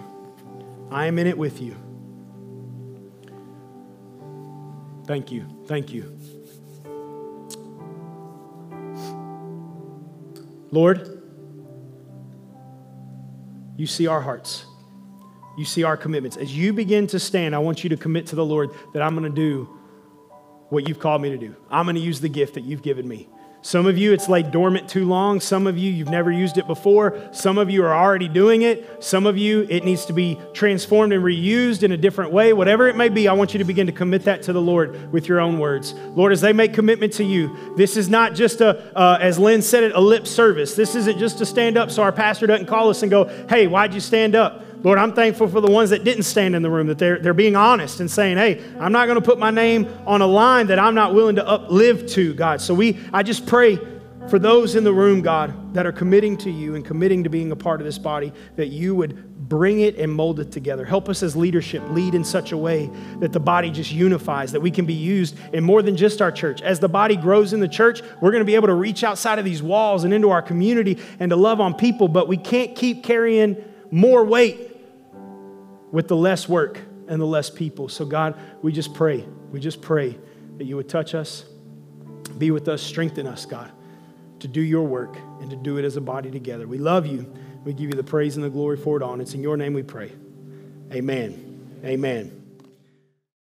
I 0.91 1.07
am 1.07 1.17
in 1.17 1.27
it 1.27 1.37
with 1.37 1.61
you. 1.61 1.75
Thank 5.05 5.31
you. 5.31 5.45
Thank 5.65 5.91
you. 5.91 6.17
Lord, 10.71 11.21
you 13.77 13.87
see 13.87 14.07
our 14.07 14.21
hearts. 14.21 14.65
You 15.57 15.65
see 15.65 15.83
our 15.83 15.97
commitments. 15.97 16.37
As 16.37 16.55
you 16.55 16.73
begin 16.73 17.05
to 17.07 17.19
stand, 17.19 17.55
I 17.55 17.59
want 17.59 17.83
you 17.83 17.89
to 17.89 17.97
commit 17.97 18.27
to 18.27 18.35
the 18.35 18.45
Lord 18.45 18.71
that 18.93 19.01
I'm 19.01 19.15
going 19.15 19.29
to 19.29 19.35
do 19.35 19.69
what 20.73 20.87
you've 20.87 20.99
called 20.99 21.21
me 21.21 21.29
to 21.29 21.37
do. 21.37 21.55
I'm 21.69 21.85
going 21.85 21.95
to 21.95 22.01
use 22.01 22.19
the 22.19 22.29
gift 22.29 22.55
that 22.55 22.63
you've 22.63 22.81
given 22.81 23.07
me. 23.07 23.29
Some 23.61 23.85
of 23.85 23.97
you, 23.97 24.11
it's 24.11 24.27
laid 24.27 24.51
dormant 24.51 24.89
too 24.89 25.05
long. 25.05 25.39
Some 25.39 25.67
of 25.67 25.77
you, 25.77 25.89
you've 25.89 26.09
never 26.09 26.29
used 26.29 26.57
it 26.57 26.67
before. 26.67 27.29
Some 27.31 27.57
of 27.57 27.69
you 27.69 27.85
are 27.85 27.95
already 27.95 28.27
doing 28.27 28.63
it. 28.63 29.01
Some 29.01 29.25
of 29.25 29.37
you, 29.37 29.65
it 29.69 29.85
needs 29.85 30.03
to 30.07 30.13
be 30.13 30.37
transformed 30.51 31.13
and 31.13 31.23
reused 31.23 31.81
in 31.81 31.93
a 31.93 31.97
different 31.97 32.33
way. 32.33 32.51
Whatever 32.51 32.89
it 32.89 32.97
may 32.97 33.07
be, 33.07 33.29
I 33.29 33.33
want 33.33 33.53
you 33.53 33.59
to 33.59 33.63
begin 33.63 33.85
to 33.85 33.93
commit 33.93 34.23
that 34.25 34.41
to 34.43 34.53
the 34.53 34.61
Lord 34.61 35.13
with 35.13 35.29
your 35.29 35.39
own 35.39 35.59
words. 35.59 35.93
Lord, 35.93 36.33
as 36.33 36.41
they 36.41 36.51
make 36.51 36.73
commitment 36.73 37.13
to 37.13 37.23
you, 37.23 37.73
this 37.77 37.95
is 37.95 38.09
not 38.09 38.33
just 38.33 38.59
a, 38.59 38.97
uh, 38.97 39.17
as 39.21 39.39
Lynn 39.39 39.61
said 39.61 39.83
it, 39.83 39.93
a 39.95 40.01
lip 40.01 40.27
service. 40.27 40.75
This 40.75 40.93
isn't 40.95 41.17
just 41.17 41.37
to 41.37 41.45
stand 41.45 41.77
up 41.77 41.89
so 41.89 42.03
our 42.03 42.11
pastor 42.11 42.47
doesn't 42.47 42.65
call 42.65 42.89
us 42.89 43.01
and 43.01 43.09
go, 43.09 43.25
hey, 43.47 43.67
why'd 43.67 43.93
you 43.93 44.01
stand 44.01 44.35
up? 44.35 44.65
Lord, 44.83 44.99
I'm 44.99 45.13
thankful 45.13 45.47
for 45.47 45.61
the 45.61 45.71
ones 45.71 45.91
that 45.91 46.03
didn't 46.03 46.23
stand 46.23 46.55
in 46.55 46.61
the 46.61 46.69
room, 46.69 46.87
that 46.87 46.97
they're, 46.97 47.17
they're 47.17 47.33
being 47.33 47.55
honest 47.55 48.01
and 48.01 48.11
saying, 48.11 48.35
hey, 48.35 48.61
I'm 48.77 48.91
not 48.91 49.05
going 49.05 49.15
to 49.15 49.25
put 49.25 49.39
my 49.39 49.49
name 49.49 49.87
on 50.05 50.21
a 50.21 50.27
line 50.27 50.67
that 50.67 50.77
I'm 50.77 50.93
not 50.93 51.13
willing 51.13 51.37
to 51.37 51.43
uplive 51.43 52.11
to, 52.11 52.33
God. 52.33 52.59
So 52.59 52.73
we, 52.73 52.99
I 53.13 53.23
just 53.23 53.47
pray 53.47 53.79
for 54.29 54.39
those 54.39 54.75
in 54.75 54.83
the 54.83 54.93
room, 54.93 55.21
God, 55.21 55.73
that 55.73 55.85
are 55.85 55.91
committing 55.91 56.37
to 56.37 56.51
you 56.51 56.75
and 56.75 56.83
committing 56.83 57.23
to 57.23 57.29
being 57.29 57.51
a 57.51 57.55
part 57.55 57.79
of 57.79 57.85
this 57.85 57.97
body, 57.97 58.33
that 58.57 58.67
you 58.67 58.93
would 58.95 59.47
bring 59.47 59.79
it 59.81 59.97
and 59.97 60.11
mold 60.11 60.39
it 60.39 60.51
together. 60.51 60.83
Help 60.83 61.07
us 61.07 61.23
as 61.23 61.35
leadership 61.35 61.81
lead 61.89 62.13
in 62.13 62.23
such 62.23 62.51
a 62.51 62.57
way 62.57 62.89
that 63.19 63.31
the 63.31 63.39
body 63.39 63.69
just 63.69 63.91
unifies, 63.91 64.51
that 64.51 64.61
we 64.61 64.71
can 64.71 64.85
be 64.85 64.93
used 64.93 65.37
in 65.53 65.63
more 65.63 65.81
than 65.81 65.95
just 65.95 66.21
our 66.21 66.31
church. 66.31 66.61
As 66.61 66.79
the 66.79 66.89
body 66.89 67.15
grows 67.15 67.53
in 67.53 67.59
the 67.59 67.67
church, 67.67 68.01
we're 68.21 68.31
going 68.31 68.41
to 68.41 68.45
be 68.45 68.55
able 68.55 68.67
to 68.67 68.73
reach 68.73 69.03
outside 69.03 69.39
of 69.39 69.45
these 69.45 69.63
walls 69.63 70.03
and 70.03 70.13
into 70.13 70.29
our 70.29 70.41
community 70.41 70.99
and 71.19 71.29
to 71.29 71.35
love 71.35 71.61
on 71.61 71.73
people, 71.73 72.07
but 72.07 72.27
we 72.27 72.37
can't 72.37 72.75
keep 72.75 73.03
carrying 73.03 73.57
more 73.91 74.23
weight 74.25 74.72
with 75.93 76.07
the 76.07 76.15
less 76.15 76.49
work 76.49 76.79
and 77.07 77.21
the 77.21 77.25
less 77.25 77.49
people. 77.49 77.87
So, 77.87 78.03
God, 78.03 78.37
we 78.63 78.73
just 78.73 78.93
pray. 78.95 79.23
We 79.51 79.59
just 79.59 79.81
pray 79.81 80.17
that 80.57 80.65
you 80.65 80.75
would 80.75 80.89
touch 80.89 81.13
us, 81.13 81.45
be 82.37 82.49
with 82.51 82.67
us, 82.67 82.81
strengthen 82.81 83.27
us, 83.27 83.45
God, 83.45 83.71
to 84.39 84.47
do 84.47 84.59
your 84.59 84.83
work 84.83 85.15
and 85.39 85.51
to 85.51 85.55
do 85.55 85.77
it 85.77 85.85
as 85.85 85.95
a 85.95 86.01
body 86.01 86.31
together. 86.31 86.67
We 86.67 86.79
love 86.79 87.05
you. 87.05 87.31
We 87.63 87.73
give 87.73 87.85
you 87.85 87.95
the 87.95 88.03
praise 88.03 88.35
and 88.35 88.43
the 88.43 88.49
glory 88.49 88.75
for 88.75 88.97
it 88.97 89.03
all. 89.03 89.13
And 89.13 89.21
it's 89.21 89.35
in 89.35 89.43
your 89.43 89.55
name 89.55 89.73
we 89.73 89.83
pray. 89.83 90.11
Amen. 90.91 91.79
Amen. 91.85 92.42